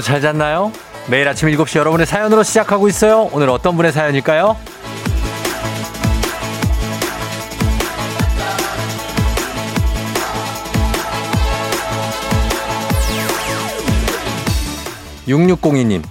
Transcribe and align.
여러분 0.00 0.02
잘 0.02 0.20
잤나요? 0.22 0.72
매일 1.08 1.28
아침 1.28 1.48
7시 1.50 1.78
여러분의 1.78 2.06
사연으로 2.06 2.42
시작하고 2.42 2.88
있어요. 2.88 3.28
오늘 3.32 3.50
어떤 3.50 3.76
분의 3.76 3.92
사연일까요? 3.92 4.56
6602님, 15.28 16.02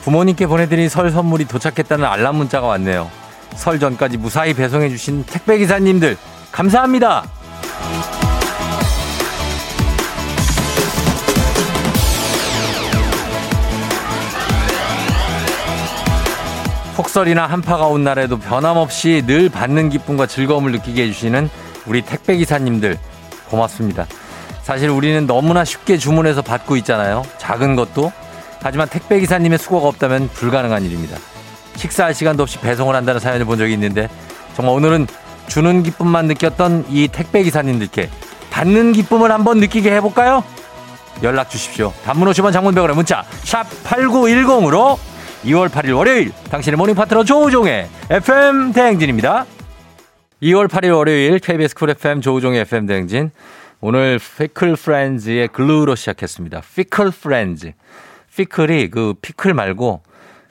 부모님께 0.00 0.46
보내드린 0.46 0.88
설 0.88 1.10
선물이 1.10 1.44
도착했다는 1.44 2.06
알람 2.06 2.36
문자가 2.36 2.66
왔네요. 2.68 3.10
설 3.54 3.78
전까지 3.78 4.16
무사히 4.16 4.54
배송해주신 4.54 5.24
택배기사님들, 5.26 6.16
감사합니다! 6.52 7.35
폭설이나 16.96 17.46
한파가 17.46 17.88
온 17.88 18.04
날에도 18.04 18.38
변함없이 18.38 19.22
늘 19.26 19.50
받는 19.50 19.90
기쁨과 19.90 20.26
즐거움을 20.26 20.72
느끼게 20.72 21.02
해주시는 21.02 21.50
우리 21.84 22.00
택배기사님들, 22.00 22.98
고맙습니다. 23.50 24.06
사실 24.62 24.88
우리는 24.88 25.26
너무나 25.26 25.62
쉽게 25.62 25.98
주문해서 25.98 26.40
받고 26.40 26.74
있잖아요. 26.78 27.22
작은 27.36 27.76
것도. 27.76 28.10
하지만 28.62 28.88
택배기사님의 28.88 29.58
수고가 29.58 29.88
없다면 29.88 30.30
불가능한 30.30 30.84
일입니다. 30.84 31.18
식사할 31.76 32.14
시간도 32.14 32.42
없이 32.42 32.58
배송을 32.60 32.96
한다는 32.96 33.20
사연을 33.20 33.44
본 33.44 33.58
적이 33.58 33.74
있는데 33.74 34.08
정말 34.54 34.74
오늘은 34.74 35.06
주는 35.48 35.82
기쁨만 35.82 36.26
느꼈던 36.28 36.86
이 36.88 37.08
택배기사님들께 37.08 38.08
받는 38.50 38.92
기쁨을 38.92 39.30
한번 39.30 39.60
느끼게 39.60 39.94
해볼까요? 39.96 40.42
연락 41.22 41.50
주십시오. 41.50 41.92
단문 42.06 42.30
50원 42.30 42.54
장문병원의 42.54 42.96
문자 42.96 43.22
샵 43.44 43.66
8910으로 43.84 44.98
2월 45.44 45.68
8일 45.68 45.96
월요일 45.96 46.32
당신의 46.50 46.76
morning 46.76 46.94
파트너 46.94 47.24
조우종의 47.24 47.88
FM 48.10 48.72
대행진입니다. 48.72 49.46
2월 50.42 50.68
8일 50.68 50.96
월요일 50.96 51.38
KBS 51.38 51.74
쿨 51.74 51.90
FM 51.90 52.20
조우종의 52.20 52.60
FM 52.62 52.86
대행진 52.86 53.30
오늘 53.80 54.18
Fickle 54.18 54.76
Friends의 54.76 55.48
Glue로 55.48 55.94
시작했습니다. 55.94 56.62
Fickle 56.74 57.10
Friends. 57.10 57.72
Fickle이 58.34 58.90
그 58.90 59.14
피클 59.20 59.54
말고 59.54 60.02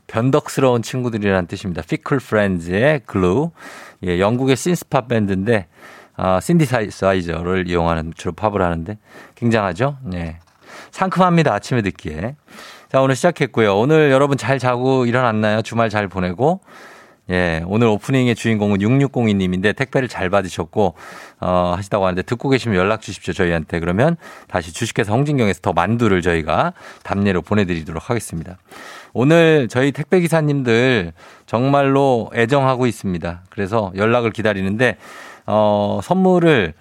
변덕스러운 0.07 0.81
친구들이라는 0.81 1.47
뜻입니다. 1.47 1.81
Fickle 1.81 2.19
Friends의 2.19 3.01
Glue. 3.05 3.51
예, 4.05 4.19
영국의 4.19 4.55
신스팝 4.55 5.07
밴드인데 5.07 5.67
아, 6.15 6.39
신디사이저를 6.39 7.67
이용하는 7.67 8.13
주로 8.15 8.31
팝을 8.33 8.61
하는데 8.61 8.97
굉장하죠? 9.35 9.97
네. 10.03 10.39
상큼합니다. 10.91 11.53
아침에 11.53 11.81
듣기에. 11.81 12.35
자, 12.91 13.01
오늘 13.01 13.15
시작했고요. 13.15 13.75
오늘 13.77 14.11
여러분 14.11 14.37
잘 14.37 14.59
자고 14.59 15.07
일어났나요? 15.07 15.63
주말 15.63 15.89
잘 15.89 16.07
보내고. 16.07 16.61
예, 17.31 17.63
오늘 17.65 17.87
오프닝의 17.87 18.35
주인공은 18.35 18.77
6602님인데 18.77 19.75
택배를 19.75 20.07
잘 20.07 20.29
받으셨고, 20.29 20.93
어, 21.39 21.73
하시다고 21.75 22.05
하는데 22.05 22.21
듣고 22.21 22.49
계시면 22.49 22.77
연락 22.77 23.01
주십시오. 23.01 23.33
저희한테. 23.33 23.79
그러면 23.79 24.17
다시 24.47 24.71
주식회사 24.71 25.13
홍진경에서 25.13 25.61
더 25.61 25.73
만두를 25.73 26.21
저희가 26.21 26.73
답례로 27.01 27.41
보내드리도록 27.41 28.11
하겠습니다. 28.11 28.59
오늘 29.13 29.67
저희 29.67 29.91
택배기사님들 29.91 31.13
정말로 31.47 32.29
애정하고 32.35 32.85
있습니다. 32.85 33.41
그래서 33.49 33.91
연락을 33.95 34.29
기다리는데, 34.29 34.97
어, 35.47 35.99
선물을 36.03 36.75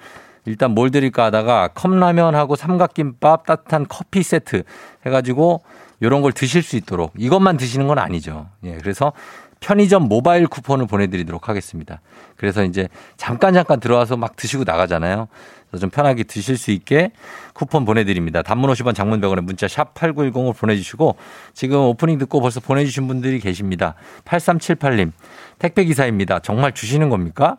일단 0.47 0.73
뭘 0.73 0.91
드릴까 0.91 1.25
하다가 1.25 1.69
컵라면하고 1.69 2.57
삼각김밥 2.57 3.47
따뜻한 3.47 3.87
커피 3.89 4.23
세트 4.23 4.65
해가지고 5.07 5.63
이런 6.01 6.23
걸 6.23 6.33
드실 6.33 6.63
수 6.63 6.77
있도록 6.77 7.13
이것만 7.17 7.57
드시는 7.57 7.87
건 7.87 7.99
아니죠. 7.99 8.49
예, 8.65 8.77
그래서 8.77 9.13
편의점 9.61 10.09
모바일 10.09 10.47
쿠폰을 10.47 10.87
보내드리도록 10.87 11.49
하겠습니다. 11.49 12.01
그래서 12.37 12.65
이제 12.65 12.89
잠깐 13.17 13.55
잠깐 13.55 13.81
들어와서 13.81 14.17
막 14.17 14.37
드시고 14.37 14.65
나가잖아요. 14.65 15.29
그래서 15.71 15.81
좀 15.81 15.91
편하게 15.91 16.23
드실 16.25 16.59
수 16.59 16.71
있게 16.71 17.13
쿠폰 17.55 17.85
보내드립니다. 17.87 18.43
단문 18.43 18.71
50원 18.71 18.95
장문 18.95 19.21
100원에 19.23 19.41
문자 19.41 19.67
샵 19.67 19.95
8910을 19.95 20.55
보내주시고 20.57 21.17
지금 21.55 21.79
오프닝 21.79 22.19
듣고 22.19 22.41
벌써 22.41 22.61
보내주신 22.61 23.07
분들이 23.09 23.41
계십니다. 23.41 23.95
8378님 24.25 25.13
택배기사입니다. 25.59 26.41
정말 26.41 26.73
주시는 26.73 27.09
겁니까? 27.09 27.57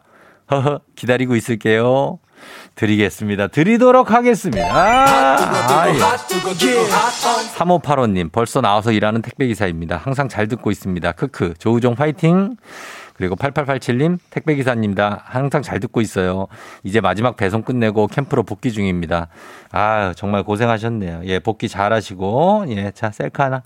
허허 0.52 0.82
기다리고 0.96 1.36
있을게요. 1.36 2.20
드리겠습니다. 2.76 3.48
드리도록 3.48 4.12
하겠습니다. 4.12 4.68
아, 4.72 5.88
예. 5.90 5.94
3585님, 7.58 8.32
벌써 8.32 8.62
나와서 8.62 8.92
일하는 8.92 9.22
택배기사입니다. 9.22 9.98
항상 9.98 10.28
잘 10.28 10.48
듣고 10.48 10.72
있습니다. 10.72 11.12
크크. 11.14 11.54
조우종 11.58 11.96
화이팅! 11.98 12.58
그리고 13.14 13.36
8887님, 13.38 14.20
택배기사입니다. 14.30 15.22
항상 15.24 15.62
잘 15.62 15.80
듣고 15.80 16.02
있어요. 16.02 16.48
이제 16.84 17.00
마지막 17.00 17.38
배송 17.38 17.62
끝내고 17.62 18.08
캠프로 18.08 18.44
복귀 18.44 18.74
중입니다. 18.74 19.30
아 19.72 20.14
정말 20.18 20.44
고생하셨네요. 20.44 21.22
예, 21.24 21.40
복귀 21.40 21.70
잘 21.70 21.94
하시고, 21.94 22.66
예, 22.70 22.92
자, 22.92 23.12
셀카 23.12 23.46
하나. 23.46 23.62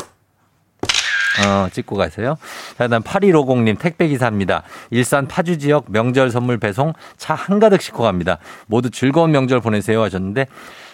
어, 1.45 1.69
찍고 1.71 1.95
가세요. 1.95 2.37
자, 2.77 2.85
그다음 2.85 3.01
8150님 3.03 3.79
택배기사입니다. 3.79 4.63
일산 4.89 5.27
파주 5.27 5.57
지역 5.57 5.85
명절 5.89 6.31
선물 6.31 6.57
배송 6.57 6.93
차 7.17 7.33
한가득 7.33 7.81
싣고 7.81 8.03
갑니다. 8.03 8.39
모두 8.67 8.89
즐거운 8.89 9.31
명절 9.31 9.61
보내세요 9.61 10.01
하셨는데 10.03 10.47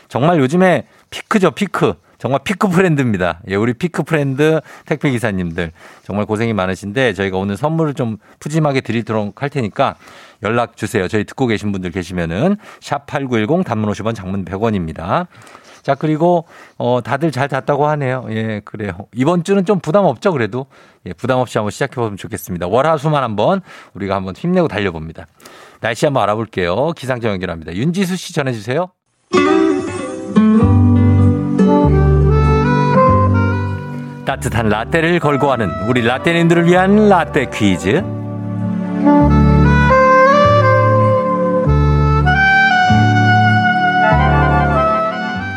정말 0.08 0.40
요즘에 0.40 0.88
피크죠, 1.10 1.52
피크. 1.52 1.94
정말 2.18 2.40
피크 2.44 2.70
friend입니다. 2.70 3.42
예, 3.50 3.56
우리 3.56 3.74
피크 3.74 4.04
friend 4.03 4.62
택배 4.86 5.12
기사님들 5.12 5.72
정말 6.04 6.26
고생이 6.26 6.54
많으신데 6.54 7.14
저희가 7.14 7.38
오늘 7.38 7.58
선물을 7.58 7.94
좀 7.94 8.18
푸짐하게 8.40 8.82
드리도록 8.82 9.42
할 9.42 9.50
테니까 9.50 9.96
연락 10.44 10.78
주세요. 10.78 11.08
저희 11.08 11.26
듣고 11.26 11.46
계신 11.48 11.72
분들 11.72 11.92
계시면은 11.92 12.56
샵8910 12.80 13.66
단문 13.66 13.92
50원 13.92 14.16
장문 14.16 14.46
100원입니다. 14.46 15.28
자, 15.85 15.94
그리고 15.94 16.46
어 16.79 17.00
다들 17.03 17.31
잘 17.31 17.47
잤다고 17.47 17.85
하네요. 17.90 18.25
예, 18.31 18.59
그래요. 18.66 18.91
이번 19.13 19.44
주는 19.44 19.66
좀 19.66 19.79
부담 19.79 20.06
없죠, 20.06 20.31
그래도. 20.31 20.66
예, 21.06 21.13
부담 21.13 21.38
없이 21.38 21.59
한번 21.59 21.69
시작해 21.69 21.94
보면 21.97 22.18
좋겠습니다. 22.18 22.66
월화수만 22.66 23.22
한번 23.22 23.62
우리가 23.94 24.16
한번 24.16 24.35
힘내고 24.35 24.68
달려 24.68 24.91
봅니다. 24.91 25.28
날씨 25.81 26.07
한번 26.07 26.23
알아볼게요. 26.23 26.94
기상청 26.94 27.29
연결합니다. 27.29 27.75
윤지수 27.75 28.16
씨 28.16 28.34
전해 28.34 28.51
주세요. 28.51 28.88
따뜻한 34.25 34.69
라떼를 34.69 35.19
걸고 35.19 35.52
하는 35.52 35.69
우리 35.88 36.02
라떼님들을 36.02 36.66
위한 36.66 37.09
라떼 37.09 37.52
퀴즈. 37.53 38.25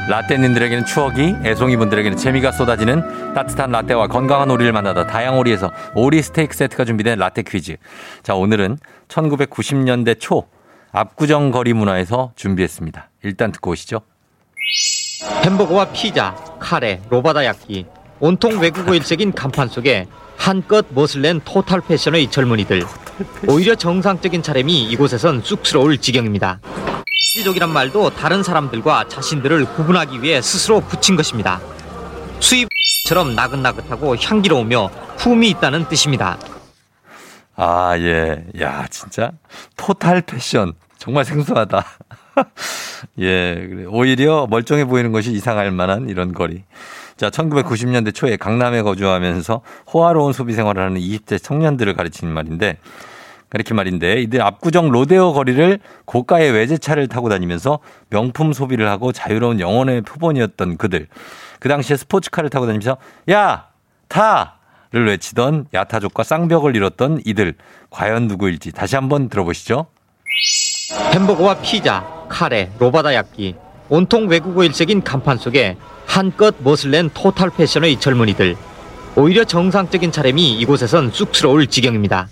라떼님들에게는 0.09 0.87
추억이, 0.87 1.35
애송이분들에게는 1.45 2.17
재미가 2.17 2.51
쏟아지는 2.53 3.35
따뜻한 3.35 3.71
라떼와 3.71 4.09
건강한 4.09 4.51
오리를 4.51 4.73
만나다 4.73 5.07
다양오리에서 5.07 5.71
오리 5.95 6.23
스테이크 6.23 6.57
세트가 6.57 6.87
준비된 6.87 7.19
라떼 7.19 7.43
퀴즈. 7.43 7.77
자, 8.23 8.35
오늘은 8.35 8.79
1990년대 9.09 10.19
초 10.19 10.49
압구정 10.93 11.51
거리 11.51 11.75
문화에서 11.75 12.33
준비했습니다. 12.37 13.11
일단 13.23 13.53
듣고 13.53 13.73
오시죠. 13.73 14.01
햄버거와 15.45 15.91
피자, 15.93 16.35
카레, 16.59 17.03
로바다 17.11 17.45
야끼, 17.45 17.85
온통 18.19 18.61
외국어 18.61 18.95
일색인 18.95 19.33
간판 19.33 19.69
속에 19.69 20.07
한껏 20.39 20.87
멋을 20.91 21.21
낸 21.21 21.41
토탈 21.45 21.83
패션의 21.83 22.31
젊은이들. 22.31 22.83
오히려 23.49 23.75
정상적인 23.75 24.43
차림이 24.43 24.85
이곳에선 24.85 25.43
쑥스러울 25.43 25.99
지경입니다. 25.99 26.61
시족이란 27.39 27.71
말도 27.71 28.11
다른 28.11 28.43
사람들과 28.43 29.07
자신들을 29.09 29.65
구분하기 29.75 30.23
위해 30.23 30.43
스스로 30.43 30.81
붙인 30.81 31.15
것입니다. 31.15 31.61
수입처럼 32.41 33.37
나긋나긋하고 33.37 34.17
향기로우며 34.17 34.91
품이 35.19 35.49
있다는 35.51 35.89
뜻입니다. 35.89 36.37
아, 37.55 37.97
예. 37.99 38.45
야, 38.61 38.87
진짜. 38.91 39.33
토탈 39.77 40.23
패션. 40.23 40.73
정말 40.97 41.25
생소하다. 41.25 41.85
예. 43.21 43.85
오히려 43.89 44.47
멀쩡해 44.49 44.85
보이는 44.85 45.13
것이 45.13 45.31
이상할 45.33 45.71
만한 45.71 46.09
이런 46.09 46.33
거리. 46.33 46.65
자, 47.17 47.31
1990년대 47.31 48.15
초에 48.15 48.37
강남에 48.37 48.83
거주하면서 48.83 49.63
호화로운 49.93 50.33
소비 50.33 50.55
생활을 50.55 50.83
하는 50.83 51.01
20대 51.01 51.43
청년들을 51.43 51.95
가르치는 51.95 52.33
말인데, 52.33 52.79
그렇게 53.49 53.75
말인데, 53.75 54.23
이들 54.23 54.43
압구정 54.43 54.91
로데오 54.91 55.33
거리를 55.33 55.79
고가의 56.05 56.53
외제차를 56.53 57.09
타고 57.09 57.29
다니면서 57.29 57.79
명품 58.11 58.53
소비를 58.53 58.89
하고 58.89 59.13
자유로운 59.13 59.61
영혼의 59.61 60.03
표본이었던 60.03 60.77
그들. 60.77 61.09
그 61.59 61.69
당시에 61.69 61.97
스포츠카를 61.97 62.51
타고 62.51 62.67
다니면서, 62.67 62.99
야! 63.31 63.69
타! 64.09 64.59
를 64.91 65.07
외치던 65.07 65.67
야타족과 65.75 66.23
쌍벽을 66.23 66.75
이뤘던 66.75 67.21
이들. 67.27 67.55
과연 67.91 68.27
누구일지 68.27 68.73
다시 68.73 68.97
한번 68.97 69.29
들어보시죠. 69.29 69.87
햄버거와 71.13 71.61
피자, 71.61 72.07
카레, 72.31 72.71
로바다 72.79 73.13
야끼, 73.15 73.55
온통 73.91 74.29
외국어 74.29 74.65
일색인 74.65 75.03
간판 75.03 75.37
속에 75.37 75.77
한껏 76.07 76.55
멋을 76.61 76.91
낸 76.91 77.11
토탈 77.13 77.51
패션의 77.51 78.01
젊은이들. 78.01 78.57
오히려 79.17 79.45
정상적인 79.45 80.11
차림이 80.11 80.59
이곳에선 80.59 81.11
쑥스러울 81.11 81.67
지경입니다. 81.67 82.29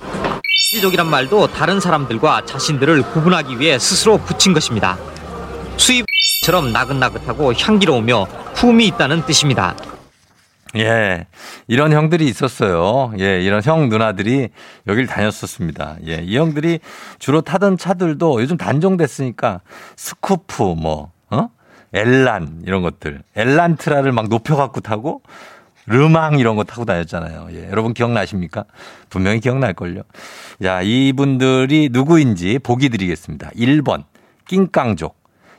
민족이란 0.72 1.08
말도 1.08 1.48
다른 1.48 1.80
사람들과 1.80 2.44
자신들을 2.44 3.02
구분하기 3.12 3.60
위해 3.60 3.78
스스로 3.78 4.18
붙인 4.18 4.52
것입니다. 4.52 4.98
수입처럼 5.76 6.72
나긋나긋하고 6.72 7.54
향기로우며 7.54 8.26
품이 8.54 8.86
있다는 8.88 9.24
뜻입니다. 9.26 9.76
예. 10.76 11.26
이런 11.68 11.92
형들이 11.92 12.26
있었어요. 12.26 13.12
예, 13.18 13.40
이런 13.40 13.62
형 13.62 13.88
누나들이 13.88 14.48
여길 14.86 15.06
다녔었습니다. 15.06 15.96
예, 16.06 16.16
이 16.16 16.36
형들이 16.36 16.80
주로 17.18 17.40
타던 17.40 17.78
차들도 17.78 18.42
요즘 18.42 18.56
단종됐으니까 18.56 19.60
스쿠프 19.96 20.62
뭐, 20.76 21.12
어? 21.30 21.48
엘란 21.94 22.62
이런 22.66 22.82
것들. 22.82 23.22
엘란트라를 23.36 24.12
막 24.12 24.28
높여 24.28 24.56
갖고 24.56 24.80
타고 24.80 25.22
르망 25.86 26.38
이런 26.38 26.56
거 26.56 26.64
타고 26.64 26.84
다녔잖아요. 26.84 27.48
예, 27.52 27.68
여러분 27.70 27.94
기억나십니까? 27.94 28.64
분명히 29.08 29.40
기억날걸요. 29.40 30.02
자, 30.62 30.82
이분들이 30.82 31.90
누구인지 31.92 32.58
보기 32.58 32.88
드리겠습니다. 32.88 33.50
1번, 33.50 34.04
낑깡족. 34.46 35.16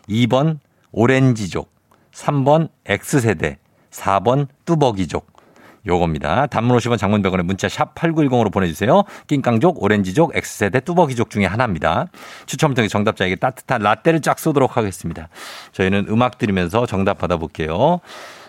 2번, 0.09 0.59
오렌지족. 0.91 1.71
3번, 2.13 2.69
X세대. 2.85 3.57
4번 3.91 4.47
뚜벅이족. 4.65 5.37
요겁니다. 5.85 6.47
단문 6.47 6.77
50원 6.77 6.97
장문 6.97 7.21
100원에 7.21 7.43
문자 7.43 7.69
샵 7.69 7.95
8910으로 7.95 8.51
보내주세요. 8.51 9.03
낑깡족, 9.27 9.81
오렌지족, 9.81 10.35
X세대 10.35 10.81
뚜벅이족 10.81 11.29
중에 11.29 11.45
하나입니다. 11.45 12.07
추첨을 12.45 12.75
통해 12.75 12.89
정답자에게 12.89 13.37
따뜻한 13.37 13.81
라떼를 13.81 14.21
쫙 14.21 14.37
쏘도록 14.37 14.75
하겠습니다. 14.75 15.29
저희는 15.71 16.07
음악 16.09 16.37
들으면서 16.37 16.85
정답 16.85 17.19
받아볼게요. 17.19 18.01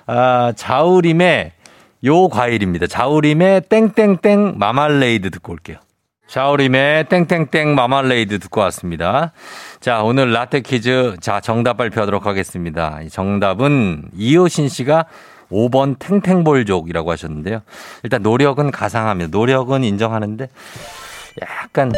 아, 0.06 0.52
자우림의 0.56 1.52
요 2.04 2.28
과일입니다. 2.28 2.86
자우림의 2.86 3.62
땡땡땡 3.68 4.54
마말레이드 4.58 5.30
듣고 5.30 5.52
올게요. 5.52 5.78
자우림의 6.28 7.08
땡땡땡 7.08 7.74
마말레이드 7.74 8.38
듣고 8.38 8.60
왔습니다. 8.62 9.32
자, 9.80 10.02
오늘 10.02 10.32
라떼 10.32 10.60
퀴즈. 10.60 11.16
자, 11.20 11.40
정답 11.40 11.78
발표하도록 11.78 12.26
하겠습니다. 12.26 13.00
정답은 13.10 14.10
이효신 14.14 14.68
씨가 14.68 15.06
5번 15.50 15.98
탱탱볼족이라고 15.98 17.10
하셨는데요. 17.10 17.60
일단 18.02 18.22
노력은 18.22 18.70
가상합니다. 18.70 19.30
노력은 19.36 19.82
인정하는데 19.84 20.48
약간 21.40 21.92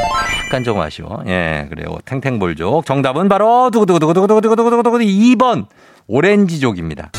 약간 0.46 0.64
좀 0.64 0.81
아쉬워. 0.81 1.23
예, 1.26 1.67
그래요. 1.69 1.99
탱탱볼족. 2.05 2.87
정답은 2.87 3.29
바로 3.29 3.70
두구두구두구두구두구두구두구 3.73 4.99
2번 4.99 5.67
오렌지족입니다. 6.06 7.11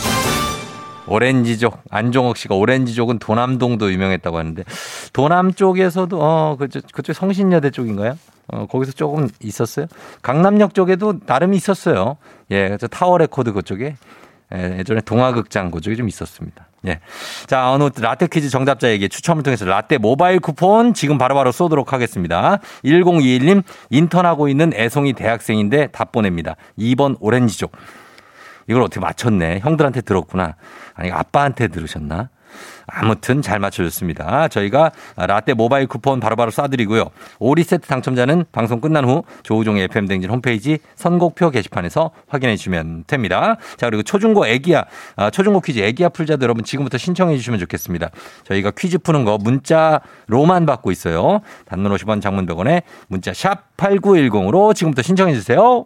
오렌지족 1.12 1.82
안종옥 1.90 2.38
씨가 2.38 2.56
오렌지족은 2.56 3.20
돈암동도 3.20 3.92
유명했다고 3.92 4.38
하는데 4.38 4.64
돈암 5.14 5.54
쪽에서도 5.54 6.18
어 6.20 6.56
그쪽 6.58 6.84
그쪽 6.92 7.14
성신여대 7.14 7.72
쪽인가요? 7.72 8.18
어 8.48 8.66
거기서 8.66 8.94
조금 8.94 9.28
있었어요. 9.42 9.88
강남역 10.22 10.74
쪽에도 10.74 11.20
나름 11.26 11.54
있었어요. 11.54 12.18
예, 12.52 12.78
저 12.80 12.88
타워 12.88 13.18
레코드 13.18 13.54
그쪽에 13.54 13.96
예, 14.54 14.78
예전에 14.80 15.02
동아극장 15.02 15.72
그쪽에 15.72 15.96
좀 15.96 16.08
있었습니다. 16.10 16.68
예. 16.88 17.00
자, 17.48 17.72
어느 17.72 17.90
라떼 17.98 18.28
퀴즈 18.28 18.50
정답자에게 18.50 19.08
추첨을 19.08 19.44
통해서 19.44 19.66
라떼 19.66 19.98
모바일 19.98 20.40
쿠폰 20.40 20.94
지금 20.94 21.18
바로 21.18 21.36
바로 21.36 21.52
쏘도록 21.52 21.94
하겠습니다. 21.94 22.60
1021님 22.84 23.64
인턴하고 23.90 24.50
있는 24.50 24.74
애송이 24.74 25.14
대학생인데 25.14 25.88
답 25.88 26.12
보냅니다. 26.12 26.56
2번 26.78 27.16
오렌지족. 27.20 27.72
이걸 28.68 28.84
어떻게 28.84 29.00
맞췄네. 29.00 29.60
형들한테 29.60 30.02
들었구나. 30.02 30.56
아니, 30.96 31.12
아빠한테 31.12 31.68
들으셨나? 31.68 32.30
아무튼 32.88 33.42
잘 33.42 33.60
맞춰줬습니다. 33.60 34.48
저희가 34.50 34.92
라떼 35.16 35.54
모바일 35.54 35.88
쿠폰 35.88 36.20
바로바로 36.20 36.52
쏴드리고요. 36.52 37.10
오리 37.40 37.64
세트 37.64 37.88
당첨자는 37.88 38.46
방송 38.52 38.82
끝난 38.82 39.06
후 39.06 39.24
조우종의 39.44 39.86
FM댕진 39.86 40.30
홈페이지 40.30 40.80
선곡표 40.96 41.52
게시판에서 41.52 42.12
확인해 42.28 42.58
주시면 42.58 43.06
됩니다. 43.08 43.56
자, 43.78 43.88
그리고 43.88 44.04
초중고 44.04 44.48
애기야, 44.48 44.86
아, 45.16 45.30
초중고 45.30 45.62
퀴즈 45.62 45.80
애기야 45.80 46.10
풀자도 46.10 46.44
여러분 46.44 46.64
지금부터 46.64 46.98
신청해 46.98 47.38
주시면 47.38 47.60
좋겠습니다. 47.60 48.10
저희가 48.44 48.72
퀴즈 48.72 48.98
푸는 48.98 49.24
거 49.26 49.38
문자로만 49.38 50.66
받고 50.66 50.92
있어요. 50.92 51.40
단문 51.66 51.94
50원 51.94 52.22
장문 52.22 52.46
100원에 52.46 52.84
문자 53.08 53.34
샵 53.34 53.78
8910으로 53.78 54.76
지금부터 54.76 55.02
신청해 55.02 55.34
주세요. 55.34 55.86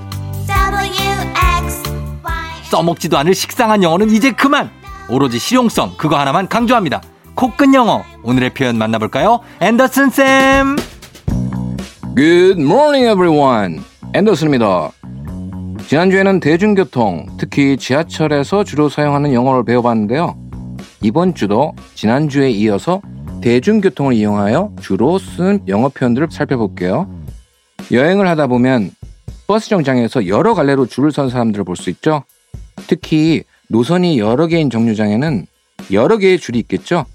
써먹지도 2.75 3.17
않을 3.17 3.35
식상한 3.35 3.83
영어는 3.83 4.09
이제 4.09 4.31
그만 4.31 4.71
오로지 5.09 5.37
실용성 5.37 5.95
그거 5.97 6.17
하나만 6.17 6.47
강조합니다 6.47 7.01
코끝 7.35 7.73
영어 7.73 8.03
오늘의 8.23 8.53
표현 8.53 8.77
만나볼까요 8.77 9.41
앤더슨 9.59 10.09
쌤 10.09 10.77
Good 12.13 12.61
morning, 12.61 13.09
everyone. 13.09 13.79
앤더슨입니다. 14.13 14.91
지난주에는 15.87 16.41
대중교통, 16.41 17.27
특히 17.37 17.77
지하철에서 17.77 18.65
주로 18.65 18.89
사용하는 18.89 19.31
영어를 19.33 19.63
배워봤는데요. 19.63 20.35
이번 21.01 21.33
주도 21.33 21.73
지난주에 21.95 22.49
이어서 22.51 23.01
대중교통을 23.41 24.13
이용하여 24.13 24.73
주로 24.81 25.17
쓴 25.19 25.61
영어 25.69 25.87
표현들을 25.87 26.27
살펴볼게요. 26.31 27.09
여행을 27.93 28.27
하다 28.27 28.47
보면 28.47 28.91
버스 29.47 29.69
정장에서 29.69 30.27
여러 30.27 30.53
갈래로 30.53 30.87
줄을 30.87 31.13
선 31.13 31.29
사람들을 31.29 31.63
볼 31.63 31.77
수 31.77 31.89
있죠. 31.91 32.25
특히 32.91 33.43
노선이 33.69 34.19
여러 34.19 34.47
개인 34.47 34.69
정류장에는 34.69 35.47
여러 35.93 36.17
개의 36.17 36.37
줄이 36.37 36.59
있겠죠. 36.59 37.05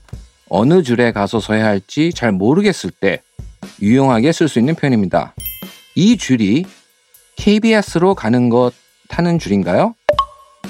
어느 0.49 0.83
줄에 0.83 1.13
가서 1.13 1.39
서야 1.39 1.67
할지 1.67 2.15
잘 2.15 2.33
모르겠을 2.33 2.91
때 2.91 3.21
유용하게 3.83 4.33
쓸 4.33 4.49
수 4.49 4.59
있는 4.59 4.75
표현입니다. 4.75 5.35
이 5.95 6.17
줄이 6.17 6.65
KBS로 7.37 8.15
가는 8.15 8.49
것 8.49 8.73
타는 9.09 9.39
줄인가요? 9.39 9.95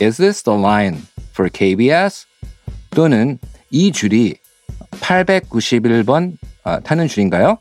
Is 0.02 0.16
this 0.16 0.42
the 0.42 0.58
line 0.58 0.98
for 1.30 1.48
KBS? 1.52 2.26
또는 2.90 3.38
이 3.70 3.92
줄이 3.92 4.34
891번 4.90 6.36
아, 6.64 6.80
타는 6.80 7.06
줄인가요? 7.06 7.58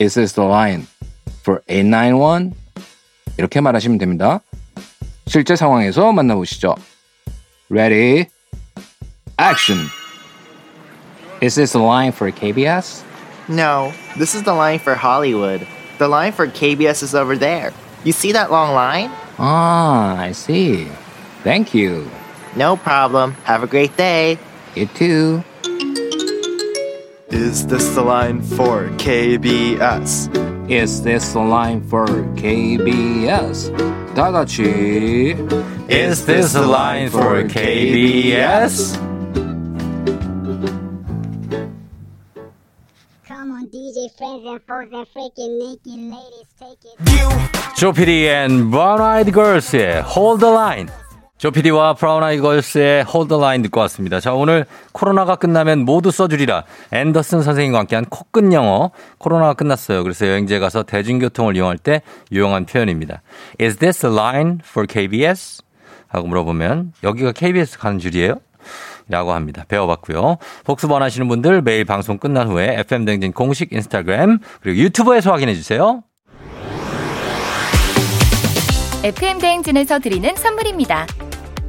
Is 0.00 0.14
this 0.14 0.34
the 0.34 0.50
line 0.50 0.86
for 1.42 1.60
891? 1.68 2.50
이렇게 3.38 3.60
말하시면 3.60 3.98
됩니다. 3.98 4.40
실제 5.29 5.55
상황에서 5.55 6.11
만나보시죠. 6.11 6.75
Ready? 7.69 8.27
Action! 9.37 9.89
Is 11.41 11.55
this 11.55 11.73
the 11.73 11.79
line 11.79 12.11
for 12.11 12.31
KBS? 12.31 13.03
No, 13.47 13.91
this 14.17 14.33
is 14.33 14.43
the 14.43 14.53
line 14.53 14.79
for 14.79 14.95
Hollywood. 14.95 15.67
The 15.97 16.07
line 16.07 16.31
for 16.31 16.47
KBS 16.47 17.03
is 17.03 17.13
over 17.13 17.35
there. 17.37 17.73
You 18.03 18.11
see 18.11 18.31
that 18.33 18.51
long 18.51 18.73
line? 18.73 19.11
Ah, 19.37 20.17
I 20.17 20.31
see. 20.31 20.87
Thank 21.43 21.73
you. 21.73 22.09
No 22.55 22.75
problem. 22.77 23.33
Have 23.43 23.63
a 23.63 23.67
great 23.67 23.95
day. 23.97 24.37
You 24.75 24.87
too. 24.87 25.43
Is 27.29 27.67
this 27.67 27.95
the 27.95 28.01
line 28.01 28.41
for 28.41 28.87
KBS? 28.97 30.29
Is 30.69 31.01
this 31.03 31.33
the 31.33 31.39
line 31.39 31.81
for 31.87 32.05
KBS? 32.35 33.71
다 34.15 34.31
같이 34.31 35.35
Is 35.89 36.25
this 36.25 36.55
a 36.55 36.61
line 36.65 37.09
for 37.09 37.43
KBS? 37.43 38.97
Come 43.27 43.51
on, 43.51 43.67
DJ 43.67 44.09
friends 44.17 44.45
and 44.45 44.61
foes 44.65 44.89
and 44.91 45.07
freaking 45.13 45.59
naked 45.59 45.99
ladies, 46.09 46.47
take 46.59 46.79
it. 46.83 47.75
조피디 47.77 48.27
앤 48.27 48.71
브라운 48.71 49.01
아이드 49.01 49.31
걸스의 49.31 50.01
Hold 50.01 50.39
the 50.39 50.53
Line. 50.53 50.89
조피디와 51.40 51.94
브라운 51.94 52.22
아이드 52.22 52.42
걸스의 52.42 53.06
Hold 53.08 53.28
the 53.28 53.40
Line 53.40 53.62
듣고 53.62 53.80
왔습니다. 53.80 54.20
자, 54.20 54.34
오늘 54.34 54.66
코로나가 54.92 55.36
끝나면 55.36 55.86
모두 55.86 56.10
써주리라. 56.10 56.64
앤더슨 56.92 57.40
선생님과 57.40 57.78
함께한 57.78 58.04
코끝 58.10 58.52
영어. 58.52 58.90
코로나가 59.16 59.54
끝났어요. 59.54 60.02
그래서 60.02 60.26
여행지에 60.26 60.58
가서 60.58 60.82
대중교통을 60.82 61.56
이용할 61.56 61.78
때 61.78 62.02
유용한 62.30 62.66
표현입니다. 62.66 63.22
Is 63.58 63.78
this 63.78 64.04
a 64.04 64.12
line 64.12 64.58
for 64.62 64.86
KBS? 64.86 65.62
하고 66.08 66.28
물어보면 66.28 66.92
여기가 67.04 67.32
KBS 67.32 67.78
가는 67.78 67.98
줄이에요? 67.98 68.34
라고 69.08 69.32
합니다. 69.32 69.64
배워봤고요. 69.66 70.36
복습 70.64 70.90
원하시는 70.90 71.26
분들 71.26 71.62
매일 71.62 71.86
방송 71.86 72.18
끝난 72.18 72.48
후에 72.48 72.78
FM댕진 72.80 73.32
공식 73.32 73.72
인스타그램 73.72 74.40
그리고 74.60 74.78
유튜브에서 74.78 75.32
확인해 75.32 75.54
주세요. 75.54 76.02
FM 79.02 79.38
대행진에서 79.38 80.00
드리는 80.00 80.36
선물입니다. 80.36 81.06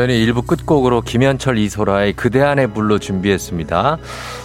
저희는 0.00 0.14
일부 0.14 0.42
끝곡으로 0.42 1.02
김현철 1.02 1.58
이소라의 1.58 2.14
그대 2.14 2.40
안에 2.40 2.68
불러 2.68 2.98
준비했습니다. 2.98 3.98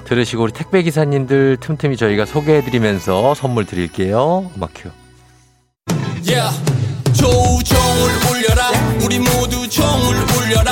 들으시고 0.03 0.43
우리 0.43 0.51
택배 0.51 0.81
기사님들 0.83 1.57
틈틈이 1.61 1.95
저희가 1.95 2.25
소개해드리면서 2.25 3.33
선물 3.35 3.65
드릴게요. 3.65 4.51
음악 4.57 4.71
큐. 4.75 4.89
Yeah. 6.27 6.51
조우종을 7.13 8.11
울려라 8.29 8.69
우리 9.05 9.19
모두 9.19 9.69
종을 9.69 10.15
울려라 10.35 10.71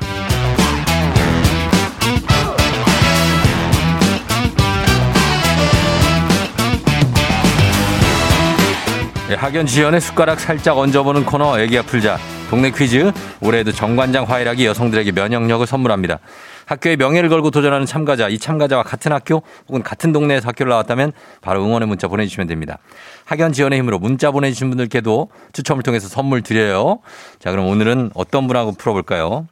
학연 9.35 9.65
지연의 9.65 10.01
숟가락 10.01 10.39
살짝 10.39 10.77
얹어보는 10.77 11.25
코너 11.25 11.59
애기야 11.59 11.83
풀자. 11.83 12.17
동네 12.49 12.71
퀴즈. 12.71 13.11
올해에도 13.41 13.71
정관장 13.71 14.25
화이락이 14.25 14.65
여성들에게 14.65 15.11
면역력을 15.13 15.65
선물합니다. 15.65 16.19
학교의 16.65 16.97
명예를 16.97 17.29
걸고 17.29 17.51
도전하는 17.51 17.85
참가자, 17.85 18.29
이 18.29 18.37
참가자와 18.37 18.83
같은 18.83 19.11
학교 19.11 19.41
혹은 19.67 19.83
같은 19.83 20.11
동네에서 20.11 20.47
학교를 20.47 20.69
나왔다면 20.69 21.11
바로 21.41 21.63
응원의 21.65 21.87
문자 21.87 22.07
보내주시면 22.07 22.47
됩니다. 22.47 22.77
학연 23.25 23.51
지원의 23.51 23.79
힘으로 23.79 23.99
문자 23.99 24.31
보내주신 24.31 24.69
분들께도 24.69 25.29
추첨을 25.53 25.83
통해서 25.83 26.07
선물 26.07 26.41
드려요. 26.41 26.99
자, 27.39 27.51
그럼 27.51 27.67
오늘은 27.67 28.11
어떤 28.13 28.47
분하고 28.47 28.73
풀어볼까요? 28.73 29.47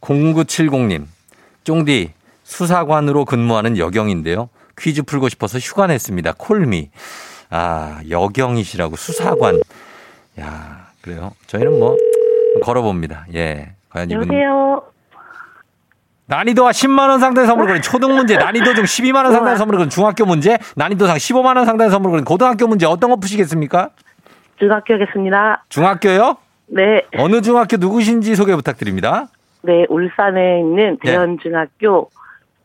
0970님, 0.00 1.06
쫑디, 1.64 2.12
수사관으로 2.44 3.24
근무하는 3.26 3.76
여경인데요. 3.76 4.48
퀴즈 4.78 5.02
풀고 5.02 5.28
싶어서 5.28 5.58
휴가 5.58 5.86
냈습니다. 5.86 6.34
콜미. 6.38 6.90
아, 7.50 8.00
여경이시라고 8.08 8.96
수사관. 8.96 9.60
야, 10.40 10.86
그래요. 11.00 11.32
저희는 11.46 11.78
뭐 11.78 11.96
걸어봅니다. 12.62 13.26
예. 13.34 13.72
과연 13.90 14.10
이분 14.10 14.22
여보세요. 14.22 14.82
난이도가 16.26 16.70
10만 16.72 17.08
원 17.08 17.20
상당의 17.20 17.46
선물을 17.46 17.68
거는 17.68 17.82
초등 17.82 18.14
문제, 18.14 18.36
난이도 18.36 18.74
중 18.74 18.84
12만 18.84 19.24
원 19.24 19.32
상당의 19.32 19.56
선물을 19.56 19.78
거는 19.78 19.90
중학교 19.90 20.26
문제, 20.26 20.58
난이도상 20.76 21.16
15만 21.16 21.56
원 21.56 21.64
상당의 21.64 21.90
선물을 21.90 22.12
거는 22.12 22.24
고등학교 22.24 22.66
문제 22.66 22.84
어떤 22.84 23.08
거 23.08 23.16
푸시겠습니까? 23.16 23.90
중학교 24.58 24.94
하겠습니다. 24.94 25.64
중학교요? 25.70 26.36
네. 26.66 27.00
어느 27.16 27.40
중학교 27.40 27.78
누구신지 27.78 28.36
소개 28.36 28.54
부탁드립니다. 28.54 29.28
네, 29.62 29.86
울산에 29.88 30.60
있는 30.60 30.98
네. 31.02 31.12
대현중학교 31.12 32.10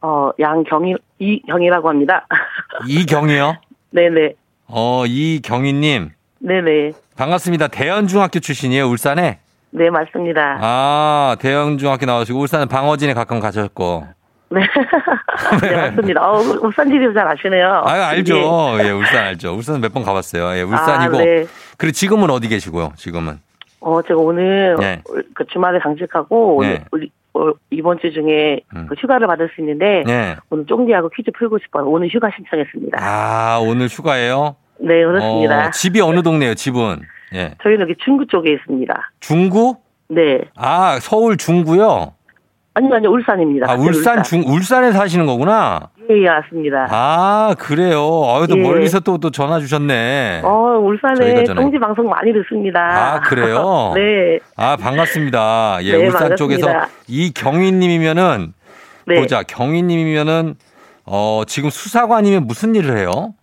어 0.01 0.31
양경희 0.37 0.95
이경이라고 1.19 1.87
합니다. 1.87 2.27
이경이요? 2.85 3.55
네네. 3.91 4.33
어, 4.67 5.03
이경희님. 5.05 6.10
네네. 6.39 6.91
반갑습니다. 7.17 7.67
대연중학교 7.67 8.39
출신이에요, 8.39 8.86
울산에? 8.88 9.39
네, 9.72 9.89
맞습니다. 9.89 10.58
아, 10.62 11.36
대연중학교 11.39 12.05
나오시고 12.05 12.39
울산은 12.39 12.67
방어진에 12.67 13.13
가끔 13.13 13.39
가셨고. 13.39 14.08
네. 14.50 14.62
네, 15.62 15.75
맞습니다. 15.75 16.22
어, 16.29 16.38
울산 16.39 16.88
지리도 16.89 17.13
잘 17.13 17.27
아시네요. 17.27 17.82
아, 17.86 17.91
알죠. 18.10 18.36
예, 18.84 18.91
울산 18.91 19.24
알죠. 19.25 19.53
울산 19.55 19.82
몇 19.82 19.91
번 19.93 20.03
가봤어요. 20.03 20.55
예, 20.58 20.62
울산이고. 20.62 21.17
아, 21.17 21.24
네. 21.24 21.46
그리고 21.77 21.91
지금은 21.91 22.29
어디 22.29 22.48
계시고요, 22.50 22.93
지금은? 22.96 23.39
어, 23.79 24.01
제가 24.03 24.20
오늘 24.20 24.75
네. 24.79 25.01
그 25.34 25.46
주말에 25.51 25.79
당직하고 25.79 26.58
오늘 26.58 26.84
네. 26.91 27.08
어, 27.33 27.51
이번 27.71 27.99
주 27.99 28.11
중에 28.13 28.61
음. 28.75 28.85
그 28.87 28.95
휴가를 28.95 29.27
받을 29.27 29.49
수 29.55 29.61
있는데 29.61 30.03
네. 30.05 30.35
오늘 30.49 30.65
쫑디하고 30.65 31.09
퀴즈 31.09 31.31
풀고 31.31 31.59
싶어요. 31.59 31.85
오늘 31.85 32.07
휴가 32.09 32.29
신청했습니다. 32.35 32.97
아, 33.01 33.59
오늘 33.59 33.87
휴가예요? 33.87 34.55
네, 34.79 35.03
그렇습니다. 35.03 35.67
어, 35.67 35.71
집이 35.71 36.01
어느 36.01 36.21
동네예요, 36.21 36.55
집은? 36.55 37.01
예. 37.33 37.55
저희는 37.63 37.81
여기 37.81 37.95
중구 38.03 38.27
쪽에 38.27 38.53
있습니다. 38.53 39.11
중구? 39.19 39.77
네. 40.09 40.41
아, 40.55 40.99
서울 41.01 41.37
중구요? 41.37 42.13
아니요, 42.75 42.95
아니요, 42.95 43.11
울산입니다. 43.11 43.71
아, 43.71 43.75
울산 43.75 44.23
중, 44.23 44.43
울산에 44.47 44.91
사시는 44.91 45.27
거구나? 45.27 45.89
예, 46.09 46.23
예, 46.23 46.27
맞습니다. 46.27 46.87
아, 46.89 47.53
그래요. 47.59 47.99
아유, 48.27 48.47
또 48.47 48.57
예. 48.57 48.61
멀리서 48.63 48.99
또, 48.99 49.19
또 49.19 49.29
전화 49.29 49.59
주셨네. 49.59 50.41
어, 50.43 50.79
울산에 50.79 51.43
쫑지 51.43 51.77
방송 51.77 52.07
많이 52.09 52.33
듣습니다. 52.33 52.79
아, 52.79 53.19
그래요? 53.21 53.91
네. 53.95 54.39
아, 54.57 54.75
반갑습니다. 54.75 55.79
예, 55.83 55.91
네, 55.91 55.97
울산 56.07 56.29
반갑습니다. 56.31 56.35
쪽에서 56.35 56.87
이경희님이면은, 57.07 58.53
네. 59.05 59.15
보자, 59.19 59.43
경희님이면은, 59.43 60.55
어, 61.05 61.43
지금 61.45 61.69
수사관이면 61.69 62.47
무슨 62.47 62.73
일을 62.73 62.97
해요? 62.97 63.33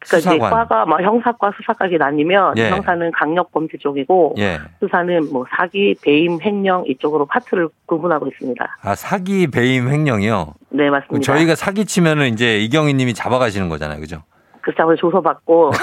그러니까 0.00 0.18
이제 0.18 0.30
수사관. 0.30 0.50
과가 0.50 0.86
뭐 0.86 1.00
형사과, 1.00 1.52
수사과가 1.56 1.96
나뉘면 1.98 2.56
예. 2.56 2.70
형사는 2.70 3.10
강력범죄 3.12 3.78
쪽이고 3.78 4.34
예. 4.38 4.58
수사는 4.80 5.30
뭐 5.32 5.44
사기, 5.56 5.94
배임, 6.02 6.38
횡령 6.42 6.84
이쪽으로 6.86 7.26
파트를 7.26 7.68
구분하고 7.86 8.26
있습니다. 8.28 8.78
아, 8.82 8.94
사기, 8.94 9.46
배임, 9.48 9.88
횡령이요? 9.88 10.54
네, 10.70 10.88
맞습니다. 10.90 11.08
그럼 11.08 11.20
저희가 11.22 11.54
사기 11.54 11.84
치면은 11.84 12.28
이제 12.28 12.58
이경희님이 12.60 13.14
잡아가시는 13.14 13.68
거잖아요. 13.68 14.00
그죠? 14.00 14.22
그 14.62 14.72
사람을 14.72 14.96
조서받고. 14.96 15.72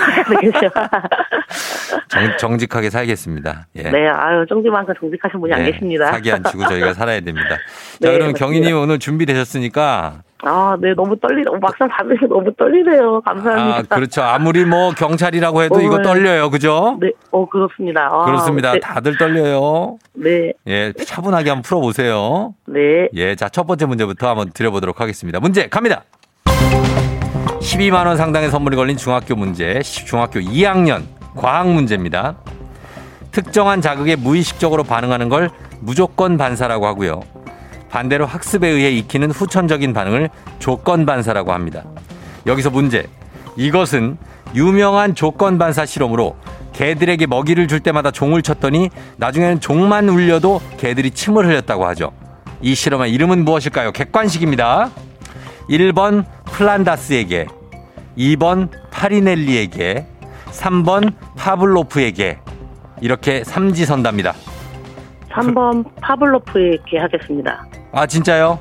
정, 2.09 2.37
정직하게 2.37 2.89
살겠습니다. 2.89 3.67
예. 3.75 3.83
네, 3.83 4.07
아유 4.07 4.45
쫑지만큼 4.47 4.93
정직하신 4.99 5.39
분이 5.39 5.53
안 5.53 5.61
예, 5.65 5.71
계십니다. 5.71 6.07
사기 6.11 6.31
안 6.31 6.43
치고 6.43 6.65
저희가 6.67 6.93
살아야 6.93 7.19
됩니다. 7.21 7.49
자, 8.01 8.11
네, 8.11 8.17
맞습니다. 8.19 8.39
경희님 8.39 8.77
오늘 8.77 8.99
준비되셨으니까. 8.99 10.23
아, 10.43 10.77
네, 10.79 10.93
너무 10.93 11.17
떨리네. 11.19 11.45
막상 11.59 11.87
받으니까 11.87 12.27
너무 12.29 12.53
떨리네요. 12.55 13.21
감사합니다. 13.21 13.77
아, 13.79 13.95
그렇죠. 13.97 14.21
아무리 14.21 14.65
뭐 14.65 14.91
경찰이라고 14.91 15.63
해도 15.63 15.81
이거 15.81 15.95
어, 15.95 16.01
떨려요. 16.01 16.49
그죠? 16.49 16.97
네, 17.01 17.11
어 17.31 17.47
그렇습니다. 17.49 18.07
아, 18.11 18.25
그렇습니다. 18.25 18.73
네, 18.73 18.79
다들 18.79 19.17
떨려요. 19.17 19.97
네, 20.13 20.53
예, 20.67 20.93
차분하게 20.93 21.49
한번 21.49 21.63
풀어보세요. 21.63 22.53
네. 22.67 23.07
예, 23.15 23.35
자, 23.35 23.49
첫 23.49 23.65
번째 23.65 23.85
문제부터 23.87 24.29
한번 24.29 24.51
드려보도록 24.51 25.01
하겠습니다. 25.01 25.39
문제 25.39 25.67
갑니다. 25.67 26.03
12만원 27.59 28.15
상당의 28.17 28.49
선물이 28.49 28.75
걸린 28.75 28.95
중학교 28.97 29.35
문제, 29.35 29.81
시- 29.83 30.05
중학교 30.05 30.39
2학년 30.39 31.01
과학 31.35 31.67
문제입니다. 31.69 32.35
특정한 33.31 33.81
자극에 33.81 34.15
무의식적으로 34.15 34.83
반응하는 34.83 35.29
걸 35.29 35.49
무조건 35.81 36.37
반사라고 36.37 36.85
하고요. 36.87 37.21
반대로 37.89 38.25
학습에 38.25 38.67
의해 38.67 38.91
익히는 38.91 39.31
후천적인 39.31 39.93
반응을 39.93 40.29
조건 40.59 41.05
반사라고 41.05 41.53
합니다. 41.53 41.83
여기서 42.45 42.69
문제. 42.69 43.07
이것은 43.55 44.17
유명한 44.55 45.15
조건 45.15 45.57
반사 45.57 45.85
실험으로 45.85 46.35
개들에게 46.73 47.25
먹이를 47.25 47.67
줄 47.67 47.79
때마다 47.79 48.11
종을 48.11 48.41
쳤더니 48.41 48.89
나중에는 49.17 49.59
종만 49.59 50.09
울려도 50.09 50.61
개들이 50.77 51.11
침을 51.11 51.47
흘렸다고 51.47 51.85
하죠. 51.87 52.11
이 52.61 52.75
실험의 52.75 53.11
이름은 53.11 53.45
무엇일까요? 53.45 53.91
객관식입니다. 53.91 54.91
1번 55.69 56.25
플란다스에게, 56.45 57.47
2번 58.17 58.69
파리넬리에게, 58.91 60.07
3번 60.51 61.13
파블로프에게 61.35 62.39
이렇게 63.01 63.43
삼지선답니다. 63.43 64.33
3번 65.41 65.85
파블로프에게 66.01 66.97
하겠습니다. 66.99 67.65
아 67.91 68.05
진짜요? 68.05 68.59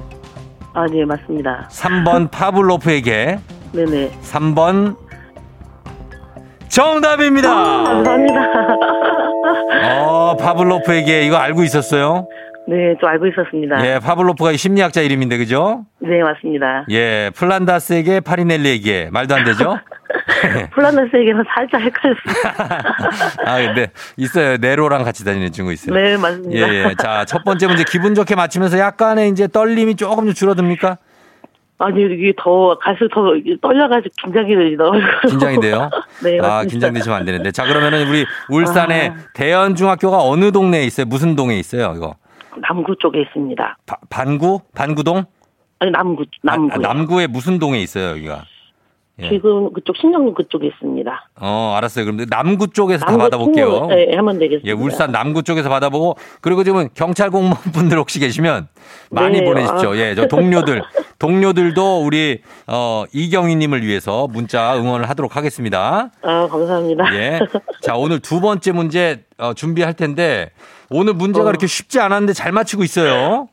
아, 0.74 0.84
네, 0.86 1.04
맞습니다. 1.06 1.68
3번 1.70 2.28
파블로프에게, 2.32 3.38
네네. 3.72 4.10
3번 4.22 4.96
정답입니다. 6.68 7.48
감사합니다. 7.84 8.40
어, 10.02 10.36
파블로프에게 10.36 11.22
이거 11.24 11.36
알고 11.36 11.62
있었어요? 11.62 12.28
네, 12.68 12.96
좀 12.98 13.08
알고 13.08 13.26
있었습니다. 13.28 13.86
예, 13.86 14.00
파블로프가 14.00 14.50
이 14.52 14.56
심리학자 14.56 15.00
이름인데 15.00 15.38
그죠? 15.38 15.84
네, 16.00 16.20
맞습니다. 16.22 16.84
예, 16.90 17.30
플란다스에게 17.36 18.20
파리넬리에게 18.20 19.10
말도 19.12 19.34
안 19.36 19.44
되죠? 19.44 19.78
플란다스에게는 20.74 21.44
살짝 21.54 21.80
헷갈렸습니다. 21.80 22.82
아, 23.46 23.58
근데 23.58 23.90
있어요. 24.16 24.56
네로랑 24.56 25.04
같이 25.04 25.24
다니는 25.24 25.52
친구 25.52 25.72
있어요. 25.72 25.94
네, 25.94 26.12
예, 26.12 26.16
맞습니다. 26.16 26.74
예. 26.74 26.94
자, 26.98 27.24
첫 27.24 27.44
번째 27.44 27.68
문제 27.68 27.84
기분 27.84 28.14
좋게 28.14 28.34
맞히면서 28.34 28.78
약간의 28.78 29.30
이제 29.30 29.46
떨림이 29.46 29.94
조금 29.94 30.24
좀 30.24 30.34
줄어듭니까? 30.34 30.98
아니, 31.78 32.02
이게 32.02 32.32
더, 32.38 32.76
갈수록 32.78 33.10
더 33.10 33.20
떨려가지고 33.60 34.14
긴장이 34.22 34.56
되더라고요. 34.56 35.02
긴장이 35.28 35.60
돼요? 35.60 35.90
네, 36.24 36.38
아, 36.38 36.42
맞습니다. 36.42 36.64
긴장되시면 36.70 37.18
안 37.18 37.24
되는데. 37.26 37.52
자, 37.52 37.64
그러면은 37.64 38.08
우리 38.08 38.24
울산의 38.48 39.08
아. 39.10 39.14
대연중학교가 39.34 40.22
어느 40.22 40.50
동네에 40.50 40.84
있어요? 40.84 41.06
무슨 41.06 41.36
동에 41.36 41.58
있어요? 41.58 41.92
이거. 41.94 42.16
남구 42.60 42.94
쪽에 42.96 43.22
있습니다. 43.22 43.78
바- 43.86 43.98
반구? 44.10 44.60
반구동? 44.74 45.24
아니, 45.78 45.90
남구, 45.90 46.24
남구. 46.42 46.72
아, 46.74 46.78
남구의 46.78 47.28
무슨 47.28 47.58
동에 47.58 47.80
있어요, 47.80 48.10
여기가? 48.10 48.44
예. 49.18 49.30
지금 49.30 49.72
그쪽 49.72 49.96
신정동 49.96 50.34
그쪽에 50.34 50.66
있습니다. 50.66 51.28
어, 51.40 51.74
알았어요. 51.76 52.04
그럼 52.04 52.26
남구 52.28 52.68
쪽에서 52.68 53.04
다 53.06 53.12
남구 53.12 53.24
받아볼게요. 53.24 53.70
통로, 53.70 53.86
네, 53.94 54.14
하면 54.14 54.38
되겠습니다. 54.38 54.68
예, 54.68 54.72
울산 54.72 55.10
남구 55.10 55.42
쪽에서 55.42 55.70
받아보고 55.70 56.16
그리고 56.42 56.64
지금 56.64 56.88
경찰 56.94 57.30
공무원분들 57.30 57.98
혹시 57.98 58.18
계시면 58.20 58.68
많이 59.10 59.40
네, 59.40 59.44
보내십시오. 59.46 59.92
아. 59.92 59.96
예, 59.96 60.14
저 60.14 60.26
동료들 60.28 60.82
동료들도 61.18 62.04
우리 62.04 62.42
어 62.66 63.04
이경희님을 63.12 63.86
위해서 63.86 64.26
문자 64.26 64.76
응원을 64.76 65.08
하도록 65.08 65.34
하겠습니다. 65.34 66.10
아, 66.22 66.46
감사합니다. 66.48 67.14
예. 67.14 67.40
자, 67.80 67.96
오늘 67.96 68.20
두 68.20 68.42
번째 68.42 68.72
문제 68.72 69.24
어, 69.38 69.54
준비할 69.54 69.94
텐데 69.94 70.50
오늘 70.90 71.14
문제가 71.14 71.44
어. 71.44 71.46
그렇게 71.46 71.66
쉽지 71.66 72.00
않았는데 72.00 72.34
잘 72.34 72.52
맞히고 72.52 72.84
있어요. 72.84 73.48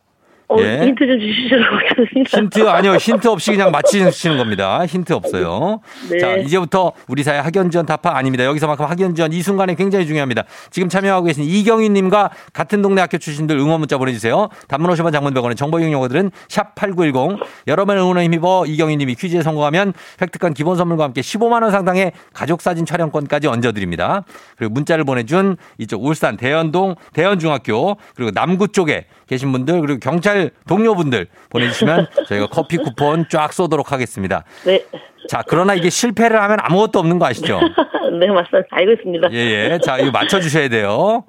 어, 0.54 0.62
예. 0.62 0.86
힌트 0.86 1.06
좀 1.50 1.62
하겠습니다. 1.64 2.38
힌트 2.38 2.68
아니요 2.70 2.96
힌트 2.96 3.28
없이 3.28 3.52
그냥 3.52 3.72
맞히시는 3.72 4.38
겁니다. 4.38 4.86
힌트 4.86 5.14
없어요. 5.14 5.80
네. 6.10 6.20
자 6.20 6.36
이제부터 6.36 6.94
우리 7.08 7.24
사회 7.24 7.40
학연지원 7.40 7.86
타파 7.86 8.16
아닙니다. 8.16 8.46
여기서만큼 8.46 8.86
학연지원 8.86 9.34
이 9.34 9.42
순간에 9.42 9.76
굉장히 9.76 10.06
중요합니다. 10.06 10.44
지금 10.72 10.90
참여하고 10.90 11.26
계신 11.26 11.44
이경희님과 11.44 12.32
같은 12.54 12.82
동네 12.82 13.02
학교 13.02 13.18
출신들 13.18 13.58
응원 13.58 13.80
문자 13.80 13.98
보내주세요. 13.98 14.50
단문 14.68 14.92
50원 14.92 15.12
장문 15.12 15.34
100원의 15.34 15.58
정보 15.58 15.80
이용 15.80 15.92
용어들은 15.92 16.32
샵 16.48 16.76
#8910 16.76 17.40
여러분의 17.68 18.04
응원에 18.04 18.24
힘입어 18.26 18.66
이경희님이 18.68 19.16
퀴즈에 19.16 19.42
성공하면 19.42 19.94
획득한 20.22 20.54
기본 20.54 20.78
선물과 20.78 21.04
함께 21.06 21.22
15만 21.22 21.64
원 21.64 21.72
상당의 21.72 22.12
가족 22.34 22.62
사진 22.62 22.86
촬영권까지 22.86 23.48
얹어드립니다. 23.48 24.24
그리고 24.58 24.74
문자를 24.74 25.04
보내준 25.04 25.58
이쪽 25.78 26.04
울산 26.06 26.38
대연동 26.38 26.96
대연중학교 27.14 27.98
그리고 28.16 28.32
남구 28.32 28.68
쪽에 28.68 29.06
계신 29.28 29.52
분들 29.52 29.82
그리고 29.82 30.00
경찰 30.00 30.52
동료분들 30.68 31.28
보내주시면 31.50 32.08
저희가 32.28 32.48
커피 32.48 32.78
쿠폰 32.78 33.26
쫙 33.30 33.54
쏘도록 33.54 33.92
하겠습니다. 33.92 34.44
네. 34.66 34.84
자, 35.30 35.44
그러나 35.48 35.74
이게 35.74 35.90
실패를 35.90 36.42
하면 36.42 36.58
아무것도 36.62 37.00
없는 37.00 37.20
거 37.20 37.26
아시죠? 37.28 37.60
네, 38.20 38.28
맞습니다. 38.28 38.68
알고 38.72 38.92
있습니다. 38.94 39.32
예, 39.32 39.38
예. 39.72 39.80
자, 39.84 39.98
이거 39.98 40.12
맞춰주셔야 40.12 40.68
돼요. 40.70 41.24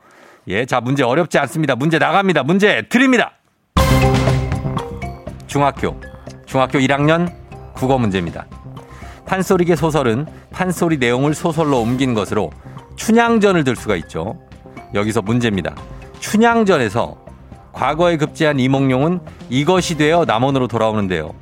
예, 0.48 0.66
자, 0.66 0.80
문제 0.80 1.02
어렵지 1.04 1.38
않습니다. 1.38 1.76
문제 1.76 1.98
나갑니다. 1.98 2.42
문제 2.42 2.82
드립니다. 2.88 3.32
중학교, 5.46 6.00
중학교 6.46 6.78
1학년 6.80 7.32
국어 7.74 7.96
문제입니다. 7.96 8.46
판소리계 9.26 9.76
소설은 9.76 10.26
판소리 10.50 10.98
내용을 10.98 11.34
소설로 11.34 11.80
옮긴 11.80 12.14
것으로 12.14 12.50
춘향전을 12.96 13.64
들 13.64 13.76
수가 13.76 13.96
있죠. 13.96 14.38
여기서 14.94 15.22
문제입니다. 15.22 15.74
춘향전에서 16.20 17.23
과거에 17.74 18.16
급제한 18.16 18.58
이몽룡은 18.60 19.20
이것이 19.50 19.96
되어 19.96 20.24
남원으로 20.24 20.68
돌아오는데요. 20.68 21.34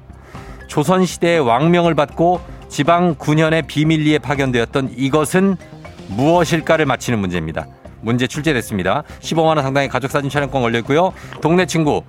조선시대의 0.66 1.40
왕명을 1.40 1.94
받고 1.94 2.40
지방 2.68 3.14
9년의 3.16 3.66
비밀리에 3.66 4.18
파견되었던 4.18 4.94
이것은 4.96 5.56
무엇일까를 6.08 6.86
맞히는 6.86 7.18
문제입니다. 7.18 7.66
문제 8.00 8.26
출제됐습니다. 8.26 9.04
15만원 9.20 9.62
상당의 9.62 9.88
가족사진 9.88 10.30
촬영권 10.30 10.62
걸려있고요. 10.62 11.12
동네 11.42 11.66
친구 11.66 12.02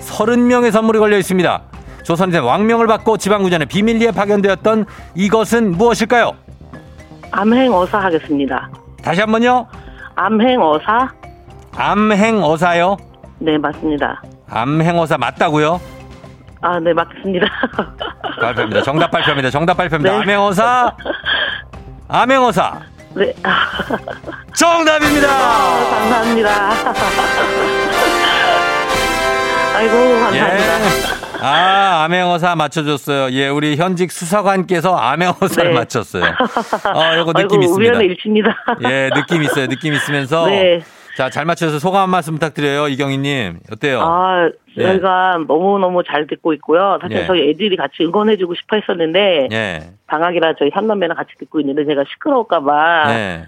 30명의 0.00 0.72
선물이 0.72 0.98
걸려 0.98 1.16
있습니다. 1.16 1.62
조선시대 2.02 2.38
왕명을 2.38 2.88
받고 2.88 3.16
지방 3.18 3.42
9년의 3.44 3.68
비밀리에 3.68 4.10
파견되었던 4.10 4.86
이것은 5.14 5.72
무엇일까요? 5.72 6.32
암행어사 7.30 7.98
하겠습니다. 7.98 8.68
다시 9.02 9.20
한번요. 9.20 9.66
암행어사? 10.16 11.08
암행어사요. 11.76 12.96
네, 13.40 13.56
맞습니다. 13.58 14.22
암행어사 14.48 15.16
맞다고요? 15.18 15.80
아, 16.60 16.78
네, 16.78 16.92
맞습니다. 16.92 17.46
발표입니다. 18.40 18.82
정답 18.82 19.10
발표입니다. 19.10 19.50
정답 19.50 19.76
발표입니다. 19.78 20.12
네. 20.12 20.18
암행어사. 20.22 20.94
암행어사. 22.08 22.80
네. 23.14 23.32
정답입니다. 24.54 25.28
아, 25.30 25.88
감사합니다. 25.90 26.70
아이고, 29.76 29.94
감사합니다. 29.94 30.56
예. 30.56 30.60
아, 31.42 32.04
암행어사 32.04 32.54
맞춰줬어요. 32.56 33.30
예, 33.32 33.48
우리 33.48 33.76
현직 33.76 34.12
수사관께서 34.12 34.94
암행어사를 34.94 35.70
네. 35.72 35.78
맞췄어요. 35.78 36.24
어, 36.24 37.16
요거 37.16 37.32
느낌 37.32 37.60
아이고, 37.60 37.64
있습니다. 37.64 37.92
우연의 37.92 38.08
일치입니다. 38.08 38.54
예, 38.86 39.08
느낌 39.14 39.42
있어요. 39.42 39.66
느낌 39.66 39.94
있으면서. 39.94 40.44
네. 40.46 40.82
자, 41.20 41.28
잘 41.28 41.44
맞춰서 41.44 41.78
소감 41.78 42.04
한 42.04 42.08
말씀 42.08 42.32
부탁드려요. 42.32 42.88
이경희님. 42.88 43.58
어때요? 43.70 44.00
아, 44.00 44.48
예. 44.78 44.82
저희가 44.82 45.44
너무너무 45.46 46.02
잘 46.02 46.26
듣고 46.26 46.54
있고요. 46.54 46.98
사실 47.02 47.18
예. 47.18 47.26
저희 47.26 47.50
애들이 47.50 47.76
같이 47.76 48.04
응원해주고 48.04 48.54
싶어 48.54 48.76
했었는데, 48.76 49.48
예. 49.52 49.80
방학이라 50.06 50.54
저희 50.58 50.70
삼남매랑 50.72 51.14
같이 51.14 51.32
듣고 51.38 51.60
있는데, 51.60 51.84
제가 51.84 52.04
시끄러울까봐, 52.10 53.14
예. 53.14 53.44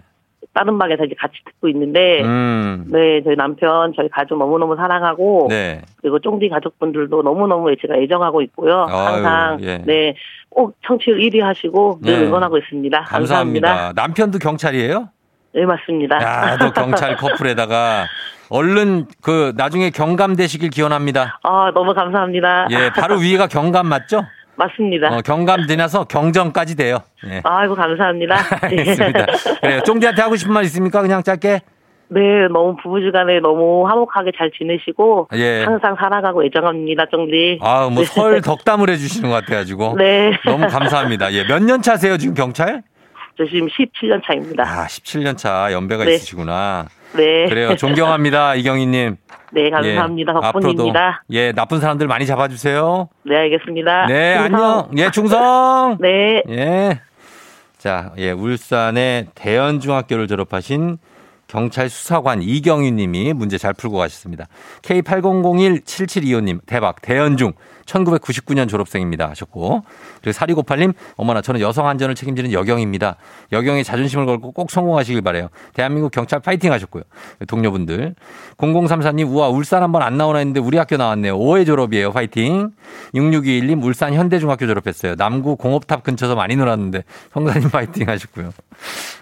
다른 0.52 0.78
방에서 0.78 1.06
이제 1.06 1.14
같이 1.18 1.36
듣고 1.46 1.66
있는데, 1.68 2.20
음. 2.22 2.84
네, 2.88 3.22
저희 3.24 3.36
남편, 3.36 3.94
저희 3.96 4.06
가족 4.10 4.36
너무너무 4.36 4.76
사랑하고, 4.76 5.46
네. 5.48 5.80
그리고 6.02 6.18
쫑디 6.18 6.50
가족분들도 6.50 7.22
너무너무 7.22 7.74
제가 7.80 7.96
애정하고 7.96 8.42
있고요. 8.42 8.84
아유, 8.86 9.14
항상, 9.14 9.58
예. 9.62 9.78
네, 9.86 10.14
꼭 10.50 10.76
청취율 10.86 11.20
1위 11.20 11.40
하시고 11.40 12.00
늘 12.02 12.18
네. 12.20 12.26
응원하고 12.26 12.58
있습니다. 12.58 13.00
감사합니다. 13.04 13.66
감사합니다. 13.68 14.02
남편도 14.02 14.40
경찰이에요? 14.40 15.08
네, 15.54 15.66
맞습니다. 15.66 16.16
야, 16.22 16.56
또 16.58 16.70
경찰 16.72 17.16
커플에다가 17.16 18.06
얼른 18.48 19.06
그 19.22 19.52
나중에 19.56 19.90
경감 19.90 20.36
되시길 20.36 20.70
기원합니다. 20.70 21.38
아, 21.42 21.70
너무 21.74 21.94
감사합니다. 21.94 22.68
예, 22.70 22.90
바로 22.90 23.16
위가 23.16 23.46
경감 23.46 23.86
맞죠? 23.86 24.24
맞습니다. 24.56 25.08
어, 25.08 25.20
경감 25.22 25.66
지나서 25.66 26.04
경정까지 26.04 26.76
돼요. 26.76 26.98
예. 27.26 27.40
아이고, 27.44 27.74
감사합니다. 27.74 28.36
알겠습니다. 28.62 29.26
그래요. 29.62 29.80
쫑디한테 29.84 30.22
하고 30.22 30.36
싶은 30.36 30.52
말 30.52 30.64
있습니까? 30.64 31.00
그냥 31.00 31.22
짧게? 31.22 31.60
네, 32.08 32.20
너무 32.52 32.76
부부지간에 32.82 33.40
너무 33.40 33.88
화목하게 33.88 34.32
잘 34.36 34.50
지내시고 34.56 35.28
예. 35.34 35.64
항상 35.64 35.96
사랑하고 35.98 36.44
애정합니다, 36.44 37.06
쫑디. 37.10 37.60
아, 37.62 37.88
뭐 37.90 38.02
네. 38.02 38.04
설 38.04 38.40
덕담을 38.42 38.90
해주시는 38.90 39.30
것 39.30 39.34
같아가지고. 39.36 39.94
네. 39.98 40.32
너무 40.44 40.66
감사합니다. 40.68 41.32
예, 41.32 41.44
몇 41.44 41.62
년 41.62 41.80
차세요, 41.80 42.18
지금 42.18 42.34
경찰? 42.34 42.82
저 43.42 43.46
지금 43.50 43.66
17년 43.66 44.22
차입니다. 44.24 44.62
아, 44.62 44.86
17년 44.86 45.36
차 45.36 45.72
연배가 45.72 46.04
네. 46.04 46.14
있으시구나. 46.14 46.86
네. 47.14 47.46
그래요. 47.48 47.76
존경합니다, 47.76 48.54
이경희님. 48.56 49.16
네, 49.52 49.70
감사합니다. 49.70 50.32
예, 50.32 50.40
덕분입니다. 50.40 51.24
예, 51.30 51.52
나쁜 51.52 51.80
사람들 51.80 52.06
많이 52.06 52.24
잡아주세요. 52.24 53.08
네, 53.24 53.36
알겠습니다. 53.36 54.06
네, 54.06 54.38
충성. 54.38 54.54
안녕. 54.54 54.90
예, 54.96 55.10
충성. 55.10 55.98
네. 56.00 56.42
예. 56.48 57.00
자, 57.78 58.12
예, 58.16 58.30
울산의 58.30 59.26
대연중학교를 59.34 60.28
졸업하신 60.28 60.98
경찰 61.52 61.90
수사관 61.90 62.40
이경유 62.40 62.92
님이 62.92 63.34
문제 63.34 63.58
잘 63.58 63.74
풀고 63.74 63.98
가셨습니다. 63.98 64.46
K80017725님, 64.80 66.60
대박, 66.64 67.02
대연중, 67.02 67.52
1999년 67.84 68.70
졸업생입니다. 68.70 69.28
하셨고. 69.28 69.82
그리고 70.22 70.38
4298님, 70.38 70.94
어머나, 71.16 71.42
저는 71.42 71.60
여성 71.60 71.86
안전을 71.88 72.14
책임지는 72.14 72.52
여경입니다. 72.52 73.16
여경의 73.52 73.84
자존심을 73.84 74.24
걸고 74.24 74.52
꼭 74.52 74.70
성공하시길 74.70 75.20
바래요 75.20 75.48
대한민국 75.74 76.10
경찰 76.10 76.40
파이팅 76.40 76.72
하셨고요. 76.72 77.02
동료분들. 77.46 78.14
0034님, 78.56 79.28
우와, 79.28 79.50
울산 79.50 79.82
한번 79.82 80.00
안 80.00 80.16
나오나 80.16 80.38
했는데 80.38 80.58
우리 80.58 80.78
학교 80.78 80.96
나왔네요. 80.96 81.38
5회 81.38 81.66
졸업이에요. 81.66 82.12
파이팅. 82.12 82.70
6621님, 83.14 83.84
울산 83.84 84.14
현대중학교 84.14 84.66
졸업했어요. 84.66 85.16
남구 85.16 85.56
공업탑 85.56 86.02
근처에서 86.02 86.34
많이 86.34 86.56
놀았는데 86.56 87.04
성사님 87.34 87.68
파이팅 87.68 88.08
하셨고요. 88.08 88.52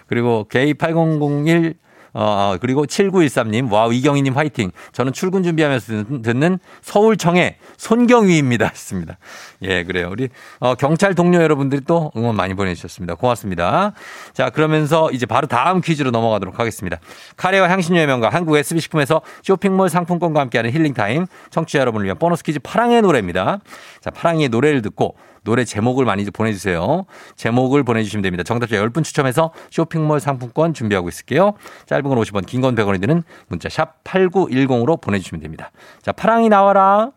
그리고 0.07 0.47
K8001 0.49 1.73
어, 2.13 2.55
그리고 2.59 2.85
7913님, 2.85 3.71
wow, 3.71 3.93
이경희님 3.93 4.35
화이팅. 4.35 4.71
저는 4.91 5.13
출근 5.13 5.43
준비하면서 5.43 5.93
듣는- 6.21 6.59
서울청의 6.81 7.55
손경위입니다. 7.77 8.65
했습니다. 8.71 9.17
예, 9.63 9.83
그래요. 9.83 10.09
우리, 10.11 10.29
어, 10.59 10.75
경찰 10.75 11.15
동료 11.15 11.41
여러분들이 11.41 11.81
또 11.87 12.11
응원 12.17 12.35
많이 12.35 12.53
보내주셨습니다. 12.53 13.15
고맙습니다. 13.15 13.93
자, 14.33 14.49
그러면서 14.49 15.09
이제 15.11 15.25
바로 15.25 15.47
다음 15.47 15.81
퀴즈로 15.81 16.11
넘어가도록 16.11 16.59
하겠습니다. 16.59 16.97
카레와 17.37 17.69
향신료의 17.69 18.07
명가 18.07 18.29
한국 18.29 18.57
SB식품에서 18.57 19.21
쇼핑몰 19.43 19.89
상품권과 19.89 20.39
함께하는 20.41 20.71
힐링타임. 20.71 21.27
청취자 21.49 21.79
여러분을 21.79 22.05
위한 22.05 22.17
보너스 22.17 22.43
퀴즈 22.43 22.59
파랑의 22.59 23.01
노래입니다. 23.01 23.59
자, 24.01 24.09
파랑이의 24.09 24.49
노래를 24.49 24.81
듣고 24.81 25.15
노래 25.43 25.65
제목을 25.65 26.05
많이 26.05 26.23
보내주세요. 26.25 27.05
제목을 27.35 27.83
보내주시면 27.83 28.21
됩니다. 28.21 28.43
정답자 28.43 28.75
10분 28.77 29.03
추첨해서 29.03 29.51
쇼핑몰 29.71 30.19
상품권 30.19 30.73
준비하고 30.73 31.09
있을게요. 31.09 31.53
짧은 31.87 32.03
건 32.03 32.17
50원, 32.19 32.45
긴 32.45 32.61
건 32.61 32.75
100원이 32.75 33.01
드는 33.01 33.23
문자 33.47 33.69
샵 33.69 34.03
8910으로 34.03 35.01
보내주시면 35.01 35.41
됩니다. 35.41 35.71
자, 36.03 36.11
파랑이 36.11 36.47
나와라. 36.49 37.09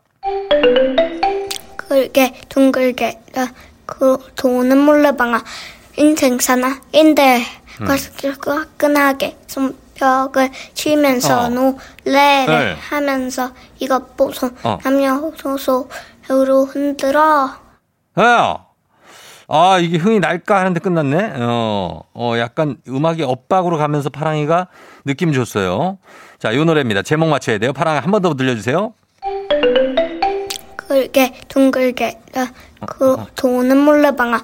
굵게 1.88 2.34
둥글게 2.48 3.20
그 3.86 4.16
도는 4.36 4.78
몰래방아 4.78 5.44
인생 5.98 6.38
사나 6.38 6.80
인데 6.92 7.42
음. 7.80 7.84
가슴과 7.86 8.56
화끈하게 8.56 9.36
손뼉을 9.46 10.50
치면서 10.72 11.40
어. 11.42 11.48
노래를 11.50 12.46
네. 12.46 12.76
하면서 12.88 13.50
이것 13.78 14.16
보소 14.16 14.50
어. 14.62 14.78
남녀 14.82 15.30
소소 15.36 15.88
배우로 16.26 16.64
흔들어 16.64 17.50
야! 18.20 18.66
아, 19.46 19.78
이게 19.78 19.98
흥이 19.98 20.20
날까 20.20 20.58
하는데 20.58 20.80
끝났네? 20.80 21.32
어, 21.40 22.00
어, 22.14 22.32
약간 22.38 22.76
음악이 22.88 23.22
엇박으로 23.22 23.76
가면서 23.76 24.08
파랑이가 24.08 24.68
느낌 25.04 25.32
줬어요. 25.32 25.98
자, 26.38 26.54
요 26.54 26.64
노래입니다. 26.64 27.02
제목 27.02 27.28
맞춰야 27.28 27.58
돼요. 27.58 27.72
파랑이 27.72 27.98
한 28.00 28.10
번 28.10 28.22
더 28.22 28.34
들려주세요. 28.34 28.94
굵게 30.88 31.34
둥글게 31.48 32.20
그 32.86 33.14
어. 33.14 33.26
도는 33.34 33.78
몰래방아 33.78 34.42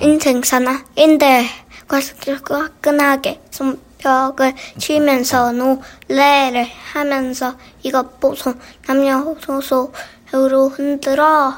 인생 0.00 0.42
사나 0.42 0.84
인데 0.96 1.44
가슴과 1.88 2.60
화끈하게 2.60 3.40
손뼉을 3.50 4.54
치면서 4.78 5.52
노래를 5.52 6.66
하면서 6.92 7.54
이것 7.82 8.20
보소 8.20 8.54
남녀 8.86 9.34
소소 9.40 9.92
배우로 10.30 10.68
흔들어 10.68 11.54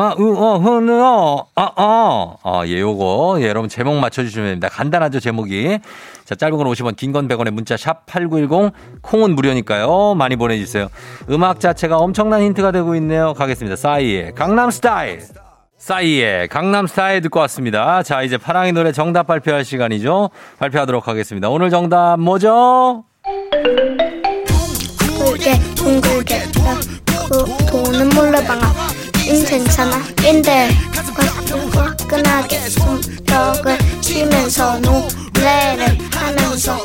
아, 0.00 0.14
으, 0.18 0.22
어, 0.34 0.56
흐느, 0.56 0.90
어, 0.92 1.46
아, 1.54 1.70
어. 1.76 2.36
아, 2.42 2.62
예, 2.66 2.80
요거. 2.80 3.36
예, 3.40 3.48
여러분 3.48 3.68
제목 3.68 3.96
맞춰주시면 3.96 4.48
됩니다. 4.48 4.68
간단하죠, 4.70 5.20
제목이. 5.20 5.78
자, 6.24 6.34
짧은 6.34 6.56
건 6.56 6.66
50원, 6.68 6.96
긴 6.96 7.12
건 7.12 7.28
100원에 7.28 7.50
문자 7.50 7.76
샵 7.76 8.06
8910, 8.06 8.72
콩은 9.02 9.34
무료니까요. 9.34 10.14
많이 10.14 10.36
보내주세요. 10.36 10.88
음악 11.28 11.60
자체가 11.60 11.98
엄청난 11.98 12.40
힌트가 12.40 12.70
되고 12.72 12.94
있네요. 12.94 13.34
가겠습니다. 13.34 13.76
싸이의 13.76 14.34
강남 14.34 14.70
스타일. 14.70 15.20
싸이의 15.76 16.48
강남 16.48 16.86
스타일 16.86 17.20
듣고 17.20 17.40
왔습니다. 17.40 18.02
자, 18.02 18.22
이제 18.22 18.38
파랑이 18.38 18.72
노래 18.72 18.92
정답 18.92 19.26
발표할 19.26 19.66
시간이죠. 19.66 20.30
발표하도록 20.58 21.08
하겠습니다. 21.08 21.50
오늘 21.50 21.68
정답 21.68 22.18
뭐죠? 22.20 23.04
굵게 25.18 25.58
둥글게 25.74 26.38
그 27.28 27.66
도는 27.70 28.08
몰래방아 28.10 28.60
인생 29.30 29.64
사나인데 29.64 30.70
가슴과 30.92 31.22
화끈하게 31.86 32.58
손뼉을 32.68 33.78
치면서 34.00 34.80
노래를 34.80 35.96
하면서 36.12 36.76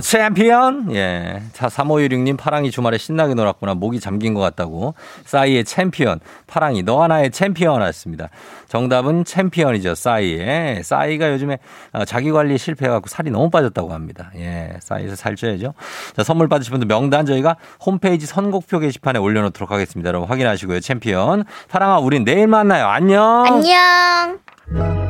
챔피언? 0.00 0.94
예. 0.94 1.42
자, 1.52 1.66
3516님, 1.68 2.36
파랑이 2.36 2.70
주말에 2.70 2.98
신나게 2.98 3.34
놀았구나. 3.34 3.74
목이 3.74 4.00
잠긴 4.00 4.34
것 4.34 4.40
같다고. 4.40 4.94
싸이의 5.24 5.64
챔피언. 5.64 6.20
파랑이, 6.46 6.82
너 6.82 7.02
하나의 7.02 7.30
챔피언 7.30 7.82
하셨습니다. 7.82 8.28
정답은 8.68 9.24
챔피언이죠. 9.24 9.94
싸이의. 9.94 10.82
싸이가 10.84 11.32
요즘에 11.32 11.58
어, 11.92 12.04
자기 12.04 12.30
관리에 12.30 12.56
실패해갖고 12.56 13.08
살이 13.08 13.30
너무 13.30 13.50
빠졌다고 13.50 13.92
합니다. 13.92 14.30
예. 14.36 14.72
싸이에서 14.80 15.16
살쪄야죠. 15.16 15.74
자, 16.16 16.22
선물 16.24 16.48
받으신 16.48 16.70
분들 16.72 16.86
명단 16.86 17.26
저희가 17.26 17.56
홈페이지 17.84 18.26
선곡표 18.26 18.78
게시판에 18.78 19.18
올려놓도록 19.18 19.70
하겠습니다. 19.70 20.08
여러분 20.08 20.28
확인하시고요. 20.28 20.80
챔피언. 20.80 21.44
파랑아, 21.68 21.98
우린 21.98 22.24
내일 22.24 22.46
만나요. 22.46 22.86
안녕. 22.86 23.44
안녕. 23.46 25.09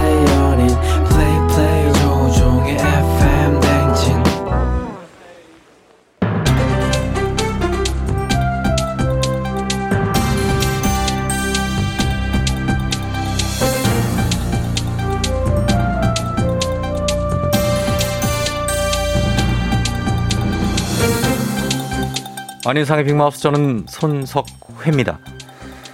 안윤상의 22.65 23.05
빅마우스 23.05 23.39
저는 23.41 23.85
손석회입니다. 23.87 25.19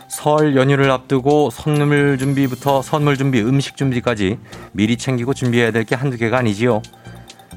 설 0.10 0.56
연휴를 0.56 0.92
앞두고 0.92 1.50
선물 1.50 2.18
준비부터 2.18 2.82
선물 2.82 3.18
준비, 3.18 3.42
음식 3.42 3.78
준비까지 3.78 4.38
미리 4.74 4.98
챙기고 4.98 5.34
준비해야 5.34 5.72
될 5.72 5.86
게 5.86 5.96
한두 5.96 6.18
개가 6.18 6.38
아니지요. 6.40 6.82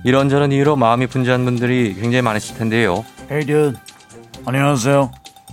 이런저런 0.04 0.52
이유로 0.52 0.76
마음이 0.76 1.06
분주한 1.08 1.44
분들이 1.44 1.94
굉장히 1.94 2.22
많으실 2.22 2.56
텐데요. 2.56 3.04
Hey 3.30 3.44
dude. 3.44 3.78
안녕하세요. 4.46 5.10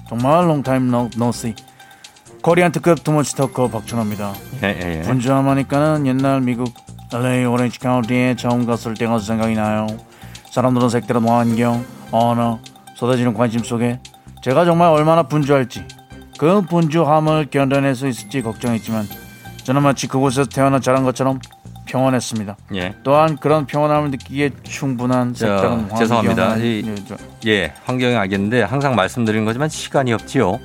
Long 0.08 0.26
time 0.26 0.44
no 0.46 1.30
see. 1.30 1.56
Korean 2.44 2.72
특급 2.72 3.04
too 3.04 3.17
much 3.17 3.36
talker 3.36 3.70
박준호입니다. 3.70 4.34
예, 4.64 4.68
예, 4.82 4.98
예. 5.00 5.02
분주함하니까는 5.02 6.08
옛날 6.08 6.42
미국 6.42 6.74
LA 7.12 7.46
오렌지 7.46 7.80
카운티에 7.80 8.36
처음 8.36 8.66
갔을 8.66 8.94
때가 8.94 9.18
생각이 9.20 9.56
나요. 9.56 9.88
사람들은 10.52 10.90
색다른 10.90 11.28
환경, 11.28 11.84
언어, 12.12 12.60
쏟아지는 12.98 13.34
관심 13.36 13.64
속에 13.64 14.00
제가 14.42 14.66
정말 14.66 14.90
얼마나 14.90 15.24
분주할지 15.24 15.86
그 16.40 16.62
분주함을 16.64 17.48
견뎌낼 17.52 17.94
수 17.96 18.08
있을지 18.08 18.42
걱정했지만 18.42 19.08
저는 19.64 19.84
마치 19.84 20.08
그곳에서 20.08 20.50
태어나 20.50 20.80
자란 20.80 21.04
것처럼 21.04 21.40
평온했습니다. 21.86 22.58
예. 22.76 22.94
또한 23.04 23.38
그런 23.38 23.66
평온함을 23.66 24.12
느끼기에 24.12 24.50
충분한 24.64 25.34
저, 25.34 25.48
색다른 25.48 25.80
환경 25.82 25.98
죄송합니다. 25.98 26.58
이- 26.58 26.84
예, 27.46 27.74
환경이 27.86 28.16
알겠는데 28.16 28.64
항상 28.64 28.96
말씀드리는 28.96 29.46
거지만 29.46 29.70
시간이 29.70 30.12
없지요. 30.14 30.60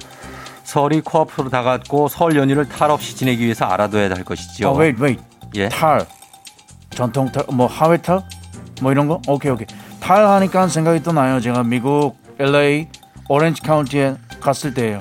설이 0.64 1.00
코앞으로 1.02 1.48
다가왔고 1.50 2.08
설 2.08 2.34
연휴를 2.36 2.68
탈 2.68 2.90
없이 2.90 3.14
지내기 3.14 3.44
위해서 3.44 3.66
알아둬야 3.66 4.10
할 4.10 4.24
것이지요. 4.24 4.70
어, 4.70 4.78
wait, 4.80 5.00
wait. 5.02 5.22
예. 5.56 5.68
탈. 5.68 6.06
전통 6.90 7.30
탈, 7.30 7.44
뭐 7.52 7.66
하회 7.66 7.96
탈? 7.98 8.22
뭐 8.80 8.90
이런 8.90 9.06
거? 9.06 9.20
오케이, 9.28 9.52
오케이. 9.52 9.66
탈 10.00 10.26
하니까 10.26 10.66
생각이 10.66 11.02
또 11.02 11.12
나요. 11.12 11.40
제가 11.40 11.62
미국 11.62 12.16
LA 12.46 12.88
오렌지 13.28 13.62
카운티에 13.62 14.16
갔을 14.40 14.74
때예요. 14.74 15.00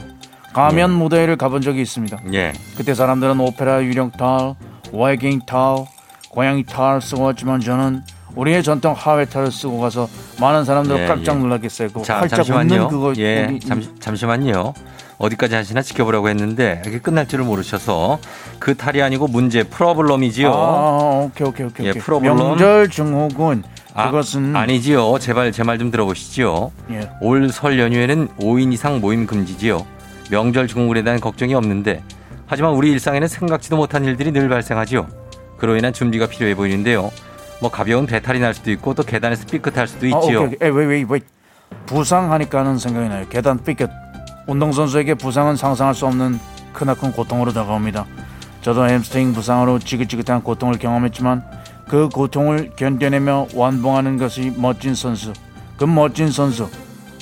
가면 0.53 0.91
무대를 0.91 1.37
가본 1.37 1.61
적이 1.61 1.81
있습니다. 1.81 2.19
예. 2.33 2.53
그때 2.77 2.93
사람들은 2.93 3.39
오페라 3.39 3.81
유령 3.83 4.11
탈, 4.11 4.53
와이킹 4.91 5.41
탈, 5.47 5.85
고양이 6.29 6.63
탈 6.63 7.01
쓰고 7.01 7.23
왔지만 7.23 7.59
저는 7.61 8.03
우리의 8.35 8.61
전통 8.63 8.93
하회 8.95 9.25
탈을 9.25 9.51
쓰고 9.51 9.79
가서 9.79 10.07
많은 10.39 10.63
사람들 10.65 10.99
예, 11.03 11.07
깜짝 11.07 11.35
예. 11.35 11.39
놀랐겠어요. 11.39 11.89
그 11.93 12.03
자, 12.03 12.19
활짝 12.19 12.37
잠시만요. 12.37 12.73
웃는 12.75 12.87
그거 12.89 13.13
예, 13.17 13.47
우리- 13.49 13.59
잠시, 13.59 13.89
잠시만요. 13.99 14.73
어디까지 15.17 15.55
하시나 15.55 15.81
지켜보려고 15.81 16.29
했는데 16.29 16.81
이게 16.87 16.99
끝날 16.99 17.27
줄을 17.27 17.43
모르셔서 17.45 18.19
그 18.59 18.75
탈이 18.75 19.01
아니고 19.01 19.27
문제 19.27 19.63
problem이지요. 19.63 20.51
아, 20.51 20.53
아, 20.55 21.21
오케이, 21.25 21.47
오케이, 21.47 21.65
오케이. 21.67 21.87
예. 21.87 21.91
Problem. 21.93 22.37
명절 22.37 22.89
증후군. 22.89 23.63
아, 23.93 24.05
그것은 24.07 24.55
아 24.55 24.65
니지요. 24.65 25.17
제발 25.19 25.51
제 25.51 25.63
말 25.63 25.77
좀 25.77 25.91
들어보시지요. 25.91 26.71
예. 26.91 27.09
올 27.21 27.49
설 27.51 27.79
연휴에는 27.79 28.29
5인 28.39 28.71
이상 28.73 29.01
모임 29.01 29.25
금지지요. 29.25 29.85
명절 30.29 30.67
증후군에 30.67 31.03
대한 31.03 31.19
걱정이 31.19 31.53
없는데 31.53 32.03
하지만 32.47 32.71
우리 32.73 32.91
일상에는 32.91 33.27
생각지도 33.27 33.75
못한 33.77 34.05
일들이 34.05 34.31
늘 34.31 34.47
발생하지요. 34.49 35.07
그로 35.57 35.75
인한 35.75 35.91
준비가 35.93 36.27
필요해 36.27 36.55
보이는데요. 36.55 37.11
뭐 37.61 37.69
가벼운 37.69 38.05
배탈이 38.05 38.39
날 38.39 38.53
수도 38.53 38.71
있고 38.71 38.93
또 38.93 39.03
계단에서 39.03 39.45
삐끗할 39.45 39.87
수도 39.87 40.05
아, 40.05 40.19
있지요. 40.19 40.49
웨이, 40.59 40.71
웨이, 40.71 41.05
웨이. 41.07 41.21
부상하니까는 41.85 42.77
생각이 42.77 43.09
나요. 43.09 43.25
계단 43.29 43.61
삐끗. 43.63 43.89
운동선수에게 44.47 45.13
부상은 45.15 45.55
상상할 45.55 45.93
수 45.93 46.05
없는 46.07 46.39
크나큰 46.73 47.11
고통으로 47.11 47.51
다가옵니다. 47.53 48.05
저도 48.61 48.87
햄스트링 48.87 49.33
부상으로 49.33 49.79
지긋지긋한 49.79 50.41
고통을 50.43 50.77
경험했지만 50.79 51.43
그 51.91 52.07
고통을 52.07 52.71
견뎌내며 52.77 53.47
완봉하는 53.53 54.17
것이 54.17 54.53
멋진 54.55 54.95
선수. 54.95 55.33
그 55.75 55.83
멋진 55.83 56.31
선수. 56.31 56.69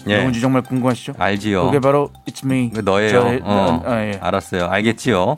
예. 0.08 0.18
누군지 0.20 0.40
정말 0.42 0.62
궁금하시죠? 0.62 1.14
알지요. 1.18 1.66
그게 1.66 1.80
바로 1.80 2.12
It's 2.28 2.46
me. 2.46 2.70
그 2.72 2.82
너예요. 2.82 3.20
저의- 3.20 3.42
어, 3.44 3.82
아, 3.84 4.00
예. 4.06 4.20
알았어요. 4.22 4.68
알겠지요. 4.68 5.38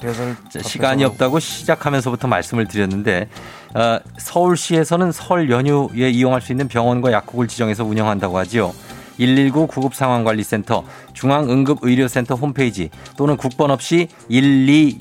자, 0.51 0.61
시간이. 0.61 1.05
없다고 1.05 1.39
시작하면서부터 1.39 2.27
말씀을 2.27 2.67
드렸는데 2.67 3.29
어, 3.73 3.99
서울시에서는 4.17 5.13
설 5.13 5.49
연휴에 5.49 6.09
이용할 6.09 6.41
수 6.41 6.51
있는 6.51 6.67
병원과 6.67 7.13
약국을 7.13 7.47
지정해서 7.47 7.85
운영한다고 7.85 8.37
하지요. 8.37 8.73
119 9.17 9.67
구급 9.67 9.95
상황관리센터, 9.95 10.83
중앙응급의료센터 11.13 12.35
홈페이지 12.35 12.89
또는 13.15 13.37
국번 13.37 13.71
없이 13.71 14.09
120 14.29 14.99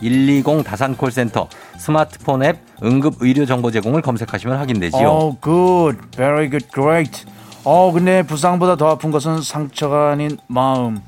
120 0.00 0.64
다산콜센터 0.64 1.48
스마트폰 1.78 2.42
앱 2.44 2.58
응급 2.82 3.16
의료 3.20 3.46
정보 3.46 3.70
제공을 3.70 4.02
검색하시면 4.02 4.56
확인되지요. 4.58 5.08
Oh, 5.08 5.36
good. 5.40 5.98
Very 6.16 6.48
good. 6.50 6.68
Great. 6.72 7.24
어, 7.64 7.92
근데 7.92 8.22
부상보다 8.22 8.76
더 8.76 8.88
아픈 8.90 9.10
것은 9.10 9.40
상처가 9.42 10.10
아닌 10.10 10.36
마음. 10.48 11.00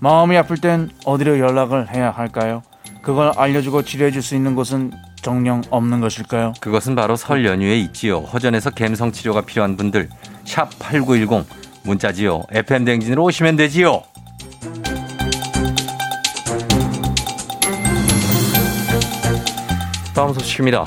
마음이 0.00 0.36
아플 0.36 0.58
땐 0.58 0.90
어디로 1.06 1.38
연락을 1.38 1.94
해야 1.94 2.10
할까요? 2.10 2.62
그걸 3.02 3.32
알려주고 3.36 3.82
치료해 3.82 4.10
줄 4.10 4.22
수 4.22 4.34
있는 4.34 4.54
곳은 4.54 4.92
정령 5.22 5.62
없는 5.70 6.00
것일까요? 6.00 6.52
그것은 6.60 6.94
바로 6.94 7.16
설 7.16 7.46
연휴에 7.46 7.78
있지요. 7.78 8.18
허전에서 8.20 8.70
갬성 8.70 9.12
치료가 9.12 9.40
필요한 9.40 9.76
분들 9.78 10.10
샵 10.44 10.68
8910 10.78 11.46
문자지요. 11.84 12.42
FM 12.50 12.84
댕진으로 12.84 13.22
오시면 13.24 13.56
되지요. 13.56 14.02
다음 20.14 20.32
소식입니다. 20.32 20.84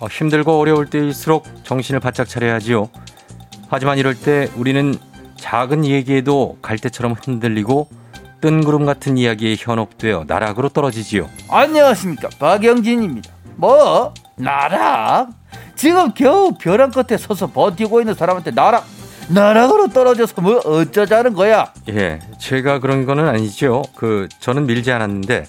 어, 0.00 0.06
힘들고 0.06 0.58
어려울 0.58 0.86
때일수록 0.86 1.44
정신을 1.64 2.00
바짝 2.00 2.28
차려야지요. 2.28 2.88
하지만 3.68 3.98
이럴 3.98 4.14
때 4.14 4.48
우리는 4.56 4.94
작은 5.36 5.84
얘기에도 5.84 6.58
갈대처럼 6.62 7.12
흔들리고 7.12 7.88
뜬구름 8.40 8.84
같은 8.84 9.16
이야기에 9.16 9.56
현혹되어 9.58 10.24
나락으로 10.26 10.68
떨어지지요. 10.68 11.28
안녕하십니까. 11.48 12.28
박영진입니다. 12.38 13.30
뭐? 13.56 14.12
나락? 14.36 15.28
지금 15.74 16.12
겨우 16.12 16.52
벼랑 16.52 16.90
끝에 16.90 17.16
서서 17.16 17.48
버티고 17.48 18.00
있는 18.00 18.14
사람한테 18.14 18.50
나락? 18.50 18.84
나락으로 19.28 19.88
떨어져서 19.88 20.40
뭐 20.40 20.58
어쩌자는 20.58 21.34
거야? 21.34 21.72
예, 21.88 22.20
제가 22.38 22.78
그런 22.78 23.06
거는 23.06 23.26
아니죠. 23.26 23.82
그 23.96 24.28
저는 24.40 24.66
밀지 24.66 24.92
않았는데 24.92 25.46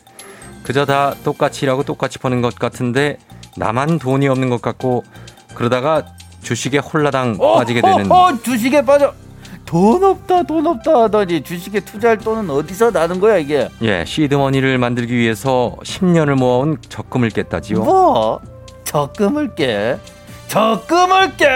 그저 0.67 0.85
다 0.85 1.15
똑같이 1.23 1.63
일하고 1.63 1.83
똑같이 1.83 2.19
버는 2.19 2.41
것 2.41 2.53
같은데 2.55 3.19
나만 3.55 3.99
돈이 3.99 4.27
없는 4.27 4.49
것 4.49 4.61
같고 4.61 5.05
그러다가 5.55 6.05
주식에 6.41 6.77
홀라당 6.79 7.37
빠지게 7.37 7.79
되는 7.79 8.11
어, 8.11 8.15
어, 8.15 8.41
주식에 8.43 8.81
빠져. 8.83 9.13
돈 9.65 10.03
없다, 10.03 10.43
돈 10.43 10.67
없다 10.67 11.03
하더니 11.03 11.41
주식에 11.41 11.79
투자할 11.79 12.17
돈은 12.17 12.49
어디서 12.49 12.91
나는 12.91 13.21
거야 13.21 13.37
이게? 13.37 13.69
예 13.81 14.03
시드머니를 14.05 14.77
만들기 14.77 15.15
위해서 15.15 15.77
10년을 15.83 16.35
모아온 16.35 16.77
적금을 16.89 17.29
깼다지요. 17.29 17.79
뭐? 17.79 18.41
적금을 18.83 19.55
깨? 19.55 19.97
적금을 20.49 21.37
깨? 21.37 21.47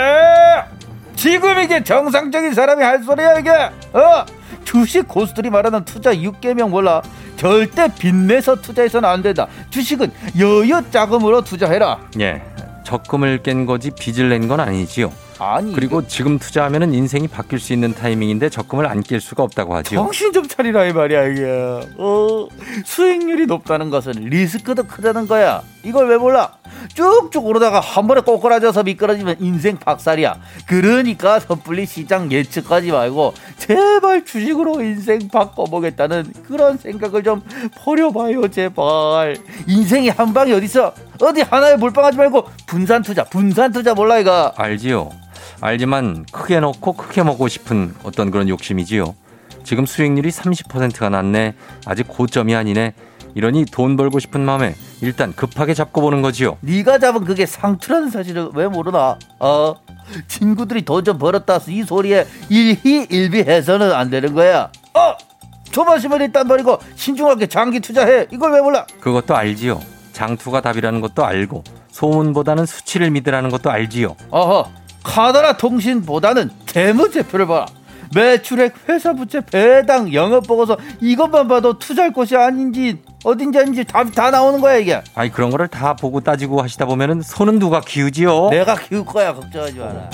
지금 1.21 1.61
이게 1.61 1.83
정상적인 1.83 2.55
사람이 2.55 2.83
할 2.83 3.03
소리야 3.03 3.37
이게? 3.37 3.51
어? 3.51 4.25
주식 4.65 5.07
고수들이 5.07 5.51
말하는 5.51 5.85
투자 5.85 6.15
6개명 6.15 6.69
몰라? 6.69 7.03
절대 7.37 7.87
빚내서 7.93 8.55
투자해서는 8.55 9.07
안 9.07 9.21
된다. 9.21 9.45
주식은 9.69 10.11
여유 10.39 10.81
자금으로 10.89 11.41
투자해라. 11.41 11.99
예. 12.21 12.41
적금을 12.83 13.43
깬 13.43 13.67
거지 13.67 13.91
빚을 13.91 14.29
낸 14.29 14.47
건 14.47 14.61
아니지요. 14.61 15.13
아니 15.43 15.73
그리고 15.73 16.05
지금 16.07 16.37
투자하면 16.37 16.93
인생이 16.93 17.27
바뀔 17.27 17.59
수 17.59 17.73
있는 17.73 17.95
타이밍인데 17.95 18.49
적금을 18.49 18.85
안 18.85 19.01
낄 19.01 19.19
수가 19.19 19.41
없다고 19.41 19.73
하지요. 19.75 19.99
정신 19.99 20.31
좀 20.31 20.47
차리라 20.47 20.85
이 20.85 20.93
말이야 20.93 21.23
이게. 21.25 21.43
어, 21.97 22.47
수익률이 22.85 23.47
높다는 23.47 23.89
것은 23.89 24.11
리스크도 24.13 24.83
크다는 24.83 25.27
거야. 25.27 25.63
이걸 25.83 26.07
왜 26.07 26.17
몰라? 26.17 26.53
쭉쭉 26.93 27.43
오르다가 27.43 27.79
한 27.79 28.07
번에 28.07 28.21
꼬꾸라져서 28.21 28.83
미끄러지면 28.83 29.37
인생 29.39 29.77
박살이야. 29.77 30.35
그러니까 30.67 31.39
섣불리 31.39 31.87
시장 31.87 32.31
예측하지 32.31 32.91
말고 32.91 33.33
제발 33.57 34.23
주식으로 34.23 34.81
인생 34.83 35.27
바꿔보겠다는 35.27 36.31
그런 36.47 36.77
생각을 36.77 37.23
좀 37.23 37.41
버려봐요 37.79 38.47
제발. 38.49 39.35
인생이 39.67 40.09
한 40.09 40.31
방이 40.35 40.53
어딨어? 40.53 40.93
어디 41.19 41.41
하나에 41.41 41.75
몰빵하지 41.77 42.17
말고 42.17 42.45
분산 42.67 43.01
투자, 43.01 43.23
분산 43.23 43.71
투자 43.71 43.95
몰라 43.95 44.19
이거. 44.19 44.53
알지요. 44.55 45.09
알지만 45.61 46.25
크게 46.31 46.59
넣고 46.59 46.93
크게 46.93 47.23
먹고 47.23 47.47
싶은 47.47 47.93
어떤 48.03 48.31
그런 48.31 48.49
욕심이지요. 48.49 49.15
지금 49.63 49.85
수익률이 49.85 50.29
30%가 50.29 51.09
났네. 51.09 51.53
아직 51.85 52.07
고점이 52.07 52.55
아니네. 52.55 52.93
이러니 53.35 53.65
돈 53.71 53.95
벌고 53.95 54.19
싶은 54.19 54.41
마음에 54.41 54.75
일단 55.01 55.33
급하게 55.33 55.73
잡고 55.73 56.01
보는 56.01 56.21
거지요. 56.21 56.57
네가 56.61 56.99
잡은 56.99 57.23
그게 57.23 57.45
상투라는 57.45 58.09
사실을 58.09 58.49
왜 58.53 58.67
모르나? 58.67 59.17
어? 59.39 59.75
친구들이 60.27 60.81
돈 60.81 61.05
좀 61.05 61.17
벌었다 61.17 61.59
이 61.69 61.83
소리에 61.83 62.25
일희일비해서는 62.49 63.91
안 63.93 64.09
되는 64.09 64.33
거야. 64.33 64.69
어? 64.93 65.15
초반심을 65.71 66.21
일단 66.21 66.47
버리고 66.47 66.79
신중하게 66.95 67.47
장기 67.47 67.79
투자해. 67.79 68.27
이걸 68.31 68.51
왜 68.51 68.59
몰라? 68.61 68.85
그것도 68.99 69.35
알지요. 69.35 69.79
장투가 70.11 70.59
답이라는 70.61 70.99
것도 70.99 71.23
알고 71.23 71.63
소문보다는 71.91 72.65
수치를 72.65 73.11
믿으라는 73.11 73.49
것도 73.49 73.71
알지요. 73.71 74.15
어허. 74.31 74.69
카더라 75.03 75.57
통신보다는 75.57 76.49
재무제표를 76.65 77.47
봐. 77.47 77.65
매출액, 78.13 78.73
회사 78.89 79.13
부채, 79.13 79.39
배당, 79.39 80.13
영업 80.13 80.45
보고서 80.45 80.77
이것만 80.99 81.47
봐도 81.47 81.79
투자할 81.79 82.11
곳이 82.11 82.35
아닌지 82.35 82.99
어딘지 83.23 83.57
아닌지 83.57 83.85
다, 83.85 84.03
다 84.03 84.31
나오는 84.31 84.59
거야 84.59 84.75
이게. 84.77 85.01
아니 85.15 85.31
그런 85.31 85.49
거를 85.49 85.69
다 85.69 85.95
보고 85.95 86.19
따지고 86.19 86.61
하시다 86.61 86.85
보면은 86.85 87.21
손은 87.21 87.59
누가 87.59 87.79
키우지요? 87.79 88.49
내가 88.49 88.75
키울 88.75 89.05
거야 89.05 89.33
걱정하지 89.33 89.79
마라. 89.79 90.09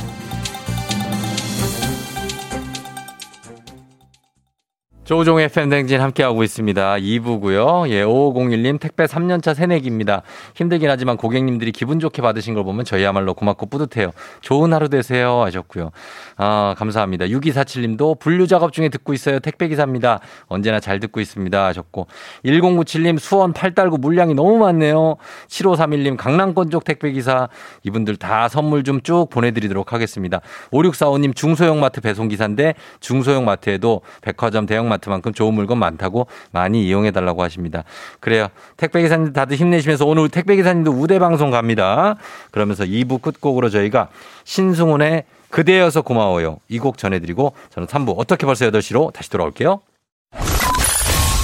조종의 5.07 5.45
FM 5.45 5.69
댕진 5.69 6.01
함께하고 6.01 6.43
있습니다. 6.43 6.95
2부고요. 6.97 7.87
예, 7.87 8.03
5501님 8.03 8.77
택배 8.77 9.05
3년차 9.05 9.55
새내기입니다. 9.55 10.21
힘들긴 10.53 10.89
하지만 10.89 11.15
고객님들이 11.15 11.71
기분 11.71 12.01
좋게 12.01 12.21
받으신 12.21 12.53
걸 12.53 12.65
보면 12.65 12.83
저희야말로 12.83 13.33
고맙고 13.33 13.67
뿌듯해요. 13.67 14.11
좋은 14.41 14.73
하루 14.73 14.89
되세요 14.89 15.43
하셨고요. 15.43 15.91
아, 16.35 16.75
감사합니다. 16.77 17.27
6247님도 17.27 18.19
분류 18.19 18.47
작업 18.47 18.73
중에 18.73 18.89
듣고 18.89 19.13
있어요. 19.13 19.39
택배기사입니다. 19.39 20.19
언제나 20.47 20.81
잘 20.81 20.99
듣고 20.99 21.21
있습니다 21.21 21.65
하셨고 21.67 22.07
1097님 22.43 23.17
수원 23.17 23.53
팔달구 23.53 23.99
물량이 23.99 24.33
너무 24.33 24.57
많네요. 24.57 25.15
7531님 25.47 26.17
강남권 26.17 26.69
쪽 26.69 26.83
택배기사 26.83 27.47
이분들 27.83 28.17
다 28.17 28.49
선물 28.49 28.83
좀 28.83 28.99
쭉 29.03 29.29
보내드리도록 29.29 29.93
하겠습니다. 29.93 30.41
5645님 30.73 31.33
중소형 31.33 31.79
마트 31.79 32.01
배송기사인데 32.01 32.73
중소형 32.99 33.45
마트에도 33.45 34.01
백화점 34.21 34.65
대형 34.65 34.89
마트 34.89 34.96
만큼 35.05 35.33
좋은 35.33 35.53
물건 35.53 35.77
많다고 35.79 36.27
많이 36.51 36.85
이용해 36.87 37.11
달라고 37.11 37.43
하십니다. 37.43 37.83
그래요. 38.19 38.47
택배 38.77 39.01
기사님들 39.01 39.33
다들 39.33 39.57
힘내시면서 39.57 40.05
오늘 40.05 40.29
택배 40.29 40.55
기사님도 40.55 40.91
우대 40.91 41.19
방송 41.19 41.51
갑니다. 41.51 42.15
그러면서 42.51 42.83
2부 42.83 43.21
끝곡으로 43.21 43.69
저희가 43.69 44.09
신승훈의 44.43 45.23
그대여서 45.49 46.01
고마워요. 46.01 46.57
이 46.69 46.79
곡 46.79 46.97
전해드리고 46.97 47.53
저는 47.69 47.87
3부 47.87 48.15
어떻게 48.17 48.45
벌써 48.45 48.69
8시로 48.69 49.13
다시 49.13 49.29
돌아올게요. 49.29 49.79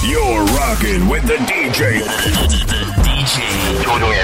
You're 0.02 0.44
rocking 0.58 1.10
with 1.10 1.26
the 1.26 1.38
DJ. 1.46 2.02
DJ 3.02 3.82
조종의. 3.82 4.18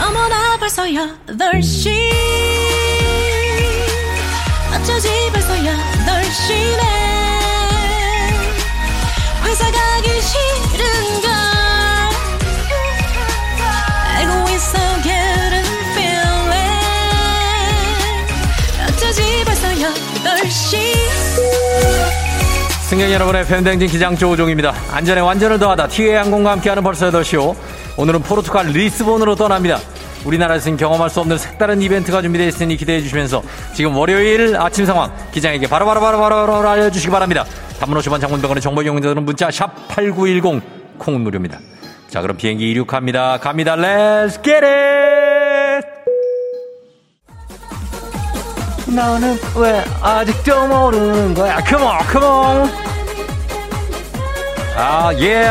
어머나 0.00 0.56
벌써 0.58 0.84
8시 0.84 1.90
어쩌지 4.74 5.08
벌써 5.32 5.54
8시네 5.54 7.05
회사 10.06 10.16
가기 10.16 10.20
싫은걸 10.22 11.30
알고 14.16 14.50
있어 14.50 14.78
getting 15.02 15.68
feeling 15.92 16.70
어쩌지 18.88 19.44
벌써 19.44 19.68
8시 19.68 20.96
승객 22.88 23.10
여러분의 23.12 23.44
팬댕진 23.46 23.88
기장 23.88 24.16
조우종입니다. 24.16 24.72
안전에 24.92 25.20
완전을 25.20 25.58
더하다 25.58 25.88
티웨이 25.88 26.14
항공과 26.14 26.52
함께하는 26.52 26.84
벌써 26.84 27.10
8시오. 27.10 27.56
오늘은 27.96 28.22
포르투갈 28.22 28.68
리스본으로 28.68 29.34
떠납니다. 29.34 29.80
우리나라에서는 30.24 30.76
경험할 30.76 31.10
수 31.10 31.18
없는 31.20 31.36
색다른 31.36 31.82
이벤트가 31.82 32.22
준비되어 32.22 32.46
있으니 32.46 32.76
기대해 32.76 33.00
주시면서 33.00 33.42
지금 33.74 33.96
월요일 33.96 34.56
아침 34.56 34.86
상황 34.86 35.12
기장에게 35.32 35.66
바로바로바로바로 35.66 36.68
알려주시기 36.68 37.10
바랍니다. 37.10 37.44
단문 37.80 37.98
50원 38.00 38.20
장문병원의 38.20 38.60
정보 38.62 38.82
이용자들은 38.82 39.24
문자 39.24 39.50
샵 39.50 39.88
8910 39.88 40.98
콩은 40.98 41.20
무료입니다. 41.20 41.58
자 42.08 42.20
그럼 42.22 42.36
비행기 42.36 42.70
이륙합니다. 42.70 43.38
갑니다. 43.38 43.76
Let's 43.76 44.42
get 44.42 44.64
it! 44.64 45.86
너는 48.94 49.36
왜 49.56 49.84
아직도 50.00 50.66
모르는 50.68 51.34
거야? 51.34 51.58
Come 51.66 51.84
on, 51.84 51.98
come 52.10 52.26
on! 52.26 52.70
아, 54.78 55.10
예. 55.18 55.48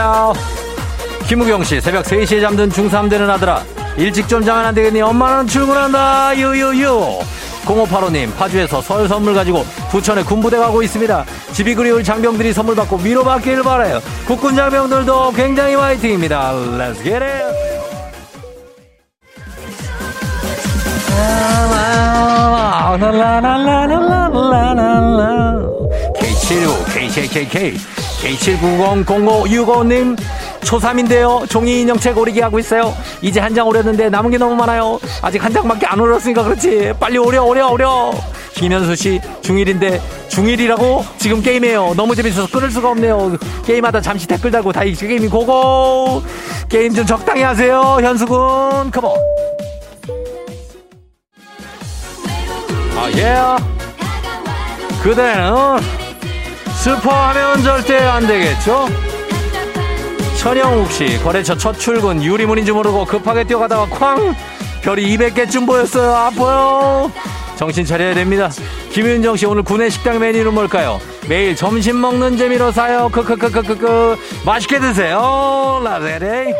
김우경 1.28 1.64
씨, 1.64 1.82
새벽 1.82 2.06
3시에 2.06 2.42
잠든 2.42 2.70
중3 2.70 3.10
되는 3.10 3.30
아들아. 3.30 3.64
일찍 3.98 4.28
좀 4.28 4.44
자면 4.44 4.66
안 4.66 4.76
되겠니? 4.76 5.02
엄마는 5.02 5.48
출근한다. 5.48 6.38
유유유. 6.38 7.20
0585님, 7.66 8.36
파주에서 8.36 8.82
설 8.82 9.08
선물 9.08 9.34
가지고 9.34 9.66
부천에 9.90 10.24
군부대 10.24 10.58
가고 10.58 10.82
있습니다. 10.84 11.26
집이 11.54 11.76
그리울 11.76 12.04
장병들이 12.04 12.54
선물 12.54 12.76
받고 12.76 12.98
위로받기를 12.98 13.64
바라요. 13.64 14.00
국군 14.26 14.56
장병들도 14.56 15.32
굉장히 15.34 15.76
화이팅입니다. 15.76 16.54
Let's 16.54 17.04
get 17.04 17.24
it! 17.24 17.66
K75, 26.16 26.86
K7KK, 26.86 27.95
K7900565님, 28.26 30.18
초3인데요. 30.62 31.48
종이 31.50 31.82
인형 31.82 31.98
책 32.00 32.18
오리기 32.18 32.42
하고 32.42 32.58
있어요. 32.60 32.94
이제 33.22 33.40
한 33.40 33.54
장 33.56 33.68
오렸는데 33.68 34.10
남은 34.10 34.32
게 34.32 34.38
너무 34.38 34.54
많아요. 34.56 35.00
아직 35.22 35.42
한 35.44 35.54
장밖에 35.54 35.86
안 35.86 35.98
오렸으니까 36.00 36.44
그렇지. 36.44 36.92
빨리 37.00 37.18
오려, 37.18 37.44
오려, 37.44 37.68
오려. 37.70 38.12
김현수 38.56 38.96
씨, 38.96 39.22
중1인데, 39.42 40.00
중1이라고? 40.30 41.04
지금 41.18 41.42
게임해요. 41.42 41.94
너무 41.96 42.16
재밌어서 42.16 42.48
끊을 42.52 42.70
수가 42.72 42.90
없네요. 42.92 43.38
게임하다 43.66 44.02
잠시 44.02 44.28
댓글 44.28 44.52
달고 44.52 44.72
다 44.74 44.84
이제 44.84 45.08
게임이 45.08 45.28
고고! 45.30 46.22
게임 46.68 46.94
좀 46.94 47.06
적당히 47.06 47.44
하세요. 47.44 47.98
현수군, 48.02 48.92
컴온! 48.92 49.14
아, 52.98 53.10
예. 53.16 53.36
그대는 55.04 56.05
스포하면 56.86 57.64
절대 57.64 57.98
안 57.98 58.28
되겠죠? 58.28 58.88
천영욱 60.38 60.92
씨, 60.92 61.18
거래처 61.24 61.58
첫 61.58 61.80
출근, 61.80 62.22
유리문인 62.24 62.64
줄 62.64 62.76
모르고 62.76 63.06
급하게 63.06 63.44
뛰어가다가 63.44 63.88
쾅! 63.88 64.36
별이 64.84 65.18
200개쯤 65.18 65.66
보였어요. 65.66 66.14
아파요. 66.14 67.12
정신 67.56 67.86
차려야 67.86 68.14
됩니다. 68.14 68.52
김윤정 68.92 69.36
씨, 69.36 69.48
오늘 69.48 69.64
구내 69.64 69.90
식당 69.90 70.20
메뉴는 70.20 70.54
뭘까요? 70.54 71.02
매일 71.28 71.56
점심 71.56 72.00
먹는 72.00 72.38
재미로 72.38 72.72
사요. 72.72 73.10
크크크크크크. 73.12 74.18
맛있게 74.46 74.80
드세요. 74.80 75.82
라베레. 75.84 76.54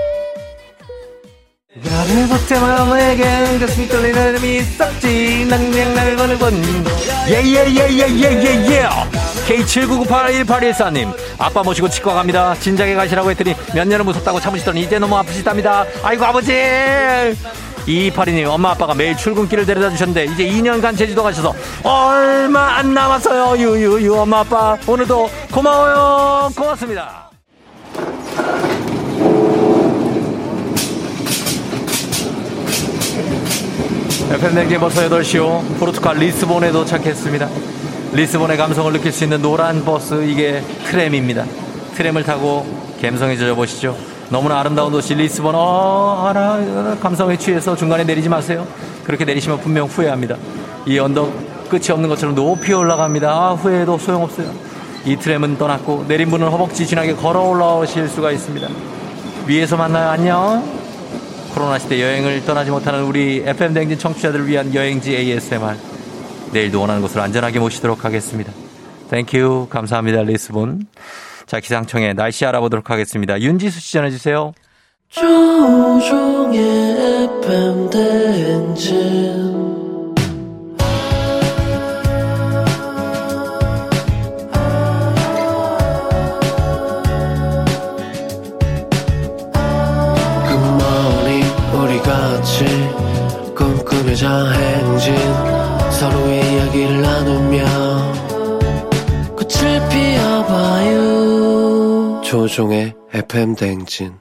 나를 1.84 2.30
박자마 2.30 2.96
내겐 2.96 3.60
가슴이 3.60 3.88
떨리는 3.90 4.30
이름이 4.30 4.62
썩지 4.62 5.46
낭냥 5.48 5.94
날 5.94 6.16
거는 6.16 6.40
건 6.40 6.54
예예예예예예예 7.30 8.86
K79981814님 9.48 11.14
아빠 11.38 11.62
모시고 11.64 11.90
치과 11.90 12.14
갑니다. 12.14 12.56
진작에 12.60 12.96
가시라고 12.96 13.30
했더니 13.32 13.56
몇 13.74 13.88
년을 13.88 14.06
무섭다고 14.06 14.40
참으시더니 14.40 14.82
이제 14.82 14.98
너무 15.00 15.16
아프시답니다. 15.18 15.86
아이고 16.04 16.26
아버지! 16.26 16.52
2282님 17.86 18.48
엄마 18.48 18.72
아빠가 18.72 18.96
매일 18.96 19.16
출근길을 19.16 19.66
데려다 19.66 19.92
주셨는데 19.92 20.26
이제 20.26 20.46
2년간 20.48 20.98
제주도 20.98 21.22
가셔서 21.22 21.54
얼마 21.84 22.78
안 22.78 22.94
남았어요. 22.94 23.58
유유유 23.62 24.16
엄마 24.16 24.40
아빠. 24.40 24.76
오늘도 24.88 25.30
고마워요. 25.52 26.50
고맙습니다. 26.56 27.30
FM 34.32 34.56
댕진 34.56 34.80
벌써 34.80 35.08
8시요. 35.08 35.78
포르투갈 35.80 36.18
리스본에 36.18 36.72
도착했습니다. 36.72 37.48
리스본의 38.16 38.56
감성을 38.56 38.94
느낄 38.94 39.12
수 39.12 39.26
있는 39.26 39.42
노란 39.42 39.84
버스, 39.84 40.24
이게 40.24 40.64
트램입니다. 40.86 41.44
트램을 41.96 42.24
타고 42.24 42.66
감성에 43.02 43.36
젖어보시죠. 43.36 43.98
너무나 44.30 44.62
아름다운 44.62 44.90
도시 44.94 45.16
리스본, 45.16 45.54
어, 45.54 46.26
알아, 46.30 46.96
감성에 47.02 47.38
취해서 47.38 47.76
중간에 47.76 48.06
내리지 48.06 48.30
마세요. 48.30 48.66
그렇게 49.04 49.26
내리시면 49.26 49.60
분명 49.60 49.88
후회합니다. 49.88 50.38
이 50.86 50.98
언덕 50.98 51.68
끝이 51.68 51.90
없는 51.92 52.08
것처럼 52.08 52.36
높이 52.36 52.72
올라갑니다. 52.72 53.30
아, 53.30 53.54
후회해도 53.56 53.98
소용없어요. 53.98 54.50
이 55.04 55.18
트램은 55.18 55.58
떠났고 55.58 56.06
내린 56.08 56.30
분은 56.30 56.48
허벅지 56.48 56.88
지나게 56.88 57.16
걸어 57.16 57.42
올라오실 57.42 58.08
수가 58.08 58.32
있습니다. 58.32 58.66
위에서 59.46 59.76
만나요. 59.76 60.08
안녕. 60.08 60.64
코로나 61.54 61.78
시대 61.78 62.02
여행을 62.02 62.46
떠나지 62.46 62.72
못하는 62.72 63.04
우리 63.04 63.44
FM 63.46 63.74
대행진 63.74 64.00
청취자들을 64.00 64.48
위한 64.48 64.74
여행지 64.74 65.14
ASMR. 65.18 65.95
내일도 66.52 66.82
원하는 66.82 67.02
곳으로 67.02 67.22
안전하게 67.22 67.60
모시도록 67.60 68.06
하겠습니다. 68.06 68.52
Thank 69.10 69.42
you. 69.42 69.68
감사합니다. 69.70 70.24
리스본. 70.24 70.88
자, 71.46 71.60
기상청에 71.60 72.14
날씨 72.14 72.46
알아보도록 72.46 72.90
하겠습니다. 72.90 73.40
윤지수 73.40 73.80
씨 73.80 73.94
전해주세요. 73.94 74.54
조우종의 75.10 76.60
FM 77.44 77.90
대행진 77.90 79.55
조종의 102.36 102.94
FM 103.14 103.56
대행진 103.56 104.12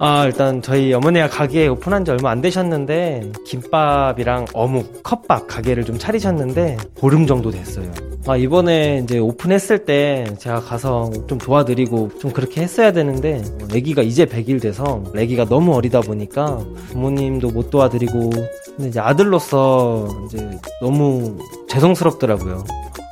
아, 0.00 0.26
일단 0.26 0.60
저희 0.60 0.92
어머니가 0.92 1.28
가게 1.28 1.68
오픈한 1.68 2.04
지 2.04 2.10
얼마 2.10 2.32
안 2.32 2.40
되셨는데 2.40 3.30
김밥이랑 3.46 4.46
어묵, 4.54 5.04
컵밥 5.04 5.46
가게를 5.46 5.84
좀 5.84 5.96
차리셨는데 5.96 6.78
보름 6.96 7.28
정도 7.28 7.52
됐어요. 7.52 8.11
아, 8.26 8.36
이번에 8.36 9.00
이제 9.02 9.18
오픈했을 9.18 9.84
때 9.84 10.24
제가 10.38 10.60
가서 10.60 11.10
좀 11.26 11.38
도와드리고 11.38 12.18
좀 12.20 12.30
그렇게 12.30 12.62
했어야 12.62 12.92
되는데 12.92 13.42
아기가 13.74 14.02
이제 14.02 14.26
100일 14.26 14.62
돼서 14.62 15.02
아기가 15.16 15.44
너무 15.46 15.74
어리다 15.74 16.00
보니까 16.02 16.60
부모님도 16.90 17.50
못 17.50 17.70
도와드리고 17.70 18.30
근데 18.76 18.88
이제 18.88 19.00
아들로서 19.00 20.06
이제 20.26 20.48
너무 20.80 21.36
죄송스럽더라고요. 21.68 22.64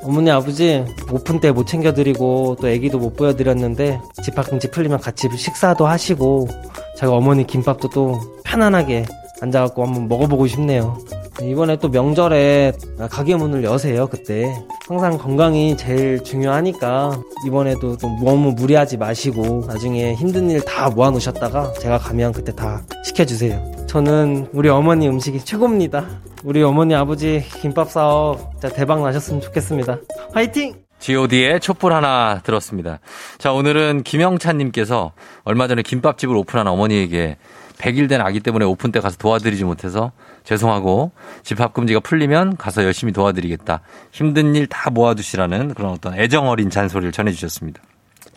어머니 0.05 0.31
아버지 0.31 0.85
오픈 1.11 1.41
때 1.41 1.51
못 1.51 1.67
챙겨드리고 1.67 2.57
또 2.61 2.69
애기도 2.69 2.99
못 2.99 3.17
보여드렸는데 3.17 4.01
집합금지 4.23 4.71
풀리면 4.71 5.01
같이 5.01 5.29
식사도 5.37 5.87
하시고 5.87 6.49
제가 6.97 7.13
어머니 7.13 7.47
김밥도 7.47 7.89
또 7.91 8.21
편안하게 8.45 9.05
앉아갖고 9.43 9.85
한번 9.85 10.09
먹어보고 10.09 10.47
싶네요. 10.47 10.97
이번에 11.43 11.77
또 11.77 11.89
명절에 11.89 12.73
가게 13.11 13.35
문을 13.35 13.65
여세요 13.65 14.07
그때 14.07 14.53
항상 14.89 15.17
건강이 15.17 15.77
제일 15.77 16.23
중요하니까 16.23 17.21
이번에도 17.47 17.97
좀 17.97 18.23
너무 18.25 18.53
무리하지 18.53 18.97
마시고 18.99 19.65
나중에 19.67 20.15
힘든 20.15 20.51
일 20.51 20.61
다 20.61 20.91
모아놓으셨다가 20.91 21.73
제가 21.75 21.99
가면 21.99 22.33
그때 22.33 22.55
다 22.55 22.83
시켜주세요. 23.05 23.87
저는 23.87 24.49
우리 24.53 24.69
어머니 24.69 25.09
음식이 25.09 25.45
최고입니다. 25.45 26.07
우리 26.45 26.63
어머니 26.63 26.95
아버지 26.95 27.43
김밥 27.61 27.91
사업 27.91 28.53
진짜 28.53 28.69
대박 28.69 29.03
나셨으면 29.03 29.41
좋겠습니다. 29.41 29.99
화이팅! 30.33 30.75
god의 31.01 31.61
촛불 31.61 31.95
하나 31.95 32.41
들었습니다. 32.45 33.01
자, 33.39 33.53
오늘은 33.53 34.03
김영찬님께서 34.03 35.13
얼마 35.45 35.67
전에 35.67 35.81
김밥집을 35.83 36.37
오픈한 36.37 36.67
어머니에게 36.67 37.39
100일 37.81 38.09
된 38.09 38.21
아기 38.21 38.41
때문에 38.41 38.65
오픈 38.65 38.93
때 38.93 39.01
가서 39.01 39.17
도와드리지 39.17 39.65
못해서 39.65 40.13
죄송하고 40.45 41.13
집합 41.43 41.73
금지가 41.73 42.01
풀리면 42.01 42.57
가서 42.57 42.85
열심히 42.85 43.13
도와드리겠다. 43.13 43.81
힘든 44.13 44.55
일 44.55 44.67
다 44.67 44.91
모아두시라는 44.91 45.75
그런 45.75 45.93
어떤 45.93 46.15
애정 46.19 46.49
어린 46.49 46.71
잔소리를 46.71 47.11
전해주셨습니다. 47.13 47.83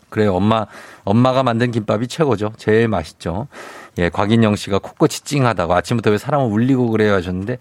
그래요. 0.10 0.36
엄마, 0.36 0.66
엄마가 1.04 1.44
만든 1.44 1.72
김밥이 1.72 2.08
최고죠. 2.08 2.54
제일 2.58 2.88
맛있죠. 2.88 3.48
예, 3.98 4.10
곽인영 4.10 4.56
씨가 4.56 4.80
코끝이 4.80 5.20
찡하다고 5.24 5.74
아침부터 5.74 6.10
왜 6.12 6.18
사람을 6.18 6.48
울리고 6.52 6.90
그래요 6.90 7.14
하셨는데, 7.14 7.60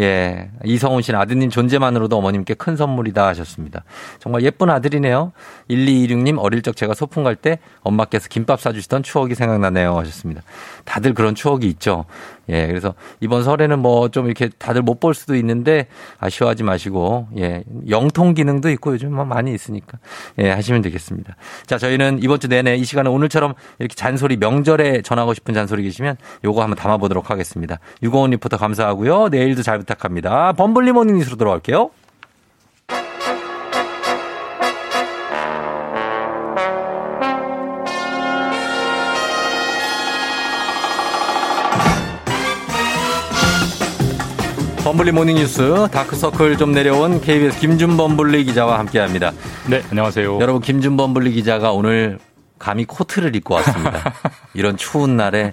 예, 0.00 0.50
이성훈 0.64 1.02
씨는 1.02 1.18
아드님 1.18 1.50
존재만으로도 1.50 2.16
어머님께 2.16 2.54
큰 2.54 2.76
선물이다 2.76 3.26
하셨습니다. 3.28 3.84
정말 4.18 4.42
예쁜 4.42 4.70
아들이네요. 4.70 5.32
1226님 5.70 6.38
어릴 6.38 6.62
적 6.62 6.76
제가 6.76 6.94
소풍 6.94 7.24
갈 7.24 7.36
때 7.36 7.58
엄마께서 7.82 8.28
김밥 8.28 8.60
사주시던 8.60 9.04
추억이 9.04 9.34
생각나네요 9.34 9.96
하셨습니다. 9.98 10.42
다들 10.84 11.14
그런 11.14 11.34
추억이 11.34 11.66
있죠. 11.66 12.04
예, 12.48 12.66
그래서 12.66 12.94
이번 13.20 13.44
설에는 13.44 13.78
뭐 13.78 14.08
좀 14.08 14.26
이렇게 14.26 14.48
다들 14.58 14.82
못 14.82 14.98
볼 14.98 15.14
수도 15.14 15.36
있는데 15.36 15.86
아쉬워하지 16.18 16.64
마시고, 16.64 17.28
예, 17.38 17.62
영통 17.88 18.34
기능도 18.34 18.68
있고 18.70 18.94
요즘 18.94 19.14
뭐 19.14 19.24
많이 19.24 19.54
있으니까, 19.54 19.98
예, 20.38 20.50
하시면 20.50 20.82
되겠습니다. 20.82 21.36
자, 21.66 21.78
저희는 21.78 22.18
이번 22.22 22.40
주 22.40 22.48
내내 22.48 22.74
이 22.74 22.84
시간에 22.84 23.08
오늘처럼 23.08 23.54
이렇게 23.78 23.94
잔소리 23.94 24.36
명절에 24.36 25.02
전하고 25.02 25.34
싶은 25.34 25.54
잔소리 25.54 25.67
계시면 25.76 26.16
요거 26.44 26.62
한번 26.62 26.76
담아보도록 26.76 27.30
하겠습니다. 27.30 27.78
유고원 28.02 28.30
리포터 28.30 28.56
감사하고요. 28.56 29.28
내일도 29.28 29.62
잘 29.62 29.78
부탁합니다. 29.78 30.52
범블리 30.52 30.92
모닝 30.92 31.16
뉴스로 31.18 31.36
돌아올게요. 31.36 31.90
범블리 44.88 45.12
모닝 45.12 45.36
뉴스 45.36 45.86
다크서클 45.92 46.56
좀 46.56 46.72
내려온 46.72 47.20
KBS 47.20 47.60
김준범블리 47.60 48.44
기자와 48.44 48.78
함께합니다. 48.78 49.32
네, 49.68 49.82
안녕하세요. 49.90 50.38
여러분 50.40 50.62
김준범블리 50.62 51.32
기자가 51.32 51.72
오늘 51.72 52.18
감히 52.58 52.84
코트를 52.84 53.34
입고 53.36 53.54
왔습니다. 53.54 54.12
이런 54.54 54.76
추운 54.76 55.16
날에 55.16 55.52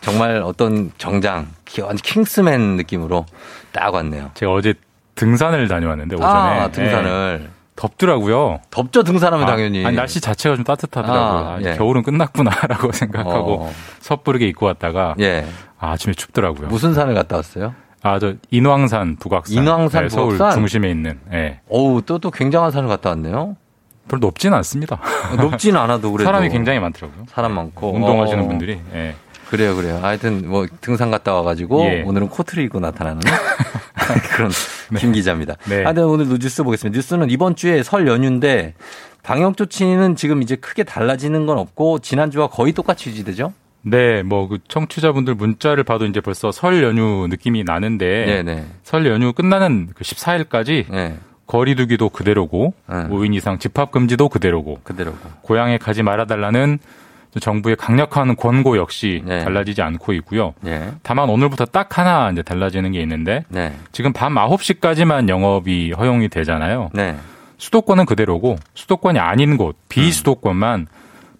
정말 0.00 0.42
어떤 0.42 0.90
정장, 0.98 1.48
완전 1.82 1.96
킹스맨 1.96 2.76
느낌으로 2.76 3.26
딱 3.72 3.92
왔네요. 3.94 4.30
제가 4.34 4.52
어제 4.52 4.74
등산을 5.14 5.68
다녀왔는데 5.68 6.16
오전에 6.16 6.60
아, 6.60 6.70
등산을 6.70 7.40
네. 7.42 7.48
덥더라고요. 7.76 8.60
덥죠 8.70 9.02
등산하면 9.04 9.46
아, 9.46 9.50
당연히. 9.50 9.84
아니, 9.84 9.96
날씨 9.96 10.20
자체가 10.20 10.56
좀 10.56 10.64
따뜻하더라고요. 10.64 11.20
아, 11.48 11.54
아, 11.54 11.58
예. 11.62 11.74
겨울은 11.76 12.02
끝났구나라고 12.02 12.90
생각하고 12.92 13.62
어. 13.64 13.72
섣부르게 14.00 14.46
입고 14.48 14.66
왔다가 14.66 15.14
예. 15.20 15.46
아, 15.78 15.92
아침에 15.92 16.14
춥더라고요. 16.14 16.68
무슨 16.68 16.94
산을 16.94 17.14
갔다 17.14 17.36
왔어요? 17.36 17.74
아, 18.02 18.18
저 18.18 18.34
인왕산 18.50 19.16
북악산. 19.16 19.54
인왕산 19.56 20.02
네, 20.04 20.08
서울 20.08 20.36
북악산? 20.36 20.58
중심에 20.58 20.90
있는. 20.90 21.18
예. 21.32 21.60
어우, 21.68 22.02
또, 22.02 22.18
또 22.18 22.30
굉장한 22.30 22.70
산을 22.70 22.88
갔다 22.88 23.10
왔네요. 23.10 23.56
별로 24.08 24.20
높지는 24.20 24.56
않습니다. 24.58 24.98
높지는 25.36 25.78
않아도 25.80 26.10
그래도. 26.12 26.24
사람이 26.28 26.48
굉장히 26.48 26.80
많더라고요. 26.80 27.26
사람 27.28 27.52
많고. 27.52 27.94
운동하시는 27.94 28.44
어. 28.44 28.46
분들이. 28.48 28.80
예. 28.94 29.14
그래요, 29.50 29.74
그래요. 29.76 29.98
하여튼 30.02 30.48
뭐 30.48 30.66
등산 30.80 31.10
갔다 31.10 31.32
와가지고 31.34 31.84
예. 31.84 32.02
오늘은 32.02 32.28
코트를 32.28 32.64
입고 32.64 32.80
나타나는 32.80 33.20
그런 34.36 34.50
김 34.98 35.12
기자입니다. 35.12 35.56
네. 35.68 35.82
하여튼 35.84 36.04
오늘 36.04 36.26
뉴스 36.38 36.62
보겠습니다. 36.62 36.96
뉴스는 36.96 37.30
이번 37.30 37.54
주에 37.56 37.82
설 37.82 38.06
연휴인데 38.06 38.74
방역 39.22 39.56
조치는 39.56 40.16
지금 40.16 40.42
이제 40.42 40.56
크게 40.56 40.84
달라지는 40.84 41.46
건 41.46 41.58
없고 41.58 41.98
지난주와 42.00 42.48
거의 42.48 42.72
똑같이 42.72 43.10
유지되죠? 43.10 43.52
네, 43.82 44.22
뭐 44.22 44.48
그 44.48 44.58
청취자분들 44.68 45.34
문자를 45.34 45.84
봐도 45.84 46.04
이제 46.06 46.20
벌써 46.20 46.50
설 46.52 46.82
연휴 46.82 47.26
느낌이 47.28 47.64
나는데 47.64 48.26
네네. 48.26 48.64
설 48.82 49.06
연휴 49.06 49.32
끝나는 49.32 49.88
그 49.94 50.04
14일까지 50.04 50.86
네. 50.90 51.16
거리두기도 51.48 52.10
그대로고 52.10 52.74
네. 52.88 53.08
5인 53.08 53.34
이상 53.34 53.58
집합 53.58 53.90
금지도 53.90 54.28
그대로고 54.28 54.78
그대로고. 54.84 55.18
고향에 55.42 55.78
가지 55.78 56.04
말아달라는 56.04 56.78
정부의 57.40 57.76
강력한 57.76 58.36
권고 58.36 58.76
역시 58.76 59.22
네. 59.24 59.42
달라지지 59.44 59.82
않고 59.82 60.12
있고요. 60.14 60.54
예. 60.66 60.92
다만 61.02 61.28
오늘부터 61.28 61.66
딱 61.66 61.98
하나 61.98 62.30
이제 62.30 62.42
달라지는 62.42 62.92
게 62.92 63.00
있는데 63.02 63.44
네. 63.48 63.74
지금 63.92 64.12
밤 64.12 64.34
9시까지만 64.34 65.28
영업이 65.28 65.92
허용이 65.92 66.28
되잖아요. 66.28 66.90
네. 66.92 67.16
수도권은 67.58 68.06
그대로고 68.06 68.56
수도권이 68.74 69.18
아닌 69.18 69.56
곳 69.56 69.76
비수도권만 69.88 70.86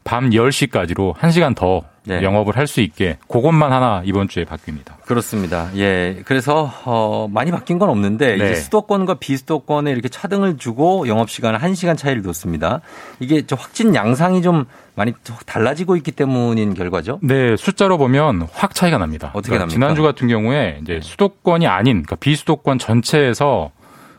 밤 0.04 0.30
10시까지로 0.30 1.14
1시간 1.14 1.54
더 1.54 1.82
네. 2.08 2.22
영업을 2.22 2.56
할 2.56 2.68
수 2.68 2.82
있게 2.82 3.16
그것만 3.28 3.72
하나 3.72 4.02
이번 4.04 4.28
주에 4.28 4.44
바뀝니다. 4.44 5.00
그렇습니다. 5.06 5.70
예. 5.76 6.20
그래서 6.26 6.70
어 6.84 7.26
많이 7.32 7.50
바뀐 7.50 7.78
건 7.78 7.88
없는데 7.88 8.36
네. 8.36 8.44
이제 8.44 8.54
수도권과 8.56 9.14
비수도권에 9.14 9.90
이렇게 9.90 10.08
차등을 10.08 10.58
주고 10.58 11.08
영업 11.08 11.30
시간을 11.30 11.58
1시간 11.58 11.96
차이를 11.96 12.22
뒀습니다. 12.22 12.82
이게 13.20 13.46
저 13.46 13.56
확진 13.56 13.94
양상이 13.94 14.42
좀 14.42 14.66
많이 14.94 15.14
달라지고 15.46 15.96
있기 15.96 16.12
때문인 16.12 16.74
결과죠. 16.74 17.20
네, 17.22 17.56
숫자로 17.56 17.96
보면 17.96 18.48
확 18.52 18.74
차이가 18.74 18.98
납니다. 18.98 19.28
어떻게 19.32 19.50
그러니까 19.56 19.66
납니까? 19.66 19.72
지난주 19.72 20.02
같은 20.02 20.28
경우에 20.28 20.80
이제 20.82 21.00
수도권이 21.02 21.66
아닌 21.66 22.02
그러니까 22.02 22.16
비수도권 22.16 22.78
전체에서 22.78 23.70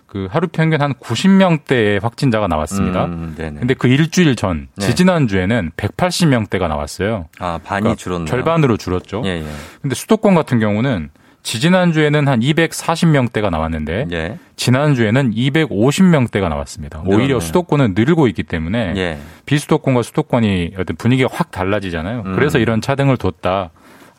그 0.10 0.28
하루 0.32 0.48
평균 0.48 0.82
한 0.82 0.94
90명대의 0.96 2.02
확진자가 2.02 2.48
나왔습니다. 2.48 3.06
음, 3.06 3.36
네네. 3.38 3.60
근데 3.60 3.74
그 3.76 3.88
일주일 3.88 4.36
전 4.36 4.68
네. 4.76 4.88
지지난 4.88 5.28
주에는 5.28 5.72
180명대가 5.78 6.68
나왔어요. 6.68 7.28
아, 7.38 7.60
반이 7.64 7.82
그러니까 7.82 7.96
줄었네요. 7.96 8.26
절반으로 8.26 8.78
줄었죠. 8.78 9.22
예, 9.26 9.30
예. 9.30 9.46
근데 9.82 9.96
수도권 9.96 10.34
같은 10.34 10.60
경우는 10.60 11.12
지지난 11.44 11.94
주에는 11.94 12.28
한 12.28 12.40
240명대가 12.40 13.50
나왔는데 13.52 14.08
예. 14.12 14.40
지난 14.56 14.96
주에는 14.96 15.32
250명대가 15.34 16.50
나왔습니다. 16.50 17.00
오히려 17.06 17.18
늘었네요. 17.18 17.40
수도권은 17.40 17.94
늘고 17.96 18.28
있기 18.30 18.44
때문에 18.44 18.94
예. 18.98 19.20
비수도권과 19.46 20.02
수도권이 20.02 20.74
어떤 20.80 20.96
분위기가 20.98 21.30
확 21.32 21.52
달라지잖아요. 21.52 22.24
음. 22.26 22.36
그래서 22.36 22.58
이런 22.58 22.82
차등을 22.82 23.18
뒀다 23.18 23.70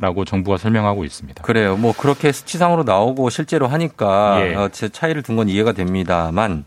라고 0.00 0.24
정부가 0.24 0.56
설명하고 0.56 1.04
있습니다. 1.04 1.42
그래요. 1.42 1.76
뭐 1.76 1.92
그렇게 1.96 2.32
수치상으로 2.32 2.84
나오고 2.84 3.28
실제로 3.30 3.66
하니까 3.68 4.40
예. 4.46 4.54
어, 4.54 4.68
제 4.72 4.88
차이를 4.88 5.22
둔 5.22 5.36
건 5.36 5.48
이해가 5.48 5.72
됩니다만 5.72 6.64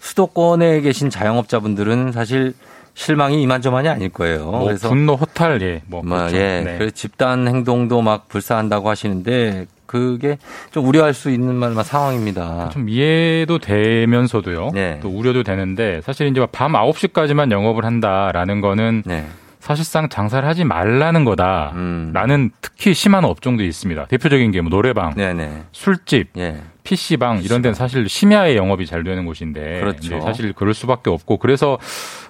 수도권에 0.00 0.80
계신 0.80 1.10
자영업자분들은 1.10 2.12
사실 2.12 2.54
실망이 2.94 3.40
이만저만이 3.42 3.88
아닐 3.88 4.08
거예요. 4.08 4.44
뭐 4.50 4.64
그래서 4.64 4.88
분노, 4.88 5.14
호탈, 5.14 5.62
예, 5.62 5.82
뭐, 5.86 6.02
뭐, 6.02 6.18
그렇죠. 6.18 6.36
예. 6.36 6.62
네. 6.64 6.74
그래서 6.78 6.94
집단 6.94 7.46
행동도 7.46 8.02
막 8.02 8.28
불사한다고 8.28 8.88
하시는데 8.90 9.66
그게 9.86 10.38
좀 10.70 10.86
우려할 10.86 11.14
수 11.14 11.30
있는 11.30 11.54
말- 11.56 11.74
상황입니다. 11.84 12.70
좀 12.72 12.88
이해도 12.88 13.58
되면서도요. 13.58 14.70
네. 14.72 14.98
또 15.02 15.08
우려도 15.08 15.42
되는데 15.42 16.00
사실 16.02 16.28
이제 16.28 16.44
밤 16.52 16.72
9시까지만 16.72 17.50
영업을 17.50 17.84
한다라는 17.84 18.60
거는 18.60 19.02
네. 19.06 19.26
사실상 19.60 20.08
장사를 20.08 20.46
하지 20.48 20.64
말라는 20.64 21.24
거다. 21.24 21.72
음. 21.74 22.10
라는 22.14 22.50
특히 22.60 22.94
심한 22.94 23.24
업종도 23.24 23.62
있습니다. 23.62 24.06
대표적인 24.06 24.50
게 24.50 24.60
뭐 24.62 24.70
노래방, 24.70 25.14
네네. 25.14 25.64
술집, 25.72 26.30
예. 26.38 26.62
PC방 26.82 27.42
이런 27.44 27.62
데는 27.62 27.74
사실 27.74 28.08
심야에 28.08 28.56
영업이 28.56 28.86
잘 28.86 29.04
되는 29.04 29.24
곳인데 29.26 29.80
그렇죠. 29.80 30.20
사실 30.22 30.52
그럴 30.54 30.74
수밖에 30.74 31.10
없고 31.10 31.36
그래서 31.36 31.78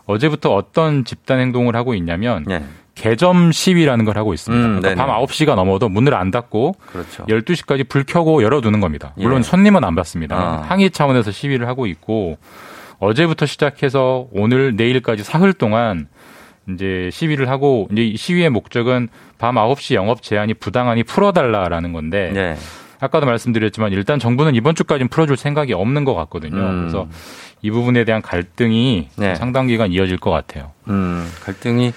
어제부터 0.07 0.53
어떤 0.55 1.05
집단 1.05 1.39
행동을 1.39 1.77
하고 1.77 1.95
있냐면 1.95 2.45
예. 2.51 2.65
개점 2.97 3.53
시위라는 3.53 4.05
걸 4.05 4.19
하고 4.19 4.35
있습니다. 4.35 4.67
음, 4.67 4.81
그러니까 4.81 5.07
밤 5.07 5.15
네네. 5.15 5.27
9시가 5.27 5.55
넘어도 5.55 5.89
문을 5.89 6.15
안 6.15 6.31
닫고 6.33 6.75
그렇죠. 6.93 7.25
12시까지 7.27 7.89
불 7.89 8.05
켜고 8.05 8.43
열어두는 8.43 8.81
겁니다. 8.81 9.15
물론 9.17 9.39
예. 9.39 9.43
손님은 9.43 9.85
안 9.85 9.95
받습니다. 9.95 10.37
아. 10.37 10.65
항의 10.69 10.91
차원에서 10.91 11.31
시위를 11.31 11.69
하고 11.69 11.87
있고 11.87 12.37
어제부터 12.99 13.47
시작해서 13.47 14.27
오늘 14.33 14.77
내일까지 14.77 15.23
사흘 15.25 15.53
동안 15.55 16.09
이제 16.75 17.11
시위를 17.13 17.49
하고 17.49 17.89
이제 17.93 18.03
이 18.03 18.17
시위의 18.17 18.51
목적은 18.51 19.09
밤 19.39 19.55
9시 19.57 19.95
영업 19.95 20.23
제한이 20.23 20.55
부당하니 20.55 21.05
풀어달라라는 21.05 21.93
건데 21.93 22.31
네. 22.33 22.57
아까도 23.01 23.27
말씀드렸지만 23.27 23.93
일단 23.93 24.19
정부는 24.19 24.55
이번 24.55 24.75
주까지는 24.75 25.09
풀어줄 25.09 25.37
생각이 25.37 25.73
없는 25.73 26.05
것 26.05 26.15
같거든요. 26.15 26.61
음. 26.61 26.81
그래서 26.81 27.09
이 27.63 27.71
부분에 27.71 28.05
대한 28.05 28.23
갈등이 28.23 29.09
네. 29.17 29.35
상당 29.35 29.67
기간 29.67 29.91
이어질 29.93 30.19
것 30.19 30.31
같아요. 30.31 30.73
음, 30.89 31.31
갈등이 31.43 31.93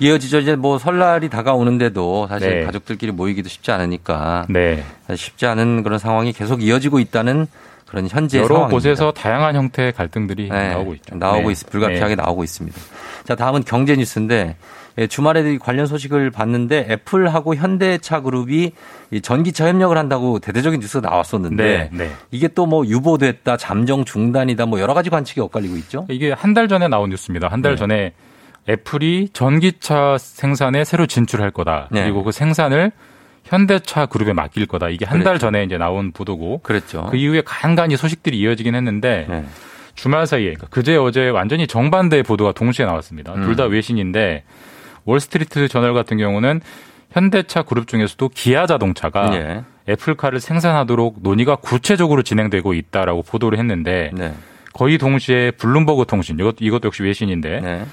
이어지죠. 0.00 0.38
이제 0.38 0.54
뭐 0.56 0.78
설날이 0.78 1.28
다가오는데도 1.28 2.28
사실 2.28 2.60
네. 2.60 2.64
가족들끼리 2.64 3.12
모이기도 3.12 3.48
쉽지 3.48 3.70
않으니까 3.72 4.46
네. 4.48 4.84
쉽지 5.14 5.46
않은 5.46 5.82
그런 5.82 5.98
상황이 5.98 6.32
계속 6.32 6.62
이어지고 6.62 7.00
있다는 7.00 7.46
그런 7.88 8.06
현재 8.08 8.38
여러 8.38 8.48
상황입니다. 8.48 8.74
곳에서 8.74 9.12
다양한 9.12 9.56
형태의 9.56 9.92
갈등들이 9.92 10.48
네, 10.50 10.70
나오고 10.74 10.94
있죠. 10.94 11.16
나오고 11.16 11.48
네. 11.48 11.52
있, 11.52 11.70
불가피하게 11.70 12.16
네. 12.16 12.22
나오고 12.22 12.44
있습니다. 12.44 12.78
자, 13.24 13.34
다음은 13.34 13.64
경제 13.64 13.96
뉴스인데 13.96 14.56
예, 14.98 15.06
주말에 15.06 15.52
이 15.54 15.58
관련 15.58 15.86
소식을 15.86 16.30
봤는데 16.30 16.86
애플하고 16.90 17.54
현대차 17.54 18.20
그룹이 18.20 18.72
이 19.12 19.20
전기차 19.20 19.68
협력을 19.68 19.96
한다고 19.96 20.38
대대적인 20.40 20.80
뉴스가 20.80 21.08
나왔었는데 21.08 21.64
네, 21.64 21.90
네. 21.92 22.10
이게 22.30 22.48
또 22.48 22.66
뭐 22.66 22.84
유보됐다, 22.84 23.56
잠정 23.56 24.04
중단이다, 24.04 24.66
뭐 24.66 24.80
여러 24.80 24.92
가지 24.94 25.08
관측이 25.08 25.40
엇갈리고 25.40 25.76
있죠. 25.76 26.04
이게 26.10 26.32
한 26.32 26.52
달 26.52 26.68
전에 26.68 26.88
나온 26.88 27.08
뉴스입니다. 27.10 27.48
한달 27.48 27.72
네. 27.72 27.76
전에 27.76 28.12
애플이 28.68 29.30
전기차 29.32 30.18
생산에 30.18 30.84
새로 30.84 31.06
진출할 31.06 31.50
거다. 31.52 31.88
네. 31.90 32.02
그리고 32.02 32.24
그 32.24 32.32
생산을 32.32 32.92
현대차 33.44 34.06
그룹에 34.06 34.32
맡길 34.32 34.66
거다. 34.66 34.88
이게 34.88 35.04
한 35.04 35.22
달. 35.22 35.38
전에 35.38 35.62
이제 35.64 35.78
나온 35.78 36.12
보도고 36.12 36.60
그랬죠. 36.62 37.06
그 37.10 37.16
이후에 37.16 37.42
간간히 37.44 37.96
소식들이 37.96 38.38
이어지긴 38.38 38.74
했는데 38.74 39.26
네. 39.28 39.44
주말 39.94 40.26
사이에 40.26 40.46
그러니까 40.46 40.66
그제 40.68 40.96
어제 40.96 41.28
완전히 41.28 41.66
정반대의 41.66 42.22
보도가 42.22 42.52
동시에 42.52 42.86
나왔습니다. 42.86 43.34
음. 43.34 43.42
둘다 43.44 43.64
외신인데 43.64 44.44
월스트리트 45.04 45.68
저널 45.68 45.94
같은 45.94 46.18
경우는 46.18 46.60
현대차 47.10 47.62
그룹 47.62 47.88
중에서도 47.88 48.28
기아 48.34 48.66
자동차가 48.66 49.34
예. 49.34 49.64
애플카를 49.88 50.40
생산하도록 50.40 51.18
논의가 51.22 51.56
구체적으로 51.56 52.22
진행되고 52.22 52.74
있다라고 52.74 53.22
보도를 53.22 53.58
했는데 53.58 54.10
네. 54.12 54.34
거의 54.72 54.98
동시에 54.98 55.52
블룸버그 55.52 56.04
통신 56.06 56.38
이것 56.38 56.56
이것도 56.60 56.86
역시 56.86 57.02
외신인데 57.02 57.60
네. 57.60 57.84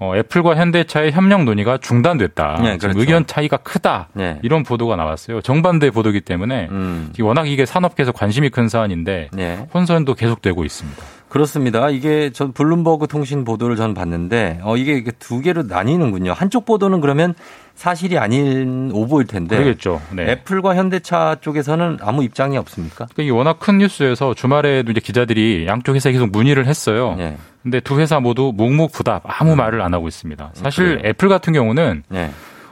어, 0.00 0.16
애플과 0.16 0.56
현대차의 0.56 1.12
협력 1.12 1.44
논의가 1.44 1.76
중단됐다. 1.76 2.60
네, 2.62 2.78
그렇죠. 2.78 2.98
의견 2.98 3.26
차이가 3.26 3.58
크다. 3.58 4.08
네. 4.14 4.38
이런 4.42 4.62
보도가 4.62 4.96
나왔어요. 4.96 5.42
정반대 5.42 5.90
보도기 5.90 6.22
때문에 6.22 6.68
음. 6.70 7.12
워낙 7.20 7.46
이게 7.46 7.66
산업계에서 7.66 8.12
관심이 8.12 8.48
큰 8.48 8.68
사안인데 8.68 9.28
네. 9.32 9.66
혼선도 9.74 10.14
계속되고 10.14 10.64
있습니다. 10.64 11.02
그렇습니다. 11.30 11.88
이게 11.90 12.30
전 12.30 12.52
블룸버그 12.52 13.06
통신 13.06 13.44
보도를 13.44 13.76
전 13.76 13.94
봤는데 13.94 14.60
어 14.62 14.76
이게 14.76 15.02
두 15.18 15.40
개로 15.40 15.62
나뉘는군요. 15.62 16.32
한쪽 16.32 16.66
보도는 16.66 17.00
그러면 17.00 17.34
사실이 17.76 18.18
아닌 18.18 18.90
오보일 18.92 19.26
텐데 19.26 19.56
그러겠죠. 19.56 20.02
네. 20.12 20.32
애플과 20.32 20.74
현대차 20.74 21.36
쪽에서는 21.40 21.98
아무 22.02 22.24
입장이 22.24 22.58
없습니까? 22.58 23.06
그러니까 23.06 23.22
이게 23.22 23.30
워낙 23.30 23.58
큰 23.60 23.78
뉴스여서 23.78 24.34
주말에도 24.34 24.90
이제 24.90 25.00
기자들이 25.00 25.66
양쪽 25.66 25.94
회사에 25.94 26.12
계속 26.12 26.30
문의를 26.30 26.66
했어요. 26.66 27.14
네. 27.16 27.36
근데 27.62 27.80
두 27.80 28.00
회사 28.00 28.20
모두 28.20 28.52
묵묵부답 28.54 29.22
아무 29.24 29.54
말을 29.54 29.80
안 29.82 29.94
하고 29.94 30.08
있습니다. 30.08 30.50
사실 30.54 30.84
음. 30.84 30.88
그래요? 30.98 31.08
애플 31.08 31.28
같은 31.28 31.52
경우는 31.52 32.02
네. 32.08 32.30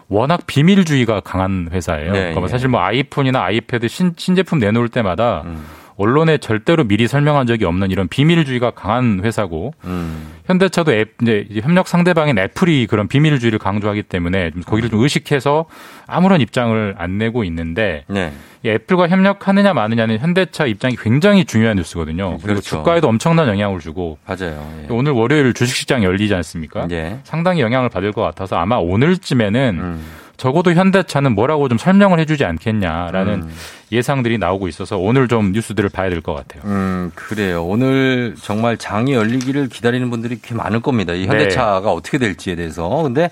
워낙 0.09 0.41
비밀주의가 0.47 1.21
강한 1.21 1.69
회사예요. 1.71 2.13
네, 2.13 2.19
그러니까 2.19 2.41
뭐 2.41 2.49
예. 2.49 2.51
사실 2.51 2.69
뭐 2.69 2.81
아이폰이나 2.81 3.43
아이패드 3.43 3.89
신, 3.89 4.15
신제품 4.17 4.59
내놓을 4.59 4.89
때마다 4.89 5.43
음. 5.45 5.65
언론에 5.99 6.39
절대로 6.39 6.85
미리 6.85 7.09
설명한 7.09 7.47
적이 7.47 7.65
없는 7.65 7.91
이런 7.91 8.09
비밀주의가 8.09 8.71
강한 8.71 9.21
회사고 9.25 9.75
음. 9.85 10.29
현대차도 10.47 10.93
앱, 10.93 11.15
이제 11.21 11.47
협력 11.61 11.89
상대방인 11.89 12.39
애플이 12.39 12.87
그런 12.87 13.09
비밀주의를 13.09 13.59
강조하기 13.59 14.05
때문에 14.05 14.53
좀 14.53 14.63
거기를 14.63 14.89
좀 14.89 15.03
의식해서 15.03 15.67
아무런 16.07 16.41
입장을 16.41 16.95
안 16.97 17.19
내고 17.19 17.45
있는데 17.45 18.05
네. 18.07 18.33
이 18.63 18.69
애플과 18.69 19.09
협력하느냐 19.09 19.75
마느냐는 19.75 20.19
현대차 20.19 20.67
입장이 20.67 20.97
굉장히 20.97 21.45
중요한 21.45 21.77
뉴스거든요. 21.77 22.39
그리고 22.39 22.47
그렇죠. 22.47 22.79
주가에도 22.79 23.09
엄청난 23.09 23.49
영향을 23.49 23.81
주고 23.81 24.19
맞아요. 24.27 24.67
예. 24.85 24.87
오늘 24.91 25.13
월요일 25.13 25.53
주식시장 25.53 26.03
열리지 26.05 26.35
않습니까? 26.35 26.87
예. 26.93 27.19
상당히 27.25 27.61
영향을 27.61 27.89
받을 27.89 28.13
것 28.13 28.23
같아서 28.23 28.57
아마 28.57 28.77
오늘쯤에는 28.77 29.79
음. 29.81 30.05
적어도 30.39 30.73
현대차는 30.73 31.35
뭐라고 31.35 31.69
좀 31.69 31.77
설명을 31.77 32.19
해주지 32.21 32.45
않겠냐라는 32.45 33.35
음. 33.43 33.51
예상들이 33.93 34.39
나오고 34.39 34.69
있어서 34.69 34.97
오늘 34.97 35.29
좀 35.29 35.53
뉴스들을 35.53 35.91
봐야 35.91 36.09
될 36.09 36.23
것 36.23 36.35
같아요. 36.35 36.63
음, 36.65 37.11
그래요. 37.15 37.65
오늘 37.65 38.35
정말 38.41 38.77
장이 38.77 39.13
열리기를 39.15 39.69
기다리는 39.69 40.09
분들이 40.11 40.39
꽤 40.41 40.55
많을 40.55 40.81
겁니다. 40.81 41.13
이 41.13 41.27
현대차가 41.27 41.93
어떻게 41.93 42.19
될지에 42.19 42.55
대해서. 42.55 42.89
근데 43.03 43.31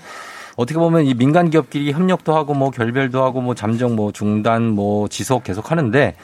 어떻게 0.57 0.77
보면 0.79 1.05
이 1.05 1.13
민간 1.13 1.49
기업끼리 1.49 1.91
협력도 1.93 2.35
하고 2.35 2.53
뭐 2.53 2.71
결별도 2.71 3.23
하고 3.23 3.41
뭐 3.41 3.55
잠정 3.55 3.95
뭐 3.95 4.11
중단 4.11 4.63
뭐 4.63 5.07
지속 5.07 5.43
계속 5.43 5.71
하는데 5.71 6.15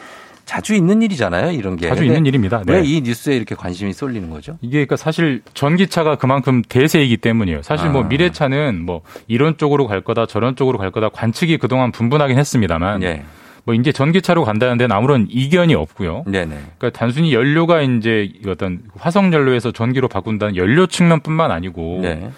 자주 0.45 0.73
있는 0.75 1.01
일이잖아요. 1.01 1.51
이런 1.51 1.77
게. 1.77 1.87
자주 1.87 2.03
있는 2.03 2.25
일입니다. 2.25 2.63
네. 2.65 2.73
왜이 2.73 3.01
뉴스에 3.01 3.35
이렇게 3.35 3.55
관심이 3.55 3.93
쏠리는 3.93 4.29
거죠? 4.29 4.57
이게 4.61 4.71
그러니까 4.85 4.97
사실 4.97 5.41
전기차가 5.53 6.15
그만큼 6.15 6.61
대세이기 6.67 7.17
때문이에요. 7.17 7.61
사실 7.61 7.89
뭐 7.89 8.03
아. 8.03 8.07
미래차는 8.07 8.85
뭐 8.85 9.01
이런 9.27 9.57
쪽으로 9.57 9.87
갈 9.87 10.01
거다 10.01 10.25
저런 10.25 10.55
쪽으로 10.55 10.77
갈 10.77 10.91
거다 10.91 11.09
관측이 11.09 11.57
그동안 11.57 11.91
분분하긴 11.91 12.37
했습니다만 12.37 13.03
예. 13.03 13.23
뭐 13.65 13.73
이제 13.73 13.93
전기차로 13.93 14.43
간다는 14.43 14.77
데는 14.77 14.93
아무런 14.95 15.27
이견이 15.29 15.73
없고요. 15.75 16.25
네네. 16.27 16.57
그러니까 16.77 16.89
단순히 16.89 17.33
연료가 17.33 17.81
이제 17.81 18.33
어떤 18.47 18.81
화석 18.97 19.31
연료에서 19.31 19.71
전기로 19.71 20.09
바꾼다는 20.09 20.57
연료 20.57 20.85
측면뿐만 20.85 21.51
아니고 21.51 21.99
네. 22.01 22.29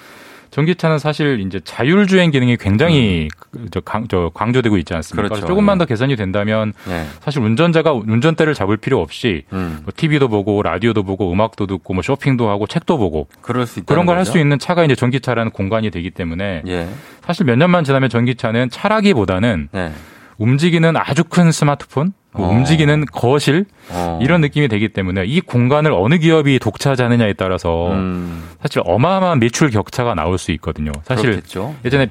전기차는 0.60 1.00
사실 1.00 1.42
이제 1.42 1.60
자율주행 1.66 2.32
기능이 2.32 2.56
굉장히 2.56 3.28
그- 3.52 3.66
저, 3.72 3.82
강, 3.82 4.08
저 4.08 4.32
강조되고 4.34 4.78
있지 4.78 4.94
않습니까? 4.94 5.26
음. 5.28 5.28
그렇죠. 5.28 5.48
조금만 5.48 5.76
예. 5.76 5.80
더 5.80 5.86
개선이 5.86 6.16
된다면 6.16 6.72
네. 6.88 7.06
사실 7.20 7.42
운전자가 7.42 7.92
운전대를 7.92 8.54
잡을 8.54 8.78
필요 8.78 9.02
없이 9.02 9.44
음. 9.52 9.80
뭐 9.84 9.92
TV도 9.94 10.30
보고 10.30 10.64
라디오도 10.64 11.04
보고 11.04 11.30
음악도 11.34 11.68
듣고 11.68 11.94
뭐 11.94 12.02
쇼핑도 12.02 12.48
하고 12.50 12.68
책도 12.68 12.98
보고 12.98 13.28
그럴 13.42 13.66
수. 13.66 13.84
그런 13.84 14.06
걸 14.06 14.16
할 14.18 14.24
수 14.26 14.40
있는 14.40 14.58
차가 14.60 14.86
이제 14.86 14.96
전기차라는 14.96 15.52
공간이 15.52 15.92
되기 15.92 16.10
때문에 16.10 16.62
예. 16.68 16.88
사실 17.26 17.46
몇 17.46 17.58
년만 17.58 17.84
지나면 17.84 18.10
전기차는 18.10 18.70
차라기보다는 18.70 19.68
네. 19.74 19.92
움직이는 20.38 20.96
아주 20.96 21.26
큰 21.26 21.52
스마트폰, 21.52 22.14
뭐 22.38 22.48
어. 22.48 22.52
움직이는 22.52 23.06
거실 23.06 23.66
어. 23.90 24.20
이런 24.22 24.42
느낌이 24.42 24.68
되기 24.68 24.90
때문에 24.90 25.26
이 25.26 25.42
공간을 25.42 25.92
어느 25.94 26.18
기업이 26.18 26.60
독차지하느냐에 26.60 27.34
따라서 27.34 27.92
음. 27.92 28.44
사실 28.62 28.82
어마어마한 28.86 29.40
매출 29.40 29.70
격차가 29.70 30.16
나올 30.16 30.38
수 30.38 30.52
있거든요. 30.54 30.92
사실 31.04 31.32
그렇겠죠. 31.32 31.76
예전에 31.86 32.10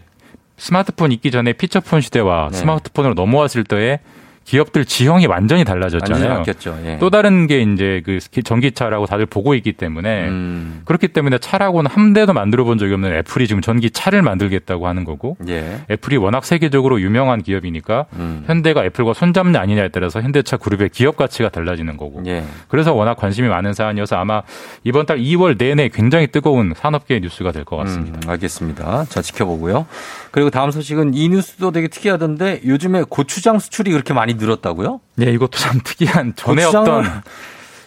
스마트폰 0.57 1.12
있기 1.12 1.31
전에 1.31 1.53
피처폰 1.53 2.01
시대와 2.01 2.49
네. 2.53 2.59
스마트폰으로 2.59 3.14
넘어왔을 3.14 3.64
때에 3.64 4.01
기업들 4.45 4.84
지형이 4.84 5.26
완전히 5.26 5.64
달라졌잖아요. 5.64 6.42
완전히. 6.45 6.86
예. 6.86 6.99
또 6.99 7.11
다른 7.11 7.47
게 7.47 7.62
이제 7.62 8.03
그 8.05 8.18
전기차라고 8.42 9.07
다들 9.07 9.26
보고 9.26 9.55
있기 9.55 9.72
때문에 9.72 10.28
음. 10.28 10.82
그렇기 10.84 11.09
때문에 11.09 11.38
차라고는 11.38 11.90
한 11.90 12.12
대도 12.12 12.32
만들어 12.32 12.64
본 12.64 12.78
적이 12.78 12.95
없는 12.95 13.12
애플이 13.16 13.47
지금 13.47 13.62
전기차를 13.62 14.22
만들겠다고 14.22 14.86
하는 14.86 15.05
거고 15.05 15.36
예. 15.49 15.80
애플이 15.90 16.16
워낙 16.18 16.45
세계적으로 16.45 17.01
유명한 17.01 17.42
기업이니까 17.42 18.07
음. 18.14 18.45
현대가 18.47 18.84
애플과 18.84 19.14
손잡냐 19.14 19.59
아니냐에 19.61 19.88
따라서 19.88 20.20
현대차 20.20 20.59
그룹의 20.59 20.90
기업 20.90 21.16
가치가 21.16 21.49
달라지는 21.49 21.97
거고 21.97 22.22
예. 22.26 22.45
그래서 22.68 22.92
워낙 22.92 23.14
관심이 23.14 23.49
많은 23.49 23.72
사안이어서 23.72 24.16
아마 24.16 24.42
이번 24.84 25.07
달 25.07 25.18
2월 25.18 25.57
내내 25.59 25.88
굉장히 25.88 26.26
뜨거운 26.26 26.74
산업계 26.76 27.20
뉴스가 27.20 27.53
될 27.53 27.64
것 27.64 27.76
같습니다. 27.76 28.18
음, 28.24 28.30
알겠습니다. 28.30 29.07
자, 29.09 29.22
지켜보고요. 29.22 29.86
그리고 30.30 30.51
다음 30.51 30.70
소식은 30.70 31.14
이 31.14 31.28
뉴스도 31.30 31.70
되게 31.70 31.88
특이하던데 31.88 32.61
요즘에 32.66 33.05
고추장 33.09 33.59
수출이 33.59 33.90
그렇게 33.90 34.12
많이 34.12 34.34
늘었다고요? 34.35 35.01
네, 35.16 35.30
이것도 35.32 35.59
참 35.59 35.80
특이한 35.85 36.35
전에 36.37 36.64
없던 36.64 37.22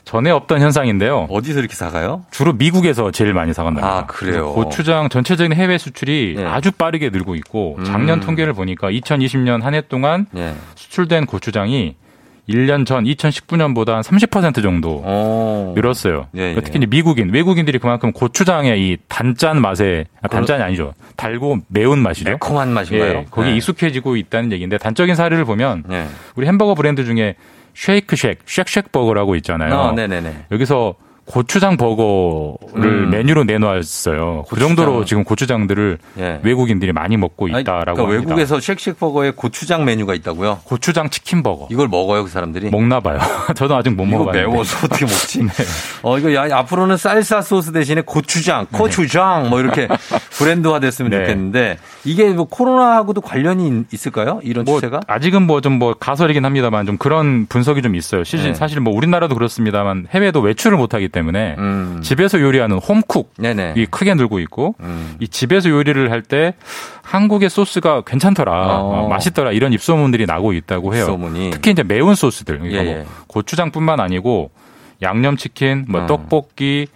전에 0.06 0.32
없던 0.32 0.62
현상인데요. 0.62 1.28
어디서 1.30 1.60
이렇게 1.60 1.76
사가요? 1.76 2.24
주로 2.32 2.54
미국에서 2.54 3.12
제일 3.12 3.34
많이 3.34 3.54
사간답니다. 3.54 3.88
아, 3.98 4.06
그래요? 4.06 4.54
고추장 4.54 5.10
전체적인 5.10 5.52
해외 5.54 5.78
수출이 5.78 6.36
네. 6.38 6.45
아주 6.45 6.72
빠르게 6.72 7.10
늘고 7.10 7.36
있고 7.36 7.78
작년 7.86 8.20
음. 8.20 8.22
통계를 8.22 8.54
보니까 8.54 8.89
2020년 8.89 9.62
한 9.64 9.74
해 9.74 9.82
동안 9.82 10.26
예. 10.38 10.54
수출된 10.76 11.26
고추장이 11.26 11.95
1년 12.50 12.86
전 12.86 13.04
2019년보다 13.04 13.91
한 13.91 14.02
30% 14.02 14.62
정도 14.62 15.02
어. 15.04 15.74
늘었어요. 15.76 16.28
예, 16.36 16.39
그러니까 16.39 16.62
예. 16.62 16.64
특히 16.64 16.78
이제 16.78 16.86
미국인, 16.86 17.30
외국인들이 17.34 17.78
그만큼 17.80 18.12
고추장의 18.12 18.82
이 18.82 18.98
단짠 19.08 19.62
맛에 19.62 20.06
아, 20.22 20.28
단짠이 20.28 20.64
아니죠. 20.64 20.93
달고 21.18 21.60
매운 21.68 22.00
맛이죠. 22.00 22.30
매콤한 22.30 22.70
맛인가요? 22.70 23.10
예, 23.10 23.26
거기에 23.30 23.52
네. 23.52 23.58
익숙해지고 23.58 24.16
있다는 24.16 24.52
얘기인데 24.54 24.78
단적인 24.78 25.16
사례를 25.16 25.45
보면 25.45 25.84
예. 25.91 26.08
우리 26.36 26.48
햄버거 26.48 26.74
브랜드 26.74 27.04
중에 27.04 27.36
쉐이크쉑, 27.76 28.45
쉑쉑 28.45 28.91
버거라고 28.91 29.36
있잖아요. 29.36 29.74
어, 29.76 29.91
네네네. 29.91 30.45
여기서 30.52 30.95
고추장 31.28 31.76
버거를 31.76 32.58
음. 32.76 33.10
메뉴로 33.10 33.44
내놓았어요. 33.44 34.46
그 34.48 34.50
고추장. 34.52 34.68
정도로 34.76 35.06
지금 35.06 35.24
고추장들을 35.26 35.98
예. 36.20 36.40
외국인들이 36.42 36.94
많이 36.94 37.18
먹고 37.18 37.48
아니, 37.52 37.62
있다라고 37.62 37.96
그러니까 37.96 38.04
합니다. 38.04 38.30
외국에서 38.36 38.60
쉑쉑 38.60 38.98
버거에 38.98 39.32
고추장 39.32 39.84
메뉴가 39.84 40.14
있다고요? 40.16 40.60
고추장 40.64 41.10
치킨 41.10 41.44
버거 41.44 41.68
이걸 41.70 41.90
먹어요, 41.90 42.24
그 42.24 42.30
사람들이? 42.30 42.70
먹나 42.70 43.02
봐요. 43.02 43.20
저도 43.56 43.76
아직 43.76 43.90
못 43.92 44.06
먹어봤는데. 44.06 44.48
매워서 44.50 44.86
어떻게 44.86 45.04
먹지? 45.06 45.44
네. 45.44 45.50
어, 46.04 46.18
이거 46.18 46.34
야, 46.34 46.48
앞으로는 46.60 46.96
쌀사 46.96 47.42
소스 47.42 47.74
대신에 47.74 48.02
고추장, 48.02 48.66
고추장 48.72 49.50
뭐 49.50 49.60
이렇게 49.60 49.90
브랜드화 50.38 50.80
됐으면 50.80 51.12
네. 51.12 51.20
좋겠는데 51.20 51.78
이게 52.06 52.30
뭐 52.30 52.46
코로나하고도 52.46 53.20
관련이 53.22 53.84
있을까요? 53.92 54.40
이런 54.44 54.64
뭐 54.64 54.76
추세가? 54.76 55.02
아직은 55.08 55.42
뭐 55.42 55.60
좀뭐 55.60 55.96
가설이긴 56.00 56.46
합니다만 56.46 56.86
좀 56.86 56.98
그런 56.98 57.48
분석이 57.48 57.82
좀 57.82 57.96
있어요. 57.96 58.24
사실, 58.24 58.44
네. 58.44 58.54
사실 58.54 58.80
뭐 58.80 58.94
우리나라도 58.96 59.36
그렇습니다만 59.36 60.08
해외도 60.12 60.40
외출을 60.40 60.78
못 60.78 60.94
하기 60.94 61.10
때문에 61.10 61.16
음. 61.57 61.99
집에서 62.03 62.39
요리하는 62.39 62.78
홈쿡 62.78 63.34
네네. 63.38 63.74
이 63.78 63.86
크게 63.86 64.13
늘고 64.13 64.39
있고 64.39 64.76
음. 64.82 65.15
이 65.20 65.28
집에서 65.28 65.70
요리를 65.70 66.11
할 66.11 66.22
때 66.22 66.53
한국의 67.03 67.49
소스가 67.49 68.01
괜찮더라, 68.01 68.82
어. 68.82 69.05
어, 69.05 69.07
맛있더라 69.07 69.53
이런 69.53 69.72
입소문들이 69.72 70.26
나고 70.26 70.51
있다고 70.51 70.93
해요. 70.93 71.05
소문이. 71.05 71.51
특히 71.51 71.72
이제 71.72 71.82
매운 71.84 72.15
소스들, 72.15 72.59
그러니까 72.59 72.82
예, 72.82 72.84
뭐 72.84 72.93
예. 72.99 73.05
고추장뿐만 73.28 74.01
아니고 74.01 74.51
양념치킨, 75.01 75.86
뭐 75.88 76.01
어. 76.03 76.05
떡볶이, 76.05 76.88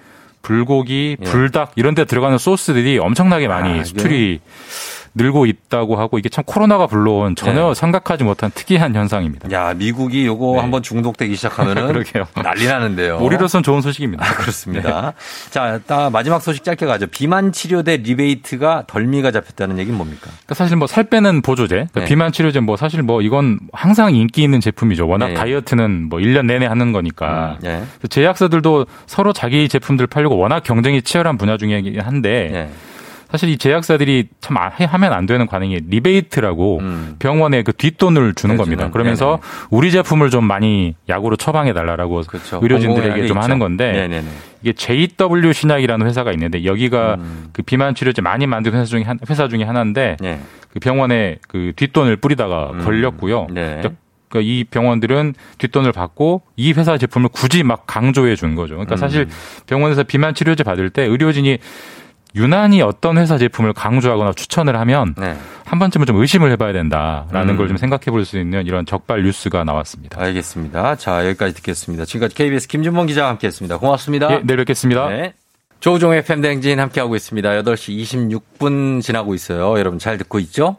불고기, 0.42 1.18
예. 1.20 1.24
불닭 1.24 1.74
이런 1.76 1.96
데 1.96 2.04
들어가는 2.04 2.38
소스들이 2.38 3.00
엄청나게 3.00 3.48
많이 3.48 3.80
아, 3.80 3.84
수출이 3.86 4.42
늘고 5.14 5.46
있다고 5.46 5.98
하고 5.98 6.18
이게 6.20 6.30
참 6.30 6.44
코로나가 6.46 6.88
불러온 6.88 7.36
전혀 7.36 7.68
네. 7.70 7.74
생각하지 7.74 8.24
못한 8.24 8.50
특이한 8.54 8.96
현상입니다. 8.96 9.52
야, 9.52 9.74
미국이 9.74 10.26
요거 10.26 10.54
네. 10.56 10.60
한번 10.62 10.82
중독되기 10.84 11.36
시작하면은 11.36 11.88
그러게요. 11.92 12.26
난리 12.42 12.66
나는데요. 12.66 13.18
우리로선 13.22 13.62
좋은 13.64 13.82
소식입니다. 13.82 14.26
아, 14.26 14.34
그렇습니다. 14.36 15.14
자, 15.50 15.80
따- 15.86 16.10
마지막 16.10 16.42
소식 16.42 16.64
짧게 16.64 16.86
가죠. 16.86 17.08
비만 17.08 17.52
치료제 17.52 17.98
리베이트가 17.98 18.86
덜미가 18.88 19.32
잡혔다는 19.32 19.80
얘기는 19.80 19.96
뭡니까? 19.98 20.28
그러니까 20.28 20.56
사실 20.56 20.78
뭐 20.78 20.88
살 20.88 21.06
빼는 21.06 21.42
보조제, 21.42 21.76
그러니까 21.76 22.00
네. 22.02 22.06
비만 22.06 22.32
치료제 22.32 22.60
뭐 22.60 22.76
사실 22.78 23.02
뭐 23.04 23.22
이건 23.22 23.60
항상 23.74 24.16
인기 24.16 24.44
있는 24.44 24.60
제품이죠. 24.62 25.08
워낙 25.08 25.28
네. 25.30 25.34
다이어트는 25.36 26.10
뭐 26.10 26.20
1년 26.20 26.46
내내 26.46 26.66
하는 26.66 26.92
거니까. 26.92 27.58
예. 27.64 27.70
그래서 27.98 28.08
제약사들도 28.10 28.86
서로 29.08 29.34
자기 29.34 29.68
제품들 29.70 30.08
팔려고 30.08 30.38
워낙 30.38 30.64
경쟁이 30.64 31.02
치열한 31.02 31.38
분야 31.38 31.58
중이긴 31.58 32.00
한데 32.02 32.52
예. 32.54 32.70
사실 33.32 33.50
이 33.50 33.58
제약사들이 33.58 34.28
참 34.42 34.58
아- 34.58 34.70
해- 34.70 34.84
하면 34.86 35.14
안 35.14 35.26
되는 35.26 35.48
관행이 35.48 35.80
리베이트라고 35.90 36.80
음. 36.80 37.16
병원에 37.20 37.64
그 37.64 37.72
뒷돈을 37.74 38.34
주는 38.36 38.56
네, 38.56 38.58
겁니다. 38.58 38.90
그러면서 38.92 39.40
네네. 39.42 39.68
우리 39.70 39.92
제품을 39.92 40.30
좀 40.30 40.44
많이 40.46 40.96
약으로 41.08 41.38
처방해 41.38 41.74
달라라고 41.74 42.22
그렇죠. 42.28 42.60
의료진들에게 42.62 43.28
좀 43.28 43.38
있죠. 43.38 43.40
하는 43.40 43.58
건데 43.60 43.92
네네네. 43.94 44.28
이게 44.64 44.74
JW 44.74 45.54
신약이라는 45.54 46.06
회사가 46.06 46.32
있는데 46.34 46.66
여기가 46.66 47.16
음. 47.20 47.50
그 47.54 47.62
비만 47.64 47.96
치료제 47.96 48.22
많이 48.22 48.46
만든 48.48 48.74
회사 48.74 48.84
중에 48.84 49.04
한 49.04 49.18
회사 49.30 49.48
중에 49.48 49.64
하나인데 49.64 50.18
예. 50.24 50.40
그 50.74 50.80
병원에 50.80 51.38
그 51.48 51.72
뒷돈을 51.76 52.18
뿌리다가 52.18 52.72
음. 52.74 52.84
걸렸고요. 52.84 53.48
네. 53.52 53.82
그러니까 54.30 54.50
이 54.50 54.64
병원들은 54.64 55.34
뒷돈을 55.58 55.92
받고 55.92 56.42
이 56.56 56.72
회사 56.74 56.98
제품을 56.98 57.30
굳이 57.34 57.64
막 57.64 57.86
강조해 57.88 58.36
준 58.36 58.56
거죠. 58.56 58.76
그러니까 58.76 58.96
음. 58.96 58.98
사실 58.98 59.28
병원에서 59.68 60.04
비만 60.04 60.34
치료제 60.34 60.64
받을 60.64 60.90
때 60.90 61.04
의료진이 61.04 61.58
유난히 62.36 62.82
어떤 62.82 63.18
회사 63.18 63.38
제품을 63.38 63.74
강조하거나 63.74 64.34
추천을 64.34 64.78
하면 64.80 65.14
네. 65.18 65.36
한 65.66 65.80
번쯤은 65.80 66.06
좀 66.08 66.16
의심을 66.18 66.50
해봐야 66.52 66.72
된다라는 66.74 67.56
음. 67.56 67.58
걸좀 67.58 67.78
생각해 67.78 68.06
볼 68.06 68.24
수 68.26 68.38
있는 68.40 68.66
이런 68.66 68.86
적발 68.86 69.24
뉴스가 69.24 69.64
나왔습니다. 69.64 70.22
알겠습니다. 70.22 70.96
자, 70.96 71.26
여기까지 71.28 71.54
듣겠습니다. 71.56 72.06
지금까지 72.06 72.36
KBS 72.36 72.68
김준범 72.68 73.08
기자와 73.08 73.30
함께 73.30 73.48
했습니다. 73.48 73.78
고맙습니다. 73.78 74.32
예, 74.32 74.42
내일 74.44 74.58
뵙겠습니다. 74.58 75.10
네. 75.10 75.34
조우종의 75.82 76.20
FM 76.20 76.42
댕진 76.42 76.80
함께하고 76.80 77.16
있습니다. 77.16 77.50
8시 77.64 78.40
26분 78.60 79.02
지나고 79.02 79.34
있어요. 79.34 79.78
여러분 79.80 79.98
잘 80.00 80.18
듣고 80.20 80.40
있죠? 80.40 80.78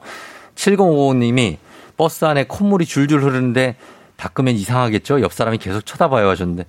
7055님이 0.54 1.56
버스 1.96 2.24
안에 2.24 2.44
콧물이 2.44 2.86
줄줄 2.86 3.22
흐르는데 3.22 3.76
닦으면 4.16 4.54
이상하겠죠? 4.54 5.20
옆 5.20 5.32
사람이 5.32 5.58
계속 5.58 5.84
쳐다봐요 5.84 6.28
하셨는데 6.28 6.64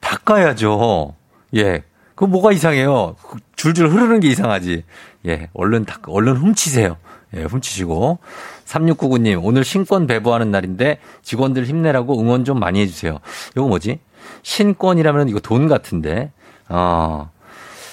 닦아야죠. 0.00 1.14
예. 1.56 1.82
그 2.22 2.26
뭐가 2.26 2.52
이상해요? 2.52 3.16
그 3.20 3.38
줄줄 3.56 3.88
흐르는 3.88 4.20
게 4.20 4.28
이상하지. 4.28 4.84
예. 5.26 5.48
얼른 5.54 5.84
닦, 5.84 6.02
얼른 6.06 6.36
훔치세요. 6.36 6.96
예, 7.34 7.42
훔치시고. 7.42 8.20
3699님, 8.64 9.40
오늘 9.42 9.64
신권 9.64 10.06
배부하는 10.06 10.52
날인데 10.52 11.00
직원들 11.22 11.64
힘내라고 11.64 12.20
응원 12.20 12.44
좀 12.44 12.60
많이 12.60 12.80
해주세요. 12.80 13.18
이거 13.56 13.66
뭐지? 13.66 13.98
신권이라면 14.44 15.30
이거 15.30 15.40
돈 15.40 15.66
같은데. 15.66 16.30
어. 16.68 17.32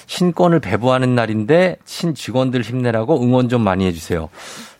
신권을 0.06 0.60
배부하는 0.60 1.16
날인데 1.16 1.78
신 1.84 2.14
직원들 2.14 2.62
힘내라고 2.62 3.20
응원 3.20 3.48
좀 3.48 3.62
많이 3.62 3.84
해주세요. 3.86 4.28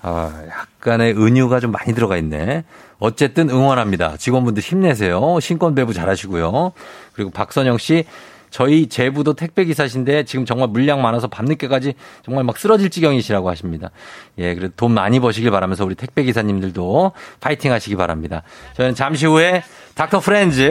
아, 0.00 0.44
약간의 0.48 1.16
은유가 1.16 1.58
좀 1.58 1.72
많이 1.72 1.92
들어가 1.92 2.16
있네. 2.16 2.62
어쨌든 3.00 3.50
응원합니다. 3.50 4.16
직원분들 4.16 4.62
힘내세요. 4.62 5.40
신권 5.40 5.74
배부 5.74 5.92
잘하시고요. 5.92 6.72
그리고 7.14 7.30
박선영 7.30 7.78
씨, 7.78 8.04
저희 8.50 8.88
제부도 8.88 9.34
택배 9.34 9.64
기사신데 9.64 10.24
지금 10.24 10.44
정말 10.44 10.68
물량 10.68 11.02
많아서 11.02 11.28
밤늦게까지 11.28 11.94
정말 12.24 12.44
막 12.44 12.58
쓰러질 12.58 12.90
지경이시라고 12.90 13.48
하십니다. 13.50 13.90
예, 14.38 14.54
그래도 14.54 14.72
돈 14.76 14.92
많이 14.92 15.20
버시길 15.20 15.50
바라면서 15.50 15.84
우리 15.84 15.94
택배 15.94 16.22
기사님들도 16.24 17.12
파이팅 17.40 17.72
하시기 17.72 17.96
바랍니다. 17.96 18.42
저는 18.74 18.94
잠시 18.94 19.26
후에 19.26 19.62
닥터 19.94 20.20
프렌즈 20.20 20.70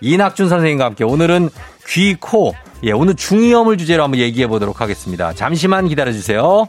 이낙준 0.00 0.48
선생님과 0.48 0.84
함께 0.84 1.04
오늘은 1.04 1.48
귀, 1.88 2.14
코, 2.14 2.54
예, 2.82 2.92
오늘 2.92 3.14
중이염을 3.14 3.78
주제로 3.78 4.02
한번 4.02 4.20
얘기해 4.20 4.46
보도록 4.46 4.80
하겠습니다. 4.80 5.32
잠시만 5.32 5.88
기다려 5.88 6.12
주세요. 6.12 6.68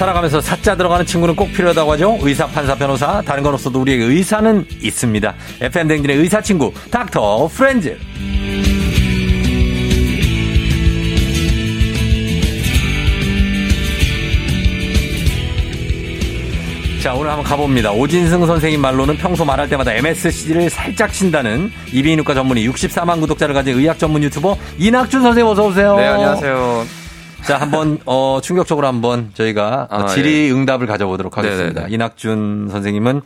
살아가면서 0.00 0.40
사자 0.40 0.74
들어가는 0.74 1.04
친구는 1.04 1.36
꼭 1.36 1.52
필요하다고 1.52 1.92
하죠. 1.92 2.18
의사, 2.22 2.46
판사, 2.46 2.74
변호사. 2.74 3.20
다른 3.20 3.42
건 3.42 3.52
없어도 3.52 3.82
우리에게 3.82 4.04
의사는 4.04 4.64
있습니다. 4.80 5.34
FM 5.60 5.88
댕진의 5.88 6.16
의사 6.16 6.40
친구, 6.40 6.72
닥터 6.90 7.48
프렌즈. 7.48 7.98
자, 17.02 17.14
오늘 17.14 17.28
한번 17.28 17.44
가봅니다. 17.44 17.92
오진승 17.92 18.46
선생님 18.46 18.80
말로는 18.80 19.18
평소 19.18 19.44
말할 19.44 19.68
때마다 19.68 19.92
MSC를 19.92 20.70
살짝 20.70 21.12
친다는 21.12 21.70
이비인후과 21.92 22.32
전문의 22.32 22.66
64만 22.70 23.20
구독자를 23.20 23.54
가진 23.54 23.78
의학 23.78 23.98
전문 23.98 24.22
유튜버 24.22 24.56
이낙준 24.78 25.20
선생님 25.20 25.50
어서 25.50 25.66
오세요. 25.66 25.96
네, 25.96 26.06
안녕하세요. 26.06 26.99
자, 27.46 27.56
한번 27.58 27.98
어 28.06 28.40
충격적으로 28.42 28.86
한번 28.86 29.30
저희가 29.34 29.88
아, 29.90 30.06
질의 30.06 30.52
응답을 30.52 30.86
가져보도록 30.86 31.38
하겠습니다. 31.38 31.80
네네네. 31.82 31.94
이낙준 31.94 32.68
선생님은 32.70 33.22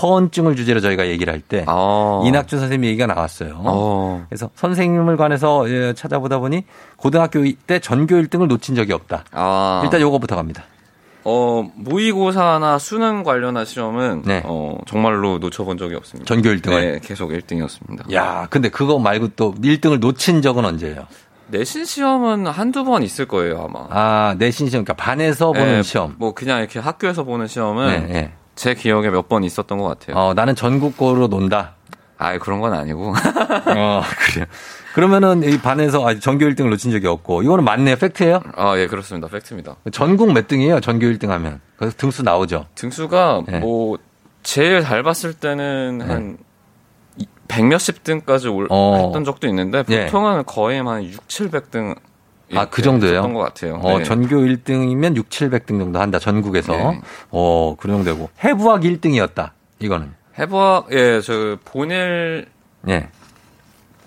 허언증을 0.00 0.56
주제로 0.56 0.80
저희가 0.80 1.06
얘기를 1.08 1.32
할때 1.32 1.64
아. 1.66 2.22
이낙준 2.24 2.58
선생님 2.58 2.88
얘기가 2.88 3.06
나왔어요. 3.06 3.56
어. 3.58 4.24
그래서 4.28 4.50
선생님을 4.54 5.16
관해서 5.16 5.68
예, 5.70 5.92
찾아보다 5.92 6.38
보니 6.38 6.64
고등학교 6.96 7.44
때 7.66 7.78
전교 7.78 8.16
1등을 8.16 8.46
놓친 8.46 8.74
적이 8.74 8.94
없다. 8.94 9.24
아. 9.32 9.82
일단 9.84 10.00
요거부터 10.00 10.34
갑니다. 10.36 10.64
어, 11.24 11.64
모의고사나 11.76 12.78
수능 12.78 13.22
관련한 13.22 13.64
시험은 13.64 14.22
네. 14.24 14.42
어, 14.44 14.76
정말로 14.86 15.38
놓쳐본 15.38 15.78
적이 15.78 15.94
없습니다. 15.96 16.26
전교 16.26 16.48
1등을? 16.48 16.80
네, 16.80 17.00
계속 17.00 17.30
1등이었습니다. 17.30 18.12
야, 18.12 18.48
근데 18.50 18.68
그거 18.68 18.98
말고 18.98 19.28
또 19.36 19.54
1등을 19.54 20.00
놓친 20.00 20.42
적은 20.42 20.64
언제예요? 20.64 21.06
내신 21.52 21.84
시험은 21.84 22.46
한두 22.46 22.82
번 22.84 23.02
있을 23.02 23.26
거예요, 23.26 23.68
아마. 23.68 23.86
아, 23.90 24.34
내신 24.38 24.70
시험, 24.70 24.84
그러니까 24.84 25.02
반에서 25.04 25.52
보는 25.52 25.66
네, 25.76 25.82
시험. 25.82 26.14
뭐 26.18 26.32
그냥 26.32 26.60
이렇게 26.60 26.78
학교에서 26.80 27.24
보는 27.24 27.46
시험은 27.46 27.86
네, 28.06 28.12
네. 28.12 28.32
제 28.54 28.74
기억에 28.74 29.10
몇 29.10 29.28
번 29.28 29.44
있었던 29.44 29.76
것 29.78 29.86
같아요. 29.86 30.16
어, 30.16 30.34
나는 30.34 30.54
전국고로 30.54 31.28
논다. 31.28 31.74
아, 32.16 32.38
그런 32.38 32.60
건 32.60 32.72
아니고. 32.72 33.12
어, 33.76 34.02
그래요. 34.32 34.46
그러면은 34.94 35.42
이 35.42 35.58
반에서 35.58 36.06
아, 36.06 36.18
전교 36.18 36.46
1등을 36.46 36.70
놓친 36.70 36.90
적이 36.90 37.08
없고 37.08 37.42
이거는 37.42 37.64
맞네요. 37.64 37.96
팩트예요? 37.96 38.40
아, 38.56 38.78
예, 38.78 38.86
그렇습니다. 38.86 39.28
팩트입니다. 39.28 39.76
전국 39.92 40.32
몇 40.32 40.48
등이에요? 40.48 40.80
전교 40.80 41.06
1등 41.06 41.28
하면. 41.28 41.60
그래서 41.76 41.94
등수 41.98 42.22
나오죠. 42.22 42.66
등수가 42.76 43.42
네. 43.48 43.58
뭐 43.58 43.98
제일 44.42 44.80
잘 44.82 45.02
봤을 45.02 45.34
때는 45.34 46.00
한 46.06 46.38
백몇십 47.52 48.02
등까지 48.02 48.48
올 48.48 48.66
어. 48.70 49.04
했던 49.04 49.24
적도 49.24 49.46
있는데 49.48 49.84
예. 49.90 50.06
보통은 50.06 50.44
거의 50.46 50.82
한 50.82 51.04
6, 51.04 51.28
700등 51.28 51.96
아, 52.54 52.66
그 52.66 52.82
정도예요? 52.82 53.32
것 53.32 53.40
같아요. 53.40 53.76
어, 53.82 53.98
네. 53.98 54.04
전교 54.04 54.36
1등이면 54.36 55.16
6, 55.16 55.28
700등 55.28 55.78
정도 55.78 56.00
한다. 56.00 56.18
전국에서. 56.18 56.72
네. 56.72 57.00
어, 57.30 57.76
그 57.78 57.88
정도 57.88 58.04
되고. 58.04 58.28
해부학 58.44 58.82
1등이었다. 58.82 59.50
이거는. 59.78 60.12
해부학 60.38 60.92
예, 60.92 61.20
저 61.22 61.56
본일 61.64 62.46
예. 62.88 63.08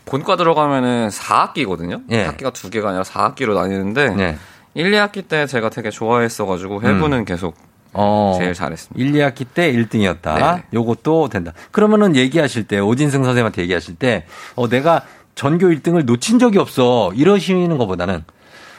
본과 0.05 0.35
들어가면은 0.37 1.09
4학기거든요. 1.09 2.03
예. 2.11 2.25
학기가 2.25 2.51
두 2.51 2.69
개가 2.69 2.89
아니라 2.89 3.03
4학기로 3.03 3.55
나뉘는데 3.55 4.09
네. 4.09 4.37
1, 4.75 4.91
2학기 4.91 5.27
때 5.27 5.47
제가 5.47 5.69
되게 5.69 5.89
좋아했어 5.89 6.45
가지고 6.45 6.81
해부는 6.83 7.19
음. 7.19 7.25
계속 7.25 7.55
어. 7.97 8.35
제일 8.37 8.53
잘했습니다. 8.53 9.03
1, 9.03 9.13
2학기 9.13 9.45
때 9.51 9.71
1등이었다. 9.71 10.55
네. 10.57 10.63
요것도 10.73 11.29
된다. 11.29 11.53
그러면은 11.71 12.15
얘기하실 12.15 12.67
때, 12.67 12.79
오진승 12.79 13.23
선생님한테 13.23 13.61
얘기하실 13.63 13.95
때, 13.95 14.25
어, 14.55 14.67
내가 14.67 15.03
전교 15.35 15.67
1등을 15.67 16.05
놓친 16.05 16.37
적이 16.39 16.59
없어. 16.59 17.11
이러시는 17.15 17.77
것보다는 17.77 18.23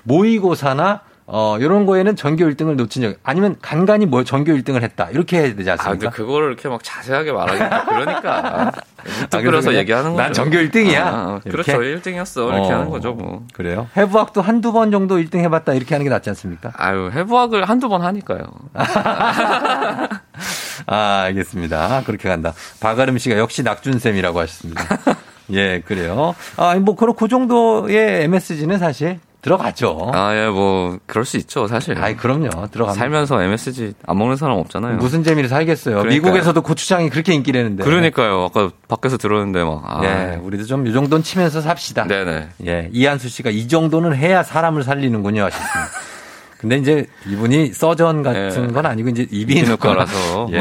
모의고사나 0.05 1.01
어, 1.29 1.57
요런 1.61 1.87
거에는 1.87 2.14
전교 2.14 2.45
1등을 2.45 2.77
놓친 2.77 3.03
적, 3.03 3.16
아니면 3.24 3.57
간간히 3.61 4.07
뭐 4.07 4.22
전교 4.22 4.53
1등을 4.53 4.83
했다. 4.83 5.11
이렇게 5.11 5.39
해야 5.39 5.57
되지 5.57 5.68
아, 5.70 5.72
않습니까? 5.72 6.11
그거를 6.11 6.47
이렇게 6.49 6.68
막 6.68 6.85
자세하게 6.85 7.33
말하기가 7.33 7.85
그러니까. 7.87 8.72
문득 9.05 9.43
그래서 9.43 9.74
얘기하는 9.74 10.12
거죠. 10.12 10.22
난 10.22 10.33
전교 10.33 10.57
1등이야. 10.59 10.99
아, 10.99 11.09
아? 11.09 11.41
그렇죠. 11.43 11.72
1등이었어. 11.72 12.49
이렇게 12.49 12.72
어, 12.72 12.77
하는 12.77 12.91
거죠, 12.91 13.12
뭐. 13.12 13.45
그래요? 13.55 13.89
해부학도 13.97 14.41
한두 14.41 14.72
번 14.72 14.93
정도 14.93 15.16
1등 15.16 15.39
해봤다. 15.39 15.74
이렇게 15.74 15.97
하는 15.97 16.05
게 16.05 16.11
낫지 16.11 16.31
않습니까? 16.31 16.72
아유, 16.77 17.11
해부학을 17.12 17.64
한두 17.64 17.89
번 17.89 18.03
하니까요. 18.03 18.45
아, 20.87 21.22
알겠습니다. 21.24 22.03
그렇게 22.07 22.29
간다. 22.29 22.53
박아름 22.79 23.18
씨가 23.18 23.37
역시 23.37 23.64
낙준쌤이라고 23.64 24.39
하셨습니다. 24.41 24.85
예, 25.53 25.81
그래요. 25.81 26.37
아, 26.57 26.77
뭐, 26.77 26.95
그렇고 26.95 27.27
그 27.27 27.29
정도의 27.29 28.22
MSG는 28.24 28.79
사실 28.79 29.18
들어가죠. 29.47 30.11
아, 30.13 30.35
예, 30.35 30.49
뭐, 30.49 30.99
그럴 31.07 31.25
수 31.25 31.37
있죠, 31.37 31.67
사실. 31.69 31.97
아이, 32.03 32.17
그럼요. 32.17 32.49
들어갑니다. 32.71 32.93
살면서 32.95 33.43
MSG 33.43 33.95
안 34.07 34.19
먹는 34.19 34.37
사람 34.37 34.59
없잖아요. 34.59 34.97
무슨 34.97 35.23
재미를 35.23 35.49
살겠어요. 35.49 35.99
그러니까요. 35.99 36.21
미국에서도 36.21 36.61
고추장이 36.63 37.11
그렇게 37.11 37.33
인기라는데. 37.35 37.85
그러니까요. 37.85 38.45
아까 38.51 38.71
밖에서 38.89 39.17
들었는데 39.17 39.63
막. 39.65 39.83
아. 39.87 40.01
예, 40.05 40.37
우리도 40.43 40.65
좀 40.65 40.87
이 40.87 40.93
정도는 40.93 41.23
치면서 41.23 41.61
삽시다. 41.61 42.07
네네. 42.07 42.49
예, 42.67 42.89
이한수 42.93 43.29
씨가 43.29 43.51
이 43.51 43.67
정도는 43.69 44.15
해야 44.15 44.43
사람을 44.43 44.83
살리는군요 44.85 45.45
하셨습니다. 45.45 45.91
근데 46.59 46.77
이제 46.79 47.07
이분이 47.27 47.73
서전 47.75 48.23
같은 48.23 48.69
예. 48.71 48.73
건 48.73 48.87
아니고 48.87 49.11
이제 49.11 49.27
이비인후과라서. 49.31 50.49
예. 50.53 50.59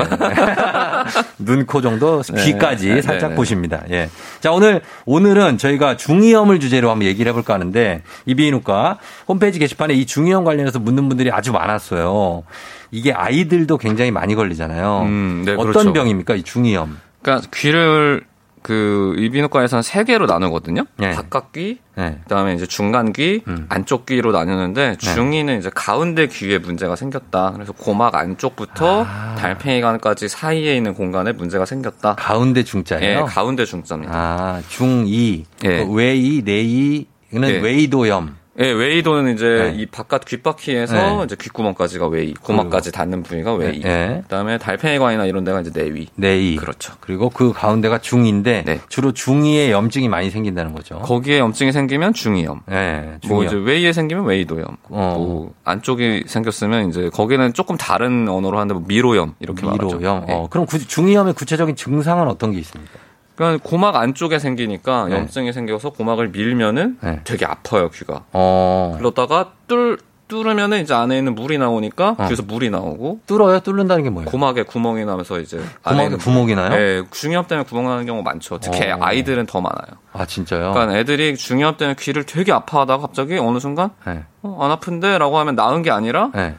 눈, 1.39 1.65
코 1.65 1.81
정도 1.81 2.21
귀까지 2.45 2.89
네, 2.89 3.01
살짝 3.01 3.29
네, 3.29 3.33
네. 3.33 3.35
보십니다. 3.35 3.83
예. 3.91 4.09
자, 4.39 4.51
오늘 4.51 4.81
오늘은 5.05 5.57
저희가 5.57 5.97
중이염을 5.97 6.59
주제로 6.59 6.89
한번 6.89 7.07
얘기를 7.07 7.29
해볼까 7.29 7.53
하는데 7.53 8.01
이비인후과 8.25 8.99
홈페이지 9.27 9.59
게시판에 9.59 9.93
이 9.93 10.05
중이염 10.05 10.43
관련해서 10.43 10.79
묻는 10.79 11.07
분들이 11.09 11.31
아주 11.31 11.51
많았어요. 11.51 12.43
이게 12.91 13.11
아이들도 13.11 13.77
굉장히 13.77 14.11
많이 14.11 14.35
걸리잖아요. 14.35 15.01
음, 15.03 15.43
네, 15.45 15.53
어떤 15.53 15.71
그렇죠. 15.71 15.93
병입니까? 15.93 16.35
이 16.35 16.43
중이염. 16.43 16.99
그러니까 17.21 17.47
귀를 17.53 18.23
그 18.65 19.13
이비인후과에서는 19.19 19.83
세 19.83 20.03
개로 20.03 20.25
나누거든요. 20.25 20.85
네. 20.97 21.11
바깥 21.11 21.51
귀, 21.51 21.77
네. 21.95 22.17
그다음에 22.23 22.55
이제 22.55 22.65
중간 22.65 23.13
귀, 23.13 23.43
음. 23.47 23.67
안쪽 23.69 24.07
귀로 24.07 24.31
나누는데 24.31 24.97
중이는 24.97 25.59
이제 25.59 25.69
가운데 25.69 26.25
귀에 26.25 26.57
문제가 26.57 26.95
생겼다. 26.95 27.51
그래서 27.53 27.73
고막 27.73 28.15
안쪽부터 28.15 29.05
아. 29.07 29.35
달팽이관까지 29.37 30.29
사이에 30.29 30.75
있는 30.75 30.95
공간에 30.95 31.31
문제가 31.31 31.63
생겼다. 31.65 32.15
가운데 32.15 32.63
중자예요. 32.63 33.19
예, 33.19 33.21
가운데 33.21 33.65
중자입니다. 33.65 34.11
아, 34.11 34.61
중2. 34.67 35.43
예. 35.65 35.85
그 35.85 35.91
외이, 35.91 36.41
내이는 36.43 37.05
예. 37.43 37.59
외이도염. 37.59 38.35
예, 38.57 38.71
외이도는 38.71 39.33
이제 39.33 39.73
네. 39.75 39.81
이 39.81 39.85
바깥 39.85 40.23
귓바퀴에서 40.23 40.93
네. 41.17 41.23
이제 41.25 41.35
귓구멍까지가 41.35 42.07
외이, 42.07 42.33
고막까지 42.35 42.93
닿는 42.93 43.21
부위가 43.23 43.53
외이. 43.53 43.81
네. 43.81 44.21
그다음에 44.23 44.57
달팽이관이나 44.57 45.25
이런 45.25 45.43
데가 45.43 45.59
이제 45.59 45.71
내이. 45.73 46.07
내이. 46.15 46.55
그렇죠. 46.55 46.93
그리고 47.01 47.29
그 47.29 47.51
가운데가 47.51 47.97
중이인데 47.97 48.63
네. 48.65 48.79
주로 48.87 49.11
중이에 49.11 49.71
염증이 49.71 50.07
많이 50.07 50.29
생긴다는 50.29 50.73
거죠. 50.73 50.99
거기에 50.99 51.39
염증이 51.39 51.73
생기면 51.73 52.13
중이염. 52.13 52.61
네, 52.67 53.17
뭐 53.27 53.43
중이염. 53.43 53.45
이제 53.45 53.55
외이에 53.57 53.91
생기면 53.91 54.23
외이도염. 54.23 54.65
어. 54.89 55.15
뭐 55.17 55.53
안쪽이 55.65 56.23
생겼으면 56.27 56.87
이제 56.89 57.09
거기는 57.09 57.51
조금 57.53 57.75
다른 57.75 58.29
용어로 58.29 58.57
하는데 58.57 58.73
뭐 58.73 58.83
미로염 58.87 59.35
이렇게 59.41 59.65
말하죠. 59.65 59.97
미로염. 59.97 60.25
예. 60.29 60.33
어, 60.33 60.47
그럼 60.49 60.65
구- 60.65 60.79
중이염의 60.79 61.33
구체적인 61.33 61.75
증상은 61.75 62.29
어떤 62.29 62.53
게 62.53 62.59
있습니까? 62.59 62.93
그러니까 63.35 63.67
고막 63.67 63.95
안쪽에 63.95 64.39
생기니까 64.39 65.07
네. 65.09 65.15
염증이 65.15 65.53
생겨서 65.53 65.91
고막을 65.91 66.29
밀면은 66.29 66.97
네. 67.01 67.21
되게 67.23 67.45
아파요 67.45 67.89
귀가. 67.89 68.23
어. 68.33 68.95
그러다가 68.97 69.51
뚫 69.67 69.97
뚫으면은 70.27 70.81
이제 70.81 70.93
안에 70.93 71.17
있는 71.19 71.35
물이 71.35 71.57
나오니까 71.59 72.15
어. 72.17 72.27
귀에서 72.27 72.41
물이 72.43 72.71
나오고 72.71 73.19
뚫어요? 73.27 73.59
뚫는다는 73.59 74.03
게 74.03 74.09
뭐예요? 74.09 74.29
고막에 74.29 74.63
구멍이 74.63 75.05
나면서 75.05 75.39
이제 75.39 75.61
고막에 75.83 76.15
구멍이 76.15 76.55
나요? 76.55 76.69
네, 76.69 77.03
중이염 77.11 77.45
때문에 77.47 77.65
구멍 77.67 77.85
나는 77.85 78.05
경우 78.05 78.23
많죠. 78.23 78.57
특히 78.59 78.89
어. 78.89 78.97
아이들은 78.99 79.45
더 79.45 79.61
많아요. 79.61 79.97
아, 80.13 80.25
진짜요? 80.25 80.71
그러니까 80.71 80.97
애들이 80.97 81.35
중이염 81.35 81.77
때문에 81.77 81.95
귀를 81.99 82.23
되게 82.23 82.51
아파하다가 82.51 83.01
갑자기 83.01 83.37
어느 83.37 83.59
순간 83.59 83.91
네. 84.05 84.23
어, 84.41 84.57
안 84.61 84.71
아픈데라고 84.71 85.37
하면 85.37 85.55
나은 85.55 85.83
게 85.83 85.91
아니라 85.91 86.31
네. 86.33 86.55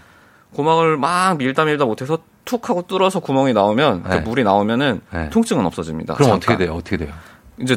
고막을 0.54 0.96
막 0.96 1.36
밀다 1.36 1.64
밀다 1.64 1.86
못해서 1.86 2.18
툭 2.46 2.70
하고 2.70 2.80
뚫어서 2.82 3.20
구멍이 3.20 3.52
나오면 3.52 4.04
그 4.04 4.08
네. 4.08 4.20
물이 4.20 4.44
나오면은 4.44 5.02
네. 5.12 5.28
통증은 5.30 5.66
없어집니다. 5.66 6.14
그럼 6.14 6.30
잠깐. 6.30 6.36
어떻게 6.54 6.56
돼요? 6.64 6.74
어떻게 6.76 6.96
돼요? 6.96 7.12
이제 7.60 7.76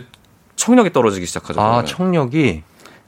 청력이 0.55 0.93
떨어지기 0.93 1.25
시작하죠. 1.25 1.59
아, 1.59 1.63
그러면. 1.65 1.85
청력이 1.85 2.63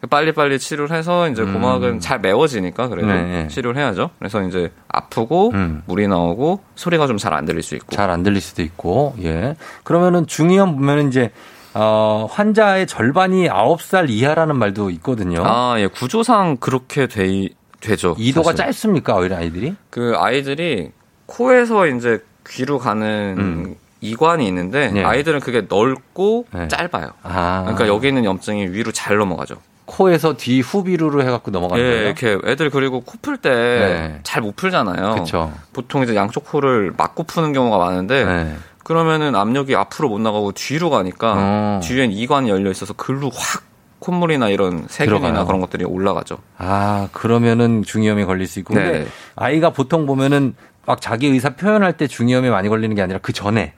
빨리빨리 0.09 0.57
치료를 0.57 0.95
해서 0.97 1.29
이제 1.29 1.43
음. 1.43 1.53
고막은 1.53 1.99
잘 1.99 2.19
메워지니까 2.19 2.87
그래도 2.87 3.07
네, 3.07 3.21
네. 3.43 3.47
치료를 3.47 3.79
해야죠. 3.79 4.09
그래서 4.17 4.41
이제 4.41 4.71
아프고 4.87 5.51
음. 5.53 5.83
물이 5.85 6.07
나오고 6.07 6.61
소리가 6.75 7.05
좀 7.07 7.17
잘 7.17 7.33
안 7.33 7.45
들릴 7.45 7.61
수 7.61 7.75
있고. 7.75 7.95
잘 7.95 8.09
안 8.09 8.23
들릴 8.23 8.41
수도 8.41 8.63
있고, 8.63 9.13
예. 9.21 9.55
그러면은 9.83 10.25
중이염 10.25 10.75
보면은 10.77 11.09
이제, 11.09 11.29
어, 11.75 12.27
환자의 12.31 12.87
절반이 12.87 13.47
9살 13.47 14.09
이하라는 14.09 14.57
말도 14.57 14.89
있거든요. 14.91 15.43
아, 15.45 15.75
예. 15.77 15.85
구조상 15.85 16.57
그렇게 16.57 17.05
돼, 17.05 17.49
되죠. 17.79 18.15
이도가 18.17 18.51
사실. 18.53 18.57
짧습니까, 18.57 19.13
어린 19.13 19.33
아이들이? 19.33 19.75
그 19.91 20.15
아이들이 20.17 20.91
코에서 21.31 21.87
이제 21.87 22.19
귀로 22.47 22.77
가는 22.77 23.35
음. 23.37 23.75
이관이 24.01 24.45
있는데 24.47 24.91
네. 24.91 25.03
아이들은 25.03 25.39
그게 25.39 25.65
넓고 25.69 26.47
네. 26.53 26.67
짧아요. 26.67 27.11
아. 27.23 27.61
그러니까 27.63 27.87
여기 27.87 28.07
있는 28.09 28.25
염증이 28.25 28.67
위로 28.67 28.91
잘 28.91 29.17
넘어가죠. 29.17 29.55
코에서 29.85 30.35
뒤 30.37 30.61
후비루로 30.61 31.21
해갖고 31.23 31.51
넘어가는 31.51 31.83
예, 31.83 31.89
거예요. 31.89 32.05
이렇게 32.05 32.37
애들 32.45 32.69
그리고 32.69 33.01
코 33.01 33.13
풀때 33.21 33.49
네. 33.49 34.19
잘못 34.23 34.55
풀잖아요. 34.55 35.15
그쵸. 35.15 35.51
보통 35.73 36.03
이제 36.03 36.15
양쪽 36.15 36.45
코를 36.45 36.93
막고 36.97 37.23
푸는 37.23 37.53
경우가 37.53 37.77
많은데 37.77 38.25
네. 38.25 38.55
그러면은 38.83 39.35
압력이 39.35 39.75
앞으로 39.75 40.09
못 40.09 40.19
나가고 40.19 40.53
뒤로 40.53 40.89
가니까 40.89 41.33
어. 41.37 41.79
뒤엔 41.83 42.11
이관이 42.11 42.49
열려 42.49 42.71
있어서 42.71 42.93
글로 42.93 43.29
확 43.33 43.63
콧물이나 43.99 44.49
이런 44.49 44.85
세균이나 44.89 45.27
들어가요. 45.27 45.45
그런 45.45 45.61
것들이 45.61 45.85
올라가죠. 45.85 46.39
아, 46.57 47.07
그러면은 47.13 47.83
중이염에 47.83 48.25
걸릴 48.25 48.47
수 48.47 48.59
있고. 48.59 48.73
근데 48.73 48.91
네. 48.99 49.07
아이가 49.35 49.69
보통 49.69 50.07
보면은 50.07 50.55
막 50.85 51.01
자기 51.01 51.27
의사 51.27 51.51
표현할 51.51 51.93
때 51.97 52.07
중이염에 52.07 52.49
많이 52.49 52.69
걸리는 52.69 52.95
게 52.95 53.01
아니라 53.01 53.19
그 53.21 53.33
전에. 53.33 53.73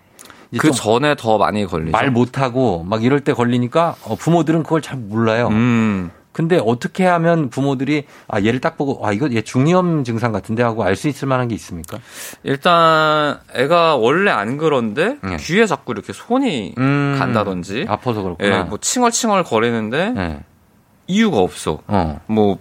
그좀 0.55 0.71
전에 0.71 1.15
더 1.15 1.37
많이 1.39 1.65
걸리죠. 1.65 1.91
말 1.91 2.11
못하고 2.11 2.83
막 2.83 3.03
이럴 3.03 3.21
때 3.21 3.33
걸리니까 3.33 3.95
어, 4.03 4.15
부모들은 4.15 4.61
그걸 4.63 4.81
잘 4.81 4.97
몰라요. 4.97 5.47
음. 5.47 6.11
근데 6.31 6.59
어떻게 6.63 7.05
하면 7.05 7.49
부모들이 7.49 8.05
아 8.27 8.39
얘를 8.41 8.59
딱 8.59 8.77
보고 8.77 9.05
아 9.05 9.11
이거 9.13 9.29
얘 9.31 9.41
중이염 9.41 10.03
증상 10.03 10.31
같은데 10.31 10.61
하고 10.63 10.83
알 10.83 10.95
수 10.95 11.07
있을 11.07 11.27
만한 11.27 11.47
게 11.47 11.55
있습니까? 11.55 11.97
일단 12.43 13.39
애가 13.55 13.95
원래 13.97 14.31
안 14.31 14.57
그런데 14.57 15.17
네. 15.23 15.37
귀에 15.37 15.65
자꾸 15.65 15.91
이렇게 15.91 16.13
손이 16.13 16.75
음, 16.77 17.15
간다든지 17.19 17.85
아파서 17.87 18.21
그렇구나. 18.23 18.59
예, 18.59 18.63
뭐 18.63 18.77
칭얼칭얼 18.79 19.43
거리는데 19.43 20.09
네. 20.11 20.39
이유가 21.07 21.37
없어. 21.37 21.79
어. 21.87 22.19
뭐 22.27 22.57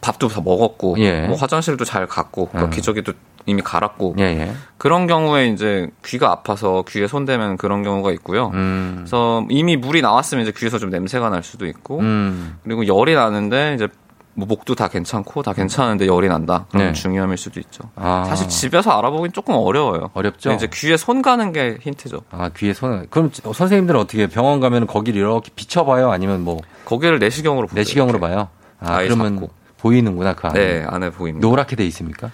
밥도 0.00 0.28
다 0.28 0.40
먹었고 0.42 0.96
예. 0.98 1.26
뭐 1.26 1.36
화장실도 1.36 1.84
잘 1.84 2.06
갔고 2.06 2.48
뭐 2.52 2.64
음. 2.64 2.70
기저귀도 2.70 3.12
이미 3.48 3.62
갈았고 3.62 4.16
예, 4.18 4.24
예. 4.24 4.52
그런 4.76 5.06
경우에 5.06 5.48
이제 5.48 5.88
귀가 6.04 6.30
아파서 6.30 6.84
귀에 6.86 7.06
손대면 7.06 7.56
그런 7.56 7.82
경우가 7.82 8.12
있고요. 8.12 8.50
음. 8.54 8.96
그래서 8.98 9.44
이미 9.48 9.76
물이 9.76 10.02
나왔으면 10.02 10.42
이제 10.42 10.52
귀에서 10.54 10.78
좀 10.78 10.90
냄새가 10.90 11.30
날 11.30 11.42
수도 11.42 11.66
있고 11.66 11.98
음. 12.00 12.58
그리고 12.62 12.86
열이 12.86 13.14
나는데 13.14 13.74
이제 13.74 13.88
뭐 14.34 14.46
목도 14.46 14.76
다 14.76 14.86
괜찮고 14.86 15.42
다 15.42 15.52
괜찮은데 15.52 16.06
열이 16.06 16.28
난다. 16.28 16.66
그러면 16.68 16.92
네. 16.92 17.00
중이염일 17.00 17.36
수도 17.38 17.58
있죠. 17.58 17.82
아. 17.96 18.24
사실 18.28 18.46
집에서 18.48 18.96
알아보긴 18.96 19.32
조금 19.32 19.54
어려워요. 19.56 20.10
어렵죠? 20.12 20.52
이제 20.52 20.68
귀에 20.72 20.96
손 20.96 21.22
가는 21.22 21.52
게 21.52 21.78
힌트죠. 21.80 22.20
아, 22.30 22.50
귀에 22.56 22.72
손. 22.72 23.08
그럼 23.10 23.32
선생님들은 23.32 23.98
어떻게 23.98 24.18
해요? 24.18 24.28
병원 24.30 24.60
가면 24.60 24.86
거기를 24.86 25.18
이렇게 25.20 25.50
비춰봐요? 25.56 26.12
아니면 26.12 26.44
뭐 26.44 26.58
거기를 26.84 27.18
내시경으로 27.18 27.66
보고 27.66 27.74
내시경으로 27.80 28.20
봐요? 28.20 28.48
아, 28.78 28.98
아이 28.98 29.06
그러면 29.08 29.40
잡고. 29.40 29.50
보이는구나, 29.78 30.34
그 30.34 30.46
안에. 30.46 30.58
네, 30.58 30.84
안에 30.86 31.10
보입니다. 31.10 31.46
노랗게 31.46 31.74
돼 31.74 31.84
있습니까? 31.86 32.30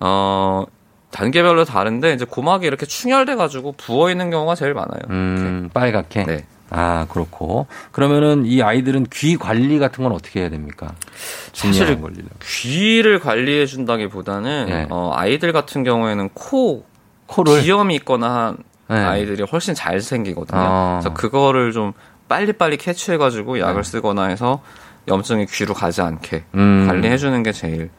어, 0.00 0.64
단계별로 1.10 1.64
다른데 1.64 2.12
이제 2.14 2.24
고막이 2.24 2.66
이렇게 2.66 2.84
충혈돼 2.86 3.36
가지고 3.36 3.72
부어 3.72 4.10
있는 4.10 4.30
경우가 4.30 4.54
제일 4.54 4.74
많아요. 4.74 5.00
음, 5.10 5.70
빨갛게? 5.72 6.24
네. 6.24 6.44
아, 6.68 7.06
그렇고. 7.08 7.66
그러면은 7.92 8.44
이 8.44 8.60
아이들은 8.60 9.06
귀 9.12 9.36
관리 9.36 9.78
같은 9.78 10.02
건 10.02 10.12
어떻게 10.12 10.40
해야 10.40 10.50
됩니까? 10.50 10.94
사실. 11.52 11.98
귀를 12.42 13.20
관리해 13.20 13.66
준다기보다는 13.66 14.66
네. 14.66 14.86
어, 14.90 15.12
아이들 15.14 15.52
같은 15.52 15.84
경우에는 15.84 16.30
코 16.34 16.84
코를 17.26 17.62
비염이 17.62 17.94
있거나 17.96 18.56
한 18.88 18.98
네. 18.98 19.04
아이들이 19.04 19.44
훨씬 19.44 19.74
잘 19.74 20.00
생기거든요. 20.00 20.60
아. 20.60 21.00
그래서 21.00 21.14
그거를 21.14 21.72
좀 21.72 21.92
빨리빨리 22.28 22.76
캐치해 22.76 23.16
가지고 23.16 23.60
약을 23.60 23.82
네. 23.82 23.90
쓰거나 23.90 24.24
해서 24.26 24.60
염증이 25.08 25.46
귀로 25.46 25.74
가지 25.74 26.02
않게 26.02 26.44
음. 26.54 26.86
관리해 26.88 27.16
주는 27.16 27.42
게 27.42 27.52
제일 27.52 27.90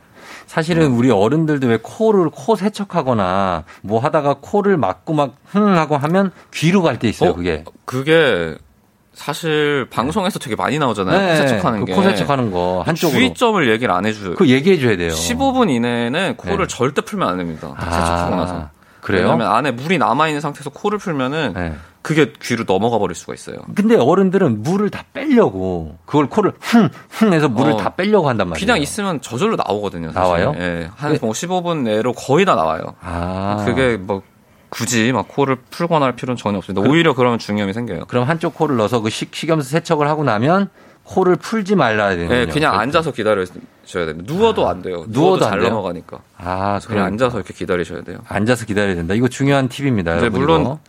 사실은 0.48 0.92
우리 0.94 1.12
어른들도 1.12 1.68
왜 1.68 1.78
코를 1.82 2.30
코 2.32 2.56
세척하거나 2.56 3.64
뭐 3.84 4.00
하다가 4.00 4.38
코를 4.42 4.78
막고 4.78 5.14
막 5.14 5.36
흥 5.54 5.78
하고 5.78 5.96
하면 5.98 6.32
귀로 6.54 6.82
갈 6.82 6.98
때 7.00 7.08
있어요, 7.08 7.30
어? 7.32 7.34
그게. 7.36 7.64
그게 7.86 8.56
사실 9.14 9.88
방송에서 9.90 10.40
되게 10.40 10.56
많이 10.56 10.78
나오잖아요. 10.80 11.30
코 11.42 11.48
세척하는 11.48 11.80
그 11.80 11.86
게. 11.86 11.94
코 11.94 12.02
세척하는 12.04 12.52
거 12.52 12.84
한쪽으로. 12.86 13.18
주의점을 13.18 13.70
얘기를 13.72 13.94
안 13.94 14.06
해줘요. 14.06 14.36
그 14.36 14.48
얘기해 14.50 14.80
줘야 14.80 14.96
돼요. 14.98 15.10
15분 15.12 15.70
이내에는 15.72 16.36
코를 16.38 16.68
네. 16.68 16.68
절대 16.68 17.02
풀면 17.02 17.28
안 17.28 17.38
됩니다. 17.38 17.74
딱 17.80 17.88
아, 17.88 17.92
세척하고 17.92 18.36
나서. 18.36 18.70
그래요? 19.08 19.24
왜냐면 19.24 19.48
안에 19.48 19.72
물이 19.72 20.00
남아 20.00 20.28
있는 20.28 20.42
상태에서 20.42 20.70
코를 20.70 20.98
풀면은 20.98 21.54
네. 21.54 21.74
그게 22.02 22.34
귀로 22.42 22.66
넘어가 22.66 22.98
버릴 22.98 23.16
수가 23.16 23.34
있어요. 23.34 23.56
근데 23.74 23.96
어른들은 23.96 24.64
물을 24.64 24.90
다 24.90 25.06
빼려고 25.14 25.98
그걸 26.06 26.28
코를 26.28 26.52
흥흥 26.60 27.32
해서 27.32 27.48
물을 27.48 27.72
어, 27.72 27.78
다 27.78 27.96
빼려고 27.96 28.28
한단 28.28 28.50
말이에요. 28.50 28.66
그냥 28.66 28.82
있으면 28.82 29.22
저절로 29.22 29.56
나오거든요. 29.56 30.12
사실. 30.12 30.22
나와요? 30.22 30.54
예, 30.60 30.90
한 30.94 31.14
15분 31.18 31.84
내로 31.84 32.12
거의 32.12 32.44
다 32.44 32.56
나와요. 32.56 32.96
아. 33.00 33.64
그게 33.66 33.96
뭐 33.96 34.24
굳이 34.68 35.14
막 35.14 35.30
코를 35.30 35.56
풀거나 35.70 36.06
할 36.06 36.18
필요는 36.18 36.36
전혀 36.36 36.58
없습니다. 36.58 36.86
오히려 36.90 37.14
그러면 37.14 37.40
중이염이 37.40 37.72
생겨요. 37.72 38.06
그럼 38.08 38.28
한쪽 38.28 38.56
코를 38.56 38.76
넣어서 38.76 39.00
그 39.00 39.10
식, 39.10 39.34
식염수 39.34 39.70
세척을 39.70 40.10
하고 40.10 40.26
나면 40.26 40.70
코를 41.08 41.38
풀지 41.38 41.76
말아야 41.76 42.10
되는 42.12 42.26
예, 42.26 42.28
거예요. 42.28 42.48
그냥 42.50 42.78
앉아서 42.78 43.12
기다려줘야 43.12 44.06
됩니다. 44.06 44.34
누워도 44.34 44.68
안 44.68 44.82
돼요. 44.82 45.06
누워도 45.08 45.12
누워도 45.12 45.46
안 45.46 45.52
잘 45.52 45.60
돼요? 45.62 45.70
넘어가니까. 45.70 46.20
아, 46.38 46.80
그냥 46.86 47.06
앉아서 47.06 47.38
이렇게 47.38 47.54
기다리셔야 47.54 48.02
돼요. 48.02 48.20
앉아서 48.28 48.66
기다려야 48.66 48.96
된다. 48.96 49.14
이거 49.14 49.28
중요한 49.30 49.70
팁입니다. 49.70 50.14
네, 50.16 50.20
여러분. 50.20 50.42
물론 50.42 50.62
이거. 50.62 50.80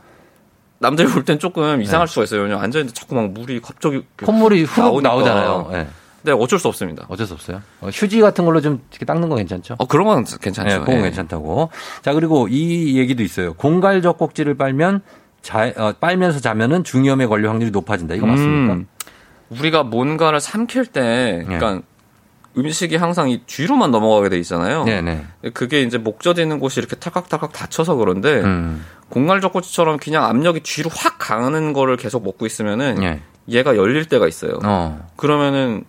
남들이 0.81 1.09
볼 1.09 1.25
땐 1.25 1.39
조금 1.39 1.83
이상할 1.83 2.07
수가 2.09 2.25
있어요. 2.25 2.43
왜냐면 2.43 2.63
앉아있는데 2.65 2.95
자꾸 2.95 3.15
막 3.15 3.31
물이 3.31 3.61
갑자기 3.61 4.03
콧물이 4.25 4.65
훅 4.65 4.85
나오니까. 4.85 5.09
나오잖아요. 5.09 5.69
네. 5.73 5.87
네, 6.23 6.33
어쩔 6.33 6.59
수 6.59 6.67
없습니다. 6.69 7.07
어쩔 7.09 7.27
수 7.27 7.35
없어요. 7.35 7.63
어, 7.81 7.89
휴지 7.93 8.21
같은 8.21 8.45
걸로 8.45 8.61
좀 8.61 8.81
이렇게 8.91 9.05
닦는 9.05 9.29
거 9.29 9.37
괜찮죠? 9.37 9.77
어, 9.79 9.87
그런 9.87 10.07
건 10.07 10.25
괜찮죠. 10.25 10.69
네, 10.69 10.79
그건 10.81 10.97
예. 10.97 11.03
괜찮다고. 11.03 11.71
자, 12.03 12.13
그리고 12.13 12.49
이 12.49 12.99
얘기도 12.99 13.23
있어요. 13.23 13.55
공갈적 13.55 14.19
꼭지를 14.19 14.55
빨면 14.57 15.01
자, 15.43 15.73
어, 15.77 15.93
빨면서 15.99 16.41
자면은 16.41 16.83
중이염에 16.83 17.27
걸릴 17.27 17.49
확률이 17.49 17.71
높아진다. 17.71 18.15
이거 18.17 18.27
맞습니까? 18.27 18.73
음, 18.75 18.87
우리가 19.51 19.83
뭔가를 19.83 20.41
삼킬 20.41 20.87
때, 20.87 21.01
네. 21.01 21.45
그러니까 21.45 21.83
음식이 22.57 22.97
항상 22.97 23.31
이 23.31 23.41
뒤로만 23.47 23.91
넘어가게 23.91 24.31
돼 24.31 24.39
있잖아요. 24.39 24.85
네, 24.85 25.01
네. 25.01 25.25
그게 25.55 25.83
이제 25.83 25.97
목젖 25.97 26.39
있는 26.39 26.59
곳이 26.59 26.81
이렇게 26.81 26.97
탈칵탈칵 26.97 27.53
닫혀서 27.53 27.95
그런데 27.97 28.41
음. 28.41 28.85
공갈적고치처럼 29.11 29.99
그냥 29.99 30.25
압력이 30.25 30.61
뒤로 30.61 30.91
확 30.95 31.19
가는 31.19 31.73
거를 31.73 31.97
계속 31.97 32.25
먹고 32.25 32.47
있으면은 32.47 32.97
네. 32.97 33.21
얘가 33.49 33.77
열릴 33.77 34.07
때가 34.07 34.27
있어요. 34.27 34.59
어. 34.65 35.07
그러면은 35.17 35.85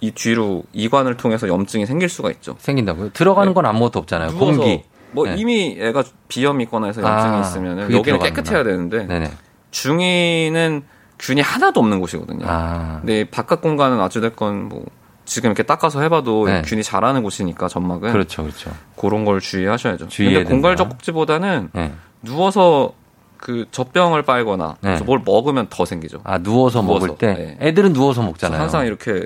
이 0.00 0.10
뒤로 0.10 0.64
이관을 0.72 1.16
통해서 1.16 1.48
염증이 1.48 1.86
생길 1.86 2.08
수가 2.08 2.30
있죠. 2.32 2.56
생긴다고요? 2.58 3.10
들어가는 3.12 3.54
건 3.54 3.64
아무것도 3.66 3.98
없잖아요. 4.00 4.30
네. 4.32 4.38
공기. 4.38 4.84
뭐 5.12 5.24
네. 5.24 5.36
이미 5.38 5.78
애가 5.80 6.04
비염이 6.28 6.64
있거나 6.64 6.88
해서 6.88 7.00
염증이 7.00 7.36
아, 7.36 7.40
있으면은 7.40 7.82
여기는 7.84 8.02
들어가는구나. 8.02 8.42
깨끗해야 8.42 8.64
되는데 8.64 9.06
네네. 9.06 9.30
중이는 9.70 10.82
균이 11.18 11.40
하나도 11.40 11.80
없는 11.80 12.00
곳이거든요. 12.00 12.44
아. 12.48 12.98
근데 13.00 13.24
바깥 13.24 13.60
공간은 13.60 14.00
어찌됐건 14.00 14.68
뭐 14.68 14.84
지금 15.24 15.48
이렇게 15.48 15.62
닦아서 15.62 16.00
해봐도 16.02 16.46
네. 16.46 16.62
균이 16.62 16.82
자라는 16.82 17.22
곳이니까 17.22 17.68
점막은 17.68 18.12
그렇죠, 18.12 18.42
그렇죠. 18.42 18.70
그런 18.96 19.24
걸 19.24 19.40
주의하셔야죠. 19.40 20.08
근데 20.14 20.44
공갈적국지보다는 20.44 21.70
네. 21.72 21.92
누워서 22.22 22.92
그 23.36 23.66
젖병을 23.70 24.22
빨거나 24.22 24.76
네. 24.80 24.98
뭘 25.04 25.20
먹으면 25.24 25.66
더 25.68 25.84
생기죠. 25.84 26.20
아, 26.24 26.38
누워서, 26.38 26.80
누워서, 26.80 27.06
먹을 27.06 27.18
때 27.18 27.34
네. 27.34 27.68
애들은 27.68 27.92
누워서 27.92 28.22
먹잖아요. 28.22 28.60
항상 28.60 28.86
이렇게 28.86 29.24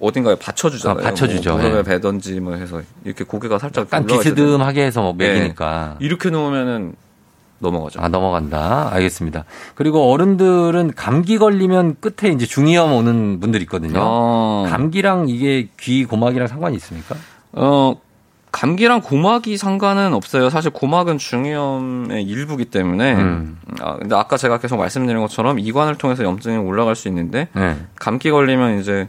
어딘가에 0.00 0.34
받쳐주잖아요. 0.34 1.06
아, 1.06 1.10
받쳐주죠. 1.10 1.50
뭐 1.50 1.60
무릎에 1.62 1.78
예. 1.78 1.82
배던지 1.82 2.40
뭐 2.40 2.54
해서 2.54 2.82
이렇게 3.04 3.24
고개가 3.24 3.58
살짝 3.58 3.86
약간. 3.86 4.06
비스듬하게 4.06 4.84
해서 4.84 5.02
뭐 5.02 5.14
예. 5.20 5.28
먹이니까. 5.28 5.96
이렇게 6.00 6.30
놓으면은 6.30 6.94
넘어가죠. 7.62 8.00
아, 8.00 8.08
넘어간다. 8.08 8.90
알겠습니다. 8.92 9.44
그리고 9.74 10.10
어른들은 10.12 10.92
감기 10.94 11.38
걸리면 11.38 11.96
끝에 12.00 12.30
이제 12.32 12.44
중이염 12.44 12.92
오는 12.92 13.40
분들 13.40 13.62
있거든요. 13.62 14.00
어, 14.02 14.66
감기랑 14.68 15.28
이게 15.28 15.68
귀 15.80 16.04
고막이랑 16.04 16.48
상관이 16.48 16.76
있습니까? 16.76 17.14
어, 17.52 17.94
감기랑 18.50 19.00
고막이 19.00 19.56
상관은 19.56 20.12
없어요. 20.12 20.50
사실 20.50 20.70
고막은 20.70 21.16
중이염의 21.18 22.24
일부기 22.24 22.66
때문에. 22.66 23.14
음. 23.14 23.58
아, 23.80 23.96
근데 23.96 24.14
아까 24.14 24.36
제가 24.36 24.58
계속 24.58 24.76
말씀드린 24.76 25.20
것처럼 25.22 25.58
이관을 25.58 25.96
통해서 25.96 26.22
염증이 26.22 26.58
올라갈 26.58 26.94
수 26.94 27.08
있는데 27.08 27.48
네. 27.54 27.76
감기 27.96 28.30
걸리면 28.30 28.78
이제 28.80 29.08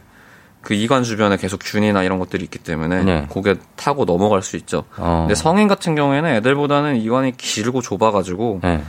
그 0.64 0.72
이관 0.74 1.02
주변에 1.02 1.36
계속 1.36 1.60
균이나 1.62 2.02
이런 2.02 2.18
것들이 2.18 2.42
있기 2.44 2.58
때문에 2.58 3.04
네. 3.04 3.26
고개 3.28 3.54
타고 3.76 4.06
넘어갈 4.06 4.42
수 4.42 4.56
있죠. 4.56 4.84
어. 4.96 5.20
근데 5.20 5.34
성인 5.34 5.68
같은 5.68 5.94
경우에는 5.94 6.28
애들보다는 6.36 6.96
이관이 6.96 7.36
길고 7.36 7.82
좁아가지고 7.82 8.60
네. 8.62 8.82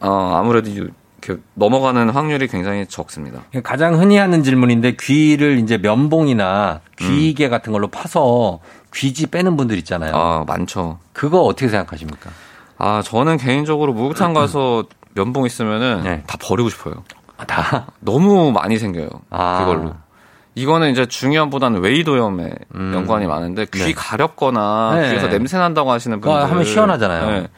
어, 0.00 0.32
아무래도 0.34 0.70
이렇게 0.70 1.42
넘어가는 1.52 2.08
확률이 2.08 2.48
굉장히 2.48 2.86
적습니다. 2.86 3.42
가장 3.62 4.00
흔히 4.00 4.16
하는 4.16 4.42
질문인데 4.42 4.96
귀를 4.98 5.58
이제 5.58 5.76
면봉이나 5.76 6.80
음. 6.82 6.96
귀개 6.98 7.50
같은 7.50 7.70
걸로 7.72 7.88
파서 7.88 8.60
귀지 8.94 9.26
빼는 9.26 9.58
분들 9.58 9.76
있잖아요. 9.78 10.14
아 10.14 10.44
많죠. 10.46 10.98
그거 11.12 11.42
어떻게 11.42 11.68
생각하십니까? 11.68 12.30
아 12.78 13.02
저는 13.04 13.36
개인적으로 13.36 13.92
목욕탕 13.92 14.32
가서 14.34 14.84
면봉 15.14 15.44
있으면은 15.44 16.02
네. 16.04 16.22
다 16.26 16.38
버리고 16.40 16.70
싶어요. 16.70 17.04
다. 17.46 17.86
너무 18.00 18.50
많이 18.50 18.78
생겨요. 18.78 19.08
아. 19.28 19.58
그걸로. 19.58 20.03
이거는 20.54 20.92
이제 20.92 21.06
중요함보다는 21.06 21.80
웨이도염에 21.80 22.52
음. 22.76 22.92
연관이 22.94 23.26
많은데 23.26 23.66
귀 23.72 23.78
네. 23.78 23.92
가렵거나 23.92 24.94
네. 24.94 25.10
귀에서 25.10 25.28
냄새 25.28 25.58
난다고 25.58 25.90
하시는 25.90 26.20
분들 26.20 26.50
하면 26.50 26.64
시원하잖아요. 26.64 27.30
네. 27.30 27.48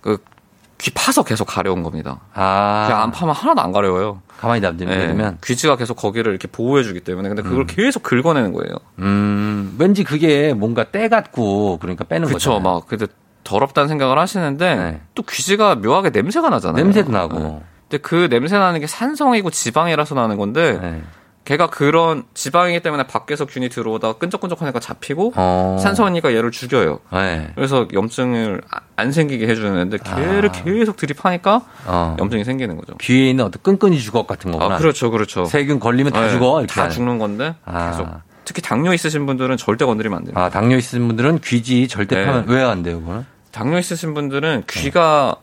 그귀 0.00 0.92
파서 0.94 1.24
계속 1.24 1.46
가려운 1.46 1.82
겁니다. 1.82 2.20
아. 2.34 2.86
귀안 2.88 3.10
파면 3.10 3.34
하나도 3.34 3.60
안 3.60 3.72
가려워요. 3.72 4.22
가만히 4.38 4.60
놔두면. 4.60 5.16
네. 5.16 5.32
귀지가 5.42 5.76
계속 5.76 5.96
거기를 5.96 6.30
이렇게 6.30 6.46
보호해주기 6.46 7.00
때문에 7.00 7.28
근데 7.28 7.42
그걸 7.42 7.60
음. 7.60 7.66
계속 7.66 8.04
긁어내는 8.04 8.52
거예요. 8.52 8.76
음, 9.00 9.74
왠지 9.78 10.04
그게 10.04 10.54
뭔가 10.54 10.84
때 10.84 11.08
같고 11.08 11.78
그러니까 11.78 12.04
빼는. 12.04 12.30
거죠. 12.30 12.60
막 12.60 12.86
근데 12.86 13.06
더럽다는 13.42 13.88
생각을 13.88 14.16
하시는데 14.18 15.00
또 15.16 15.24
귀지가 15.24 15.74
묘하게 15.76 16.10
냄새가 16.10 16.50
나잖아요. 16.50 16.76
네. 16.76 16.82
냄새도 16.84 17.10
나고. 17.10 17.38
네. 17.38 17.60
근데 17.88 18.02
그 18.02 18.28
냄새 18.28 18.58
나는 18.58 18.78
게 18.78 18.86
산성이고 18.86 19.50
지방이라서 19.50 20.14
나는 20.14 20.36
건데 20.36 20.78
네. 20.80 21.02
걔가 21.48 21.68
그런 21.68 22.24
지방이기 22.34 22.80
때문에 22.80 23.06
밖에서 23.06 23.46
균이 23.46 23.70
들어오다가 23.70 24.18
끈적끈적하니까 24.18 24.80
잡히고 24.80 25.32
어. 25.34 25.78
산성이니까 25.80 26.34
얘를 26.34 26.50
죽여요. 26.50 26.98
네. 27.10 27.50
그래서 27.54 27.88
염증을 27.90 28.60
아- 28.70 28.80
안 28.96 29.12
생기게 29.12 29.48
해주는데 29.48 29.96
걔를 30.04 30.52
계속 30.52 30.98
들이파니까 30.98 31.62
어. 31.86 32.16
염증이 32.18 32.44
생기는 32.44 32.76
거죠. 32.76 32.98
귀에 32.98 33.30
있는 33.30 33.46
어떤 33.46 33.62
끈끈이 33.62 33.98
주걱 33.98 34.26
같은 34.26 34.52
거구나. 34.52 34.74
아, 34.74 34.78
그렇죠, 34.78 35.10
그렇죠. 35.10 35.46
세균 35.46 35.80
걸리면 35.80 36.12
다 36.12 36.20
네, 36.20 36.28
죽어. 36.28 36.60
이렇게 36.60 36.74
다. 36.74 36.90
죽는 36.90 37.18
건데 37.18 37.54
아. 37.64 37.92
계속 37.92 38.06
특히 38.44 38.60
당뇨 38.60 38.92
있으신 38.92 39.24
분들은 39.24 39.56
절대 39.56 39.86
건드리면 39.86 40.18
안 40.18 40.24
돼요. 40.26 40.34
아, 40.36 40.50
당뇨 40.50 40.76
있으신 40.76 41.06
분들은 41.08 41.38
귀지 41.42 41.88
절대 41.88 42.16
네. 42.16 42.26
파면 42.26 42.44
왜 42.48 42.62
안 42.62 42.82
돼요, 42.82 43.00
그거는? 43.00 43.24
당뇨 43.52 43.78
있으신 43.78 44.12
분들은 44.12 44.64
귀가 44.68 45.34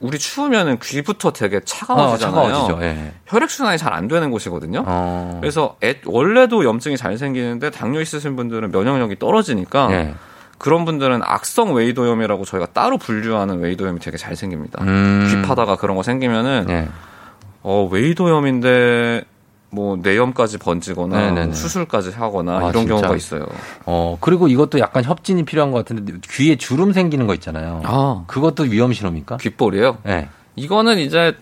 우리 0.00 0.18
추우면은 0.18 0.78
귀부터 0.82 1.32
되게 1.32 1.60
차가워지잖아요. 1.64 2.54
어. 2.54 2.78
예. 2.82 3.12
혈액 3.26 3.48
순환이 3.50 3.78
잘 3.78 3.92
안 3.94 4.08
되는 4.08 4.30
곳이거든요. 4.30 4.82
어. 4.86 5.38
그래서 5.40 5.76
애- 5.82 6.00
원래도 6.04 6.64
염증이 6.64 6.96
잘 6.96 7.16
생기는데 7.16 7.70
당뇨 7.70 8.00
있으신 8.00 8.36
분들은 8.36 8.70
면역력이 8.72 9.18
떨어지니까 9.18 9.88
예. 9.92 10.14
그런 10.58 10.84
분들은 10.84 11.20
악성 11.22 11.74
외이도염이라고 11.74 12.44
저희가 12.44 12.66
따로 12.72 12.98
분류하는 12.98 13.60
외이도염이 13.60 13.98
되게 14.00 14.16
잘 14.16 14.36
생깁니다. 14.36 14.82
음. 14.84 15.26
귀 15.30 15.46
파다가 15.46 15.76
그런 15.76 15.96
거 15.96 16.02
생기면은 16.02 16.66
예. 16.68 16.88
어 17.62 17.88
외이도염인데 17.90 19.24
뭐 19.74 19.96
뇌염까지 19.96 20.58
번지거나 20.58 21.16
네네네. 21.18 21.46
뭐 21.46 21.54
수술까지 21.54 22.10
하거나 22.12 22.58
아, 22.58 22.68
이런 22.68 22.72
진짜? 22.72 22.94
경우가 22.94 23.16
있어요. 23.16 23.46
어, 23.86 24.16
그리고 24.20 24.46
이것도 24.46 24.78
약간 24.78 25.02
협진이 25.02 25.44
필요한 25.44 25.72
것 25.72 25.78
같은데 25.78 26.12
귀에 26.30 26.54
주름 26.56 26.92
생기는 26.92 27.26
거 27.26 27.34
있잖아요. 27.34 27.82
아. 27.84 28.22
그것도 28.28 28.64
위험 28.64 28.92
신호입니까? 28.92 29.38
귓볼이요? 29.38 29.98
네. 30.04 30.28
이거는 30.54 30.98
이제 30.98 31.36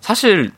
사실 0.00 0.50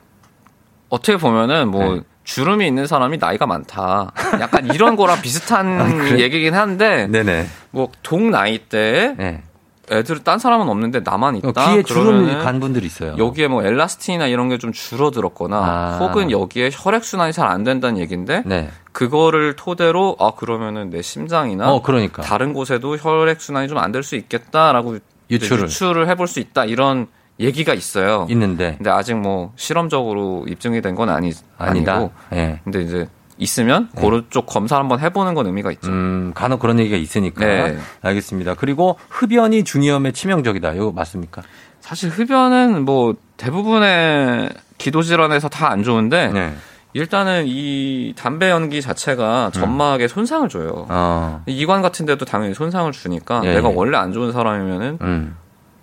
어떻게 0.88 1.18
보면은 1.18 1.68
뭐 1.68 1.96
네. 1.96 2.00
주름이 2.24 2.66
있는 2.66 2.86
사람이 2.86 3.18
나이가 3.18 3.46
많다. 3.46 4.10
약간 4.40 4.64
이런 4.72 4.96
거랑 4.96 5.20
비슷한 5.22 5.80
아, 5.80 5.88
그래? 6.08 6.20
얘기긴 6.20 6.54
한데 6.54 7.06
네네. 7.08 7.46
뭐 7.70 7.88
동 8.02 8.30
나이 8.30 8.56
때 8.58 9.14
네. 9.18 9.42
애들 9.90 10.24
딴 10.24 10.38
사람은 10.38 10.68
없는데 10.68 11.00
나만 11.00 11.36
있다. 11.36 11.48
어, 11.48 11.52
귀에 11.72 11.82
그러면은 11.82 12.38
간 12.42 12.58
분들이 12.60 12.86
있어요. 12.86 13.14
여기에 13.18 13.48
뭐 13.48 13.62
엘라스틴이나 13.64 14.26
이런 14.28 14.48
게 14.48 14.58
좀 14.58 14.72
줄어들었거나 14.72 15.56
아. 15.56 15.98
혹은 16.00 16.30
여기에 16.30 16.70
혈액 16.72 17.04
순환이 17.04 17.32
잘 17.32 17.46
안 17.48 17.64
된다는 17.64 17.98
얘기인데 18.00 18.42
네. 18.46 18.70
그거를 18.92 19.56
토대로 19.56 20.16
아 20.20 20.32
그러면은 20.36 20.90
내 20.90 21.02
심장이나 21.02 21.70
어, 21.72 21.82
그러니까. 21.82 22.22
다른 22.22 22.52
곳에도 22.54 22.96
혈액 22.96 23.40
순환이 23.40 23.68
좀 23.68 23.78
안 23.78 23.92
될 23.92 24.02
수 24.02 24.16
있겠다라고 24.16 24.98
유추를. 25.30 25.64
유추를 25.64 26.08
해볼 26.08 26.28
수 26.28 26.40
있다 26.40 26.64
이런 26.64 27.06
얘기가 27.40 27.74
있어요. 27.74 28.26
있는데. 28.30 28.74
근데 28.76 28.90
아직 28.90 29.14
뭐 29.14 29.52
실험적으로 29.56 30.44
입증이 30.48 30.80
된 30.80 30.94
건 30.94 31.08
아니 31.10 31.32
아니다. 31.58 31.94
아니고. 31.94 32.12
예. 32.32 32.60
근데 32.64 32.82
이제 32.82 33.08
있으면 33.38 33.88
그런 33.96 34.26
쪽 34.30 34.46
검사 34.46 34.76
한번 34.76 35.00
해보는 35.00 35.34
건 35.34 35.46
의미가 35.46 35.72
있죠. 35.72 35.90
음, 35.90 36.32
간혹 36.34 36.60
그런 36.60 36.78
얘기가 36.78 36.96
있으니까. 36.96 37.44
네. 37.44 37.78
알겠습니다. 38.02 38.54
그리고 38.54 38.98
흡연이 39.08 39.64
중이염에 39.64 40.12
치명적이다. 40.12 40.74
이거 40.74 40.92
맞습니까? 40.92 41.42
사실 41.80 42.10
흡연은 42.10 42.84
뭐 42.84 43.14
대부분의 43.36 44.50
기도 44.78 45.02
질환에서 45.02 45.48
다 45.48 45.68
안 45.68 45.82
좋은데 45.82 46.28
네. 46.28 46.54
일단은 46.92 47.44
이 47.48 48.14
담배 48.16 48.50
연기 48.50 48.80
자체가 48.80 49.50
점막에 49.52 50.06
손상을 50.06 50.48
줘요. 50.48 50.86
어. 50.88 51.42
이관 51.46 51.82
같은 51.82 52.06
데도 52.06 52.24
당연히 52.24 52.54
손상을 52.54 52.90
주니까 52.92 53.40
예, 53.44 53.54
내가 53.54 53.70
예. 53.70 53.72
원래 53.74 53.98
안 53.98 54.12
좋은 54.12 54.30
사람이면은 54.32 54.98
음. 55.02 55.36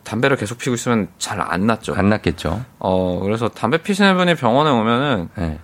담배를 0.06 0.38
계속 0.38 0.58
피고 0.58 0.74
있으면 0.76 1.10
잘안 1.20 1.68
낫죠. 1.68 1.94
안 1.96 2.10
낫겠죠. 2.10 2.64
어, 2.80 3.20
그래서 3.24 3.50
담배 3.50 3.78
피시는 3.80 4.16
분이 4.16 4.36
병원에 4.36 4.70
오면은 4.72 5.30
네. 5.36 5.60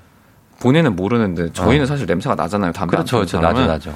본인은 0.59 0.95
모르는데 0.95 1.51
저희는 1.53 1.83
어. 1.83 1.87
사실 1.87 2.05
냄새가 2.05 2.35
나잖아요. 2.35 2.71
담배 2.71 2.97
그렇죠. 2.97 3.17
안 3.17 3.25
그렇죠. 3.25 3.39
나죠. 3.41 3.65
나죠. 3.65 3.93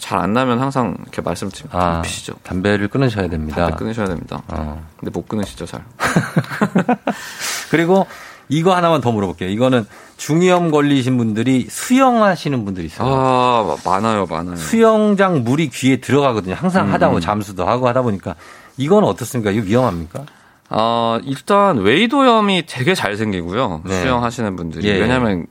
잘 0.00 0.18
안 0.18 0.34
나면 0.34 0.60
항상 0.60 0.96
이렇게 1.02 1.22
말씀을 1.22 1.50
드리면 1.50 1.70
아, 1.74 2.02
피시죠. 2.02 2.34
담배를 2.42 2.88
끊으셔야 2.88 3.28
됩니다. 3.28 3.62
담배 3.62 3.76
끊으셔야 3.78 4.06
됩니다. 4.06 4.42
어. 4.48 4.86
근데 4.98 5.10
못 5.10 5.26
끊으시죠, 5.26 5.64
잘. 5.64 5.82
그리고 7.70 8.06
이거 8.50 8.74
하나만 8.74 9.00
더 9.00 9.12
물어볼게요. 9.12 9.50
이거는 9.50 9.86
중이염 10.16 10.70
걸리신 10.70 11.16
분들이 11.18 11.66
수영하시는 11.70 12.64
분들이 12.64 12.86
있어요. 12.86 13.08
아, 13.08 13.76
많아요, 13.84 14.26
많아요. 14.26 14.56
수영장 14.56 15.44
물이 15.44 15.68
귀에 15.70 15.96
들어가거든요. 16.00 16.54
항상 16.54 16.88
음, 16.88 16.92
하다 16.92 17.06
보면 17.08 17.18
음. 17.18 17.22
잠수도 17.22 17.66
하고 17.66 17.88
하다 17.88 18.02
보니까 18.02 18.34
이건 18.76 19.04
어떻습니까? 19.04 19.50
이거 19.50 19.64
위험합니까? 19.66 20.24
아, 20.70 21.20
일단 21.24 21.78
웨이도염이 21.78 22.64
되게 22.66 22.94
잘 22.94 23.16
생기고요. 23.16 23.82
네. 23.84 24.02
수영하시는 24.02 24.56
분들이. 24.56 24.86
예, 24.88 24.94
예. 24.96 25.00
왜냐면 25.00 25.46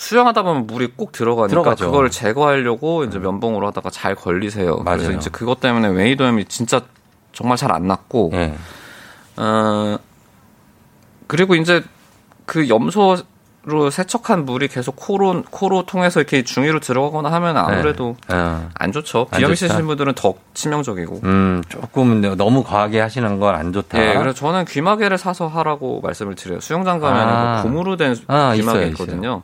수영하다 0.00 0.42
보면 0.42 0.66
물이 0.66 0.92
꼭 0.96 1.12
들어가니까 1.12 1.48
들어가죠. 1.50 1.86
그걸 1.90 2.10
제거하려고 2.10 3.04
이제 3.04 3.18
면봉으로 3.18 3.66
하다가 3.68 3.90
잘 3.90 4.14
걸리세요. 4.14 4.76
그래서 4.82 5.04
맞아요. 5.04 5.16
이제 5.18 5.28
그것 5.30 5.60
때문에 5.60 5.88
웨이도염이 5.88 6.46
진짜 6.46 6.80
정말 7.32 7.56
잘안 7.58 7.86
낫고 7.86 8.30
예. 8.32 8.54
어 9.36 9.98
그리고 11.26 11.54
이제 11.54 11.84
그 12.46 12.68
염소로 12.70 13.90
세척한 13.90 14.46
물이 14.46 14.68
계속 14.68 14.96
코로 14.96 15.42
코로 15.50 15.84
통해서 15.84 16.18
이렇게 16.20 16.42
중위로 16.44 16.80
들어가거나 16.80 17.30
하면 17.32 17.56
아무래도 17.58 18.16
어. 18.32 18.68
안 18.74 18.92
좋죠. 18.92 19.26
안 19.30 19.38
비염. 19.38 19.52
있으신 19.52 19.86
분들은 19.86 20.14
더 20.14 20.32
치명적이고. 20.54 21.20
음, 21.24 21.62
조금 21.68 22.22
너무 22.36 22.64
과하게 22.64 23.00
하시는 23.00 23.38
건 23.38 23.54
안 23.54 23.72
좋다. 23.74 24.00
예, 24.02 24.14
그래서 24.14 24.32
저는 24.34 24.64
귀마개를 24.64 25.18
사서 25.18 25.46
하라고 25.46 26.00
말씀을 26.00 26.34
드려요. 26.36 26.60
수영장 26.60 26.98
가면 27.00 27.28
아. 27.28 27.56
그 27.62 27.68
고무로 27.68 27.96
된 27.96 28.16
아, 28.28 28.54
귀마개 28.56 28.78
있어요, 28.78 28.88
있거든요. 28.92 29.42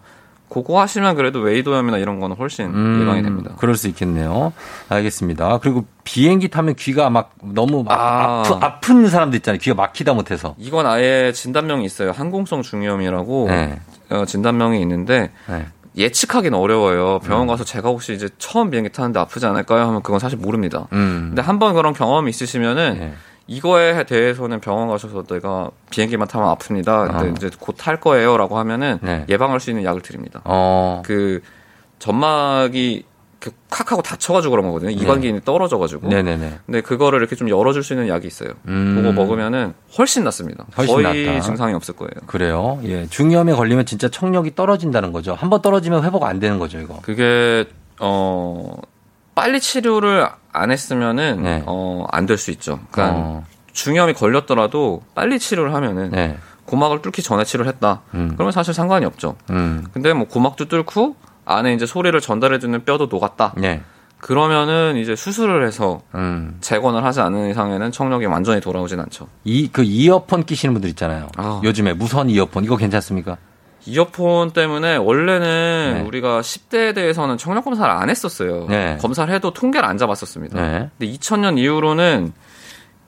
그거 0.49 0.81
하시면 0.81 1.17
그래도 1.17 1.41
웨이도염이나 1.41 1.99
이런 1.99 2.21
거는 2.21 2.37
훨씬 2.37 2.67
음, 2.67 3.01
예방이 3.03 3.23
됩니다. 3.23 3.53
그럴 3.59 3.77
수 3.77 3.89
있겠네요. 3.89 4.53
알겠습니다. 4.89 5.59
그리고 5.59 5.85
비행기 6.05 6.49
타면 6.49 6.77
귀가 6.77 7.11
막 7.11 7.33
너무 7.43 7.83
막 7.83 7.99
아. 7.99 8.41
아프, 8.47 8.55
아픈 8.65 9.09
사람도 9.09 9.37
있잖아요. 9.39 9.59
귀가 9.59 9.75
막히다 9.75 10.15
못해서. 10.15 10.55
이건 10.59 10.87
아예 10.87 11.33
진단명이 11.33 11.85
있어요. 11.85 12.13
항공성 12.13 12.63
중이염이라고 12.63 13.47
네. 13.49 13.81
어, 14.11 14.25
진단명이 14.25 14.81
있는데 14.83 15.31
네. 15.49 15.67
예측하기는 15.97 16.57
어려워요. 16.57 17.21
병원 17.21 17.47
가서 17.47 17.65
제가 17.65 17.89
혹시 17.89 18.13
이제 18.13 18.29
처음 18.39 18.71
비행기 18.71 18.91
타는데 18.93 19.19
아프지 19.19 19.47
않을까요? 19.47 19.87
하면 19.87 20.03
그건 20.03 20.21
사실 20.21 20.39
모릅니다. 20.39 20.87
음. 20.93 21.29
근데 21.31 21.43
한번 21.43 21.75
그런 21.75 21.93
경험이 21.95 22.31
있으시면은 22.31 22.99
네. 22.99 23.15
이거에 23.49 24.05
대해서는 24.05 24.61
병원 24.61 24.89
가셔서 24.89 25.23
내가 25.25 25.71
비행기만 25.91 26.27
타면 26.29 26.55
아픕니다. 26.57 27.09
근데 27.13 27.29
어. 27.29 27.33
이제 27.37 27.51
곧 27.61 27.77
탈 27.77 28.01
거예요라고 28.01 28.59
하면은 28.59 28.99
네. 29.03 29.25
예방할 29.29 29.61
수 29.61 29.71
있는 29.71 29.85
약을 29.85 30.01
드립니다. 30.03 30.41
어. 30.45 31.03
그 31.05 31.41
점막이 32.01 33.05
그칵 33.39 33.93
하고 33.93 34.03
닫혀가지고 34.03 34.51
그런 34.51 34.67
거거든요. 34.67 34.91
이관기인이 34.91 35.43
떨어져가지고. 35.45 36.09
네네네. 36.09 36.59
근데 36.67 36.81
그거를 36.81 37.21
이렇게 37.21 37.37
좀 37.37 37.49
열어줄 37.49 37.85
수 37.85 37.93
있는 37.93 38.09
약이 38.09 38.27
있어요. 38.27 38.51
음. 38.67 38.97
그거 38.97 39.13
먹으면은 39.13 39.75
훨씬 39.97 40.25
낫습니다. 40.25 40.65
훨씬 40.77 40.95
거의 41.03 41.27
낫다. 41.27 41.41
증상이 41.43 41.75
없을 41.75 41.95
거예요. 41.95 42.11
그래요. 42.27 42.81
예. 42.85 43.07
중이염에 43.07 43.53
걸리면 43.53 43.87
진짜 43.87 44.09
청력이 44.09 44.55
떨어진다는 44.57 45.13
거죠. 45.13 45.35
한번 45.35 45.63
떨어지면 45.63 46.03
회복 46.03 46.25
안 46.25 46.41
되는 46.41 46.59
거죠, 46.59 46.81
이거. 46.81 46.99
그게 47.03 47.67
어 48.01 48.75
빨리 49.37 49.61
치료를 49.61 50.27
안 50.57 50.71
했으면은 50.71 51.43
네. 51.43 51.63
어안 51.67 52.27
될 52.27 52.39
수 52.39 52.51
있죠. 52.53 52.81
그러니까 52.91 53.19
어. 53.19 53.45
중이염이 53.73 54.15
걸렸더라도 54.15 55.03
빨리 55.15 55.39
치료를 55.39 55.75
하면은 55.75 56.11
네. 56.11 56.37
고막을 56.65 57.03
뚫기 57.03 57.23
전에 57.23 57.45
치료를 57.45 57.71
했다. 57.73 58.03
음. 58.15 58.33
그러면 58.35 58.53
사실 58.53 58.75
상관이 58.75 59.05
없죠. 59.05 59.37
음. 59.51 59.87
근데 59.93 60.13
뭐 60.13 60.27
고막도 60.27 60.67
뚫고 60.67 61.17
안에 61.45 61.75
이제 61.75 61.87
소리를 61.87 62.19
전달해주는 62.21 62.85
뼈도 62.85 63.07
녹았다. 63.07 63.55
네. 63.57 63.83
그러면은 64.19 64.97
이제 64.97 65.15
수술을 65.15 65.67
해서 65.67 66.01
음. 66.15 66.57
재건을 66.61 67.05
하지 67.05 67.21
않는 67.21 67.51
이상에는 67.51 67.93
청력이 67.93 68.27
완전히 68.27 68.61
돌아오진 68.61 68.99
않죠. 68.99 69.29
이, 69.45 69.69
그 69.71 69.83
이어폰 69.85 70.45
끼시는 70.45 70.73
분들 70.75 70.89
있잖아요. 70.91 71.29
아. 71.37 71.61
요즘에 71.63 71.93
무선 71.93 72.31
이어폰. 72.31 72.65
이거 72.65 72.77
괜찮습니까? 72.77 73.37
이어폰 73.87 74.51
때문에 74.53 74.97
원래는 74.97 75.95
네. 75.95 76.01
우리가 76.03 76.41
10대에 76.41 76.95
대해서는 76.95 77.39
청력 77.39 77.65
검사를 77.65 77.91
안 77.91 78.11
했었어요. 78.11 78.67
네. 78.69 78.99
검사를 79.01 79.33
해도 79.33 79.53
통계를 79.53 79.89
안 79.89 79.97
잡았었습니다. 79.99 80.61
네. 80.61 80.91
근데 80.99 81.13
2000년 81.13 81.59
이후로는 81.59 82.33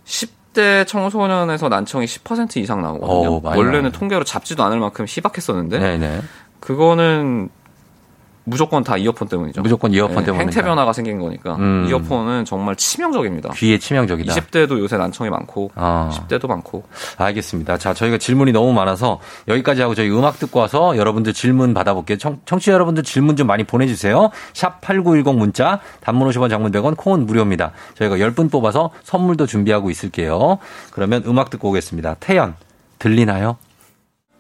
10대 0.04 0.86
청소년에서 0.86 1.68
난청이 1.68 2.06
10% 2.06 2.56
이상 2.58 2.82
나오거든요. 2.82 3.36
오, 3.36 3.40
원래는. 3.44 3.92
통계로 3.92 4.24
잡지도 4.24 4.62
않을 4.64 4.78
만큼 4.78 5.04
희박했었는데 5.08 5.78
네네. 5.78 6.20
그거는 6.60 7.48
무조건 8.48 8.82
다 8.82 8.96
이어폰 8.96 9.28
때문이죠. 9.28 9.62
무조건 9.62 9.92
이어폰 9.92 10.24
때문에. 10.24 10.44
행태 10.44 10.62
변화가 10.62 10.92
생긴 10.92 11.18
거니까. 11.18 11.56
음. 11.56 11.86
이어폰은 11.88 12.44
정말 12.44 12.76
치명적입니다. 12.76 13.50
귀에 13.54 13.78
치명적이다. 13.78 14.32
20대도 14.34 14.78
요새 14.78 14.96
난청이 14.96 15.30
많고, 15.30 15.70
어. 15.74 16.10
10대도 16.12 16.48
많고. 16.48 16.84
알겠습니다. 17.16 17.78
자, 17.78 17.94
저희가 17.94 18.18
질문이 18.18 18.52
너무 18.52 18.72
많아서 18.72 19.20
여기까지 19.48 19.82
하고 19.82 19.94
저희 19.94 20.10
음악 20.10 20.38
듣고 20.38 20.60
와서 20.60 20.96
여러분들 20.96 21.32
질문 21.32 21.74
받아볼게요. 21.74 22.18
청, 22.18 22.40
청취자 22.44 22.72
여러분들 22.72 23.02
질문 23.02 23.36
좀 23.36 23.46
많이 23.46 23.64
보내주세요. 23.64 24.30
샵 24.54 24.80
8910 24.80 25.36
문자, 25.36 25.80
단문 26.00 26.28
50원 26.28 26.50
장문 26.50 26.72
100원, 26.72 26.96
콩은 26.96 27.26
무료입니다. 27.26 27.72
저희가 27.96 28.16
10분 28.16 28.50
뽑아서 28.50 28.90
선물도 29.04 29.46
준비하고 29.46 29.90
있을게요. 29.90 30.58
그러면 30.90 31.22
음악 31.26 31.50
듣고 31.50 31.68
오겠습니다. 31.70 32.16
태연, 32.20 32.54
들리나요? 32.98 33.56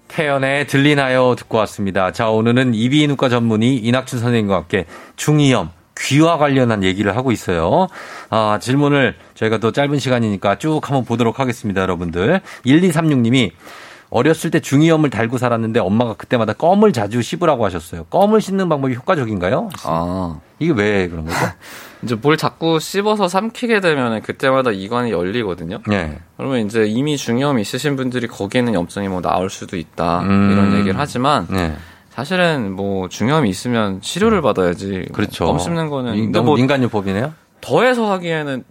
태연의 0.08 0.66
들리나요? 0.66 1.34
듣고 1.36 1.58
왔습니다. 1.58 2.12
자, 2.12 2.30
오늘은 2.30 2.74
이비인후과 2.74 3.28
전문의 3.28 3.76
이낙준 3.76 4.18
선생님과 4.18 4.56
함께 4.56 4.86
중이염, 5.16 5.70
귀와 5.98 6.38
관련한 6.38 6.82
얘기를 6.84 7.16
하고 7.16 7.32
있어요. 7.32 7.86
아, 8.30 8.58
질문을 8.60 9.16
저희가 9.34 9.58
또 9.58 9.72
짧은 9.72 9.98
시간이니까 9.98 10.58
쭉 10.58 10.80
한번 10.82 11.04
보도록 11.04 11.38
하겠습니다, 11.40 11.82
여러분들. 11.82 12.40
1236님이 12.64 13.52
어렸을 14.10 14.50
때 14.50 14.60
중이염을 14.60 15.10
달고 15.10 15.36
살았는데 15.38 15.80
엄마가 15.80 16.14
그때마다 16.14 16.52
껌을 16.54 16.92
자주 16.92 17.20
씹으라고 17.20 17.64
하셨어요. 17.66 18.04
껌을 18.04 18.40
씹는 18.40 18.68
방법이 18.68 18.94
효과적인가요? 18.94 19.68
아. 19.84 20.40
이게 20.58 20.72
왜 20.72 21.08
그런 21.08 21.24
거죠? 21.26 21.36
이제 22.02 22.14
뭘 22.14 22.36
자꾸 22.36 22.78
씹어서 22.80 23.28
삼키게 23.28 23.80
되면 23.80 24.22
그때마다 24.22 24.70
이관이 24.70 25.10
열리거든요. 25.10 25.80
네. 25.86 26.18
그러면 26.36 26.64
이제 26.66 26.84
이미 26.86 27.16
중이염이 27.16 27.60
있으신 27.60 27.96
분들이 27.96 28.26
거기에는 28.28 28.72
염증이 28.74 29.08
뭐 29.08 29.20
나올 29.20 29.50
수도 29.50 29.76
있다. 29.76 30.20
음. 30.20 30.50
이런 30.52 30.72
얘기를 30.78 30.98
하지만 30.98 31.46
네. 31.50 31.74
사실은 32.10 32.72
뭐 32.72 33.08
중이염이 33.08 33.48
있으면 33.50 34.00
치료를 34.00 34.42
받아야지. 34.42 35.06
그렇죠. 35.12 35.44
껌 35.46 35.58
씹는 35.58 35.90
거는 35.90 36.14
이- 36.14 36.20
근데 36.22 36.38
너무 36.38 36.46
뭐 36.50 36.56
민간요법이네요. 36.56 37.32
더해서 37.60 38.10
하기에는 38.12 38.64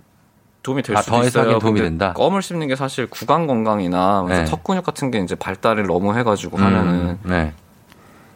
도움이 0.67 0.81
될 0.81 0.97
아, 0.97 1.01
수도 1.01 1.23
있어요. 1.23 1.59
도움이 1.59 1.79
된다? 1.79 2.11
껌을 2.11 2.41
씹는 2.41 2.67
게 2.67 2.75
사실 2.75 3.07
구강 3.07 3.47
건강이나 3.47 4.25
네. 4.27 4.45
턱 4.45 4.65
근육 4.65 4.83
같은 4.83 5.11
게 5.11 5.19
이제 5.19 5.33
발달을 5.33 5.87
너무 5.87 6.13
해가지고 6.17 6.57
하면은 6.57 6.93
음, 6.93 7.19
네. 7.23 7.53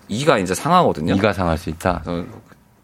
이가 0.08 0.38
이제 0.38 0.56
상하거든요. 0.56 1.14
이가 1.14 1.34
상할 1.34 1.58
수 1.58 1.70
있다. 1.70 2.04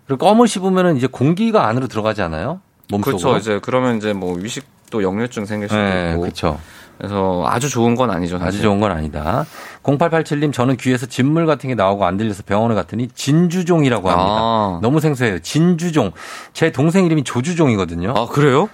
그리고 0.05 0.25
껌을 0.25 0.49
씹으면 0.49 0.97
이제 0.97 1.07
공기가 1.07 1.67
안으로 1.67 1.87
들어가지 1.87 2.21
않아요? 2.21 2.59
몸속으로. 2.89 3.17
그렇죠. 3.19 3.37
이제 3.37 3.59
그러면 3.63 3.97
이제 3.97 4.11
뭐 4.11 4.35
위식도 4.35 5.01
역류증 5.01 5.45
생길 5.45 5.69
수도 5.69 5.81
네, 5.81 6.09
있고. 6.11 6.21
그렇죠. 6.21 6.59
그래서 6.97 7.43
아주 7.47 7.69
좋은 7.69 7.95
건 7.95 8.09
아니죠. 8.09 8.39
사실. 8.39 8.47
아주 8.47 8.61
좋은 8.61 8.79
건 8.79 8.91
아니다. 8.91 9.45
0887님, 9.83 10.51
저는 10.51 10.77
귀에서 10.77 11.05
진물 11.05 11.45
같은 11.45 11.69
게 11.69 11.75
나오고 11.75 12.05
안 12.05 12.17
들려서 12.17 12.43
병원에 12.45 12.75
갔더니 12.75 13.07
진주종이라고 13.13 14.09
합니다. 14.09 14.29
아. 14.29 14.79
너무 14.81 14.99
생소해요. 14.99 15.39
진주종. 15.39 16.11
제 16.53 16.71
동생 16.71 17.05
이름이 17.05 17.23
조주종이거든요. 17.23 18.13
아 18.17 18.25
그래요? 18.27 18.69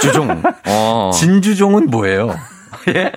주종. 0.00 0.42
어. 0.66 1.10
진주종은 1.14 1.86
뭐예요? 1.86 2.34
예? 2.94 3.12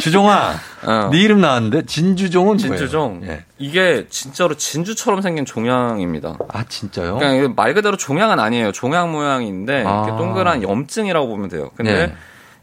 주종아, 0.00 0.54
어. 0.84 1.08
네 1.12 1.18
이름 1.20 1.40
나왔는데 1.40 1.86
진주종은 1.86 2.58
진주종. 2.58 3.18
뭐예요? 3.20 3.32
예. 3.32 3.44
이게 3.58 4.06
진짜로 4.08 4.54
진주처럼 4.54 5.20
생긴 5.20 5.44
종양입니다. 5.44 6.38
아 6.48 6.64
진짜요? 6.64 7.18
그냥 7.18 7.36
이게 7.36 7.48
말 7.48 7.74
그대로 7.74 7.96
종양은 7.96 8.40
아니에요. 8.40 8.72
종양 8.72 9.12
모양인데 9.12 9.84
아. 9.86 10.16
동그란 10.18 10.62
염증이라고 10.62 11.28
보면 11.28 11.48
돼요. 11.48 11.70
근데 11.76 12.06
네. 12.08 12.14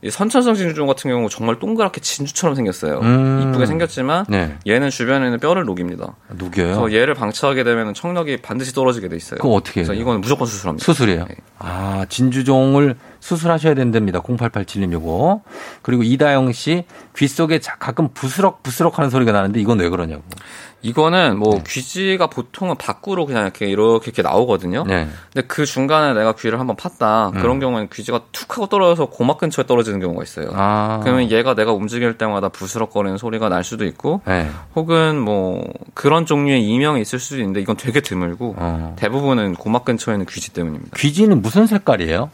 이 0.03 0.09
선천성 0.09 0.55
진주종 0.55 0.87
같은 0.87 1.11
경우 1.11 1.29
정말 1.29 1.59
동그랗게 1.59 2.01
진주처럼 2.01 2.55
생겼어요. 2.55 2.99
음. 3.01 3.49
이쁘게 3.49 3.67
생겼지만 3.67 4.25
네. 4.29 4.57
얘는 4.67 4.89
주변에 4.89 5.29
는 5.29 5.39
뼈를 5.39 5.63
녹입니다. 5.65 6.15
녹여요. 6.29 6.81
그래서 6.81 6.91
얘를 6.93 7.13
방치하게 7.13 7.63
되면 7.63 7.93
청력이 7.93 8.37
반드시 8.37 8.73
떨어지게 8.73 9.09
돼 9.09 9.15
있어요. 9.15 9.39
그럼 9.39 9.55
어떻게 9.55 9.81
해요? 9.81 9.87
그래서 9.87 9.93
이거는 9.93 10.21
무조건 10.21 10.47
수술합니다. 10.47 10.83
수술이에요. 10.83 11.25
네. 11.29 11.35
아, 11.59 12.05
진주종을 12.09 12.95
수술하셔야 13.21 13.75
된답니다. 13.75 14.19
0887님 14.19 14.91
요거. 14.91 15.41
그리고 15.81 16.03
이다영 16.03 16.51
씨, 16.51 16.83
귀 17.15 17.27
속에 17.27 17.59
자- 17.59 17.77
가끔 17.79 18.09
부스럭 18.13 18.63
부스럭 18.63 18.97
하는 18.97 19.09
소리가 19.09 19.31
나는데 19.31 19.61
이건 19.61 19.79
왜 19.79 19.87
그러냐고. 19.87 20.23
이거는 20.83 21.37
뭐 21.37 21.57
네. 21.57 21.63
귀지가 21.67 22.25
보통은 22.25 22.75
밖으로 22.75 23.27
그냥 23.27 23.43
이렇게 23.43 23.67
이렇게, 23.69 24.05
이렇게 24.07 24.23
나오거든요. 24.23 24.83
네. 24.87 25.07
근데 25.31 25.47
그 25.47 25.67
중간에 25.67 26.15
내가 26.15 26.33
귀를 26.33 26.59
한번 26.59 26.75
팠다. 26.75 27.35
음. 27.35 27.39
그런 27.39 27.59
경우에는 27.59 27.87
귀지가 27.93 28.21
툭 28.31 28.57
하고 28.57 28.65
떨어져서 28.65 29.11
고막 29.11 29.37
근처에 29.37 29.67
떨어지는 29.67 29.99
경우가 29.99 30.23
있어요. 30.23 30.49
아. 30.55 30.99
그러면 31.03 31.29
얘가 31.29 31.53
내가 31.53 31.71
움직일 31.71 32.17
때마다 32.17 32.49
부스럭거리는 32.49 33.17
소리가 33.19 33.47
날 33.49 33.63
수도 33.63 33.85
있고 33.85 34.21
네. 34.25 34.49
혹은 34.75 35.19
뭐 35.19 35.63
그런 35.93 36.25
종류의 36.25 36.65
이명이 36.67 36.99
있을 37.01 37.19
수도 37.19 37.37
있는데 37.37 37.61
이건 37.61 37.77
되게 37.77 38.01
드물고 38.01 38.55
어. 38.57 38.95
대부분은 38.97 39.53
고막 39.57 39.85
근처에 39.85 40.15
있는 40.15 40.25
귀지 40.25 40.51
때문입니다. 40.51 40.97
귀지는 40.97 41.43
무슨 41.43 41.67
색깔이에요? 41.67 42.31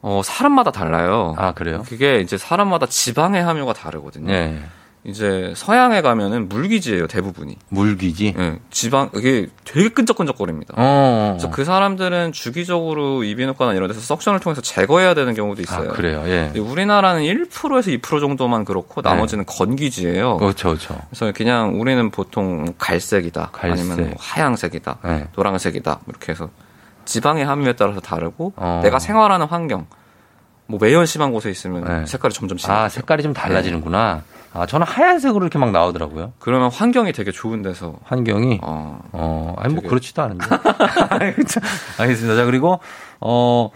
어, 0.00 0.20
사람마다 0.24 0.70
달라요. 0.70 1.34
아, 1.38 1.52
그래요? 1.52 1.82
그게 1.86 2.20
이제 2.20 2.38
사람마다 2.38 2.86
지방의 2.86 3.42
함유가 3.42 3.72
다르거든요. 3.72 4.26
네. 4.26 4.60
이제 5.04 5.52
서양에 5.56 6.02
가면은 6.02 6.48
물귀지예요, 6.48 7.06
대부분이. 7.06 7.56
물귀지. 7.70 8.34
예, 8.36 8.58
지방 8.70 9.10
이게 9.14 9.46
되게 9.64 9.88
끈적끈적거립니다. 9.88 10.74
어. 10.76 11.36
그래서 11.38 11.50
그 11.50 11.64
사람들은 11.64 12.32
주기적으로 12.32 13.24
이비인후과나 13.24 13.74
이런 13.74 13.88
데서 13.88 14.00
석션을 14.00 14.40
통해서 14.40 14.60
제거해야 14.60 15.14
되는 15.14 15.34
경우도 15.34 15.60
아, 15.60 15.62
있어요. 15.62 15.88
그래요. 15.90 16.24
예. 16.26 16.52
우리나라는 16.58 17.22
1%에서 17.22 17.90
2% 17.90 18.20
정도만 18.20 18.64
그렇고 18.64 19.00
네. 19.00 19.08
나머지는 19.08 19.46
건기지예요. 19.46 20.36
그렇죠, 20.36 20.70
그렇죠. 20.70 20.98
그래서 21.08 21.32
그냥 21.32 21.80
우리는 21.80 22.10
보통 22.10 22.74
갈색이다, 22.76 23.50
갈색. 23.52 23.80
아니면 23.80 24.10
뭐 24.10 24.16
하양색이다, 24.18 24.98
네. 25.04 25.28
노란색이다 25.36 26.00
이렇게 26.08 26.32
해서 26.32 26.50
지방의 27.08 27.44
함유에 27.46 27.72
따라서 27.74 28.00
다르고 28.00 28.52
어. 28.56 28.80
내가 28.82 28.98
생활하는 28.98 29.46
환경, 29.46 29.86
뭐 30.66 30.78
매연 30.80 31.06
심한 31.06 31.32
곳에 31.32 31.50
있으면 31.50 31.84
네. 31.84 32.06
색깔이 32.06 32.34
점점 32.34 32.58
진해져요. 32.58 32.84
아, 32.84 32.88
색깔이 32.88 33.22
좀 33.22 33.32
달라지는구나. 33.32 34.22
아, 34.52 34.66
저는 34.66 34.86
하얀색으로 34.86 35.44
이렇게 35.44 35.58
막 35.58 35.70
나오더라고요. 35.72 36.32
그러면 36.38 36.70
환경이 36.70 37.12
되게 37.12 37.30
좋은 37.32 37.62
데서 37.62 37.96
환경이. 38.04 38.60
어, 38.62 39.00
어, 39.12 39.54
아니, 39.58 39.72
뭐, 39.74 39.80
되게- 39.82 39.88
그렇지도 39.88 40.22
않은데. 40.22 40.44
알겠습니다. 41.98 42.36
자, 42.36 42.44
그리고, 42.44 42.80
어, 43.20 43.70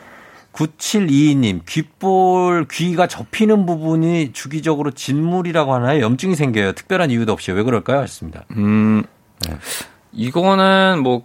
9722님, 0.53 1.64
귓볼, 1.66 2.66
귀가 2.70 3.07
접히는 3.07 3.64
부분이 3.66 4.33
주기적으로 4.33 4.91
진물이라고 4.91 5.72
하나요? 5.74 6.03
염증이 6.03 6.37
생겨요. 6.37 6.72
특별한 6.72 7.11
이유도 7.11 7.33
없이. 7.33 7.53
왜 7.53 7.62
그럴까요? 7.62 7.99
하셨습니다. 8.01 8.45
음, 8.57 9.03
네. 9.47 9.57
이거는 10.12 11.03
뭐 11.03 11.22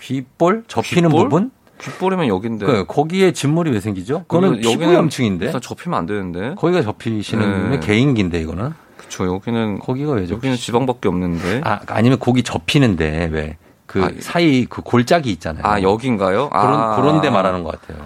귓볼? 0.00 0.64
접히는 0.68 1.10
귓볼? 1.10 1.28
부분? 1.28 1.50
귓볼이면 1.80 2.28
여긴데. 2.28 2.64
그, 2.66 2.84
거기에 2.86 3.32
진물이 3.32 3.70
왜 3.70 3.80
생기죠? 3.80 4.24
그거는 4.28 4.60
여기는- 4.60 4.62
피부 4.80 4.94
염증인데. 4.94 5.46
일단 5.46 5.60
접히면 5.60 5.98
안 5.98 6.06
되는데. 6.06 6.54
거기가 6.56 6.82
접히시는 6.82 7.70
네. 7.72 7.80
개인기인데, 7.80 8.40
이거는. 8.40 8.72
그쵸, 8.96 9.26
여기는, 9.26 9.78
거기가 9.80 10.12
왜 10.12 10.22
접히 10.26 10.36
여기는 10.36 10.56
지방밖에 10.56 11.08
없는데. 11.08 11.60
아, 11.64 11.80
아니면 11.88 12.18
고기 12.18 12.42
접히는데, 12.42 13.28
왜. 13.30 13.56
그 13.84 14.02
아, 14.02 14.10
사이 14.20 14.64
그 14.64 14.80
골짜기 14.82 15.30
있잖아요. 15.32 15.62
아, 15.64 15.80
여긴가요? 15.82 16.48
그런, 16.48 16.80
아. 16.80 16.96
그런 16.96 17.20
데 17.20 17.30
말하는 17.30 17.62
것 17.62 17.78
같아요. 17.80 17.98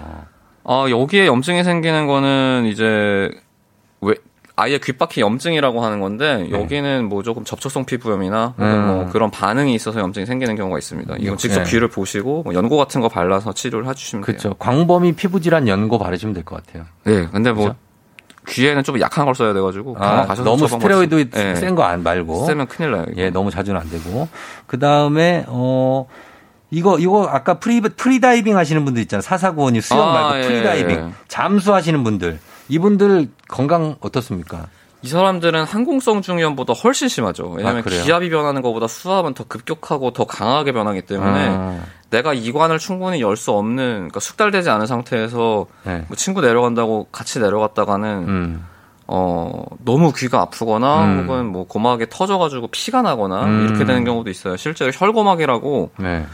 아, 0.65 0.87
여기에 0.91 1.27
염증이 1.27 1.63
생기는 1.65 2.07
거는 2.07 2.65
이제, 2.67 2.85
왜, 2.85 3.31
아예 4.61 4.79
귓바퀴 4.79 5.23
염증이라고 5.23 5.83
하는 5.83 6.01
건데, 6.01 6.49
네. 6.49 6.51
여기는 6.51 7.09
뭐 7.09 7.23
조금 7.23 7.45
접촉성 7.45 7.87
피부염이나, 7.87 8.55
음. 8.59 8.87
뭐 8.87 9.09
그런 9.11 9.31
반응이 9.31 9.75
있어서 9.75 10.01
염증이 10.01 10.27
생기는 10.27 10.55
경우가 10.55 10.79
있습니다. 10.79 11.17
이건 11.19 11.37
직접 11.39 11.63
네. 11.65 11.71
귀를 11.71 11.89
보시고, 11.89 12.43
뭐 12.43 12.53
연고 12.55 12.77
같은 12.77 13.01
거 13.01 13.09
발라서 13.09 13.55
치료를 13.55 13.89
해주시면 13.89 14.25
돼요. 14.25 14.37
그렇죠. 14.39 14.55
광범위 14.59 15.13
피부질환 15.13 15.67
연고 15.67 15.99
바르시면 15.99 16.35
될 16.35 16.45
것 16.45 16.65
같아요. 16.65 16.85
네, 17.05 17.27
근데 17.33 17.53
뭐, 17.53 17.69
그죠? 17.69 17.77
귀에는 18.49 18.83
좀 18.85 19.01
약한 19.01 19.25
걸 19.25 19.35
써야 19.35 19.53
돼가지고, 19.55 19.97
아, 19.99 20.27
너무 20.45 20.69
스테로이드 20.69 21.17
받으시- 21.17 21.31
네. 21.31 21.55
센거 21.57 21.83
안 21.83 22.03
말고. 22.03 22.45
세면 22.47 22.67
큰일 22.69 22.91
나요. 22.91 23.07
이거. 23.13 23.21
예, 23.23 23.31
너무 23.31 23.51
자주는 23.51 23.79
안 23.81 23.89
되고. 23.89 24.29
그 24.67 24.79
다음에, 24.79 25.45
어, 25.49 26.07
이거, 26.71 26.99
이거 26.99 27.27
아까 27.29 27.55
프리, 27.59 27.81
프리다이빙 27.81 28.57
하시는 28.57 28.85
분들 28.85 29.03
있잖아요. 29.03 29.23
사사구원이 29.23 29.81
수영 29.81 30.09
아, 30.09 30.13
말고 30.13 30.39
예, 30.45 30.49
프리다이빙. 30.49 30.91
예. 30.97 31.11
잠수하시는 31.29 32.03
분들. 32.05 32.39
이분들 32.71 33.29
건강 33.49 33.97
어떻습니까? 34.01 34.67
이 35.03 35.09
사람들은 35.09 35.65
항공성 35.65 36.21
중이염보다 36.21 36.75
훨씬 36.75 37.09
심하죠. 37.09 37.49
왜냐하면 37.49 37.83
아? 37.87 37.89
기압이 37.89 38.29
변하는 38.29 38.61
것보다 38.61 38.87
수압은 38.87 39.33
더 39.35 39.45
급격하고 39.45 40.13
더 40.13 40.27
강하게 40.27 40.73
변하기 40.73 41.03
때문에 41.03 41.49
아, 41.49 41.81
내가 42.11 42.35
이관을 42.35 42.79
충분히 42.79 43.21
열 43.23 43.35
수 43.37 43.53
없는, 43.53 43.95
그러니까 43.95 44.21
숙달되지 44.21 44.69
않은 44.69 44.87
상태에서 44.87 45.67
네. 45.85 46.05
뭐 46.09 46.17
친구 46.17 46.43
내려간다고 46.43 47.09
같이 47.11 47.41
내려갔다가는 47.41 48.09
음. 48.29 48.67
어 49.07 49.65
너무 49.85 50.13
귀가 50.13 50.43
아프거나 50.43 51.05
음. 51.07 51.23
혹은 51.25 51.47
뭐 51.47 51.67
고막에 51.67 52.07
터져가지고 52.11 52.69
피가 52.69 53.01
나거나 53.03 53.45
음. 53.47 53.67
이렇게 53.69 53.85
되는 53.87 54.05
경우도 54.05 54.29
있어요. 54.31 54.57
실제로 54.59 54.93
혈고막이라고 54.95 55.93
네. 55.99 56.27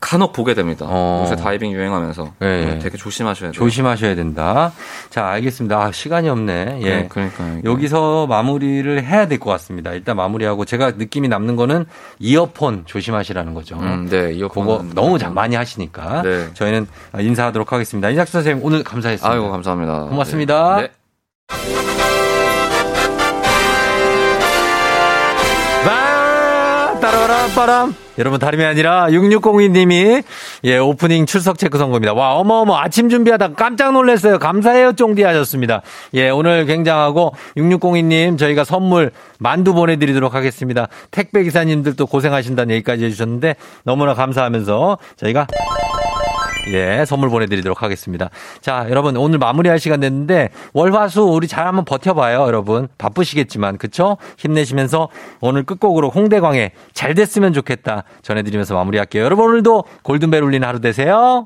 간혹 0.00 0.32
보게 0.32 0.54
됩니다. 0.54 0.86
어. 0.88 1.22
요새 1.24 1.36
다이빙 1.36 1.72
유행하면서 1.72 2.32
예, 2.40 2.46
네, 2.46 2.72
예. 2.74 2.78
되게 2.78 2.96
조심하셔야 2.96 3.50
돼요. 3.50 3.52
조심하셔야 3.52 4.14
된다. 4.14 4.72
자, 5.10 5.26
알겠습니다. 5.28 5.78
아, 5.78 5.92
시간이 5.92 6.28
없네. 6.30 6.78
예. 6.82 6.96
네, 7.02 7.08
그러니까요. 7.08 7.60
여기서 7.64 8.26
마무리를 8.26 9.04
해야 9.04 9.28
될 9.28 9.38
것 9.38 9.50
같습니다. 9.50 9.92
일단 9.92 10.16
마무리하고 10.16 10.64
제가 10.64 10.92
느낌이 10.92 11.28
남는 11.28 11.56
거는 11.56 11.84
이어폰 12.18 12.84
조심하시라는 12.86 13.52
거죠. 13.54 13.76
음, 13.78 14.08
네, 14.10 14.32
이어폰 14.32 14.66
그거 14.66 14.84
너무 14.94 15.18
자- 15.18 15.28
많이 15.30 15.54
하시니까 15.56 16.22
네. 16.22 16.48
저희는 16.54 16.86
인사하도록 17.18 17.70
하겠습니다. 17.72 18.08
이작수 18.10 18.32
선생님 18.32 18.64
오늘 18.64 18.82
감사했습니다. 18.82 19.30
아이고 19.34 19.50
감사합니다. 19.50 20.04
고맙습니다. 20.04 20.76
네. 20.80 20.88
바 21.48 21.99
따라라 27.00 27.46
빠람 27.54 27.94
여러분 28.18 28.38
다름이 28.38 28.62
아니라 28.62 29.06
6602님이 29.06 30.22
예 30.64 30.76
오프닝 30.76 31.24
출석 31.24 31.58
체크 31.58 31.78
선거입니다. 31.78 32.12
와 32.12 32.34
어머어머 32.34 32.76
아침 32.76 33.08
준비하다가 33.08 33.54
깜짝 33.54 33.92
놀랐어요. 33.92 34.38
감사해요 34.38 34.92
쫑디 34.92 35.22
하셨습니다. 35.22 35.80
예 36.12 36.28
오늘 36.28 36.66
굉장하고 36.66 37.34
6602님 37.56 38.38
저희가 38.38 38.64
선물 38.64 39.12
만두 39.38 39.72
보내드리도록 39.72 40.34
하겠습니다. 40.34 40.88
택배 41.10 41.42
기사님들도 41.42 42.06
고생하신다는 42.06 42.74
얘기까지 42.74 43.06
해주셨는데 43.06 43.56
너무나 43.84 44.12
감사하면서 44.12 44.98
저희가 45.16 45.46
예, 46.68 47.04
선물 47.04 47.30
보내드리도록 47.30 47.82
하겠습니다. 47.82 48.30
자, 48.60 48.86
여러분, 48.88 49.16
오늘 49.16 49.38
마무리할 49.38 49.78
시간 49.80 50.00
됐는데, 50.00 50.50
월화수 50.72 51.22
우리 51.22 51.48
잘 51.48 51.66
한번 51.66 51.84
버텨봐요, 51.84 52.42
여러분. 52.42 52.88
바쁘시겠지만, 52.98 53.78
그쵸? 53.78 54.16
힘내시면서 54.38 55.08
오늘 55.40 55.64
끝곡으로 55.64 56.10
홍대광의 56.10 56.72
잘 56.92 57.14
됐으면 57.14 57.52
좋겠다 57.52 58.04
전해드리면서 58.22 58.74
마무리할게요. 58.74 59.24
여러분, 59.24 59.50
오늘도 59.50 59.84
골든벨 60.02 60.42
울리는 60.42 60.66
하루 60.66 60.80
되세요. 60.80 61.44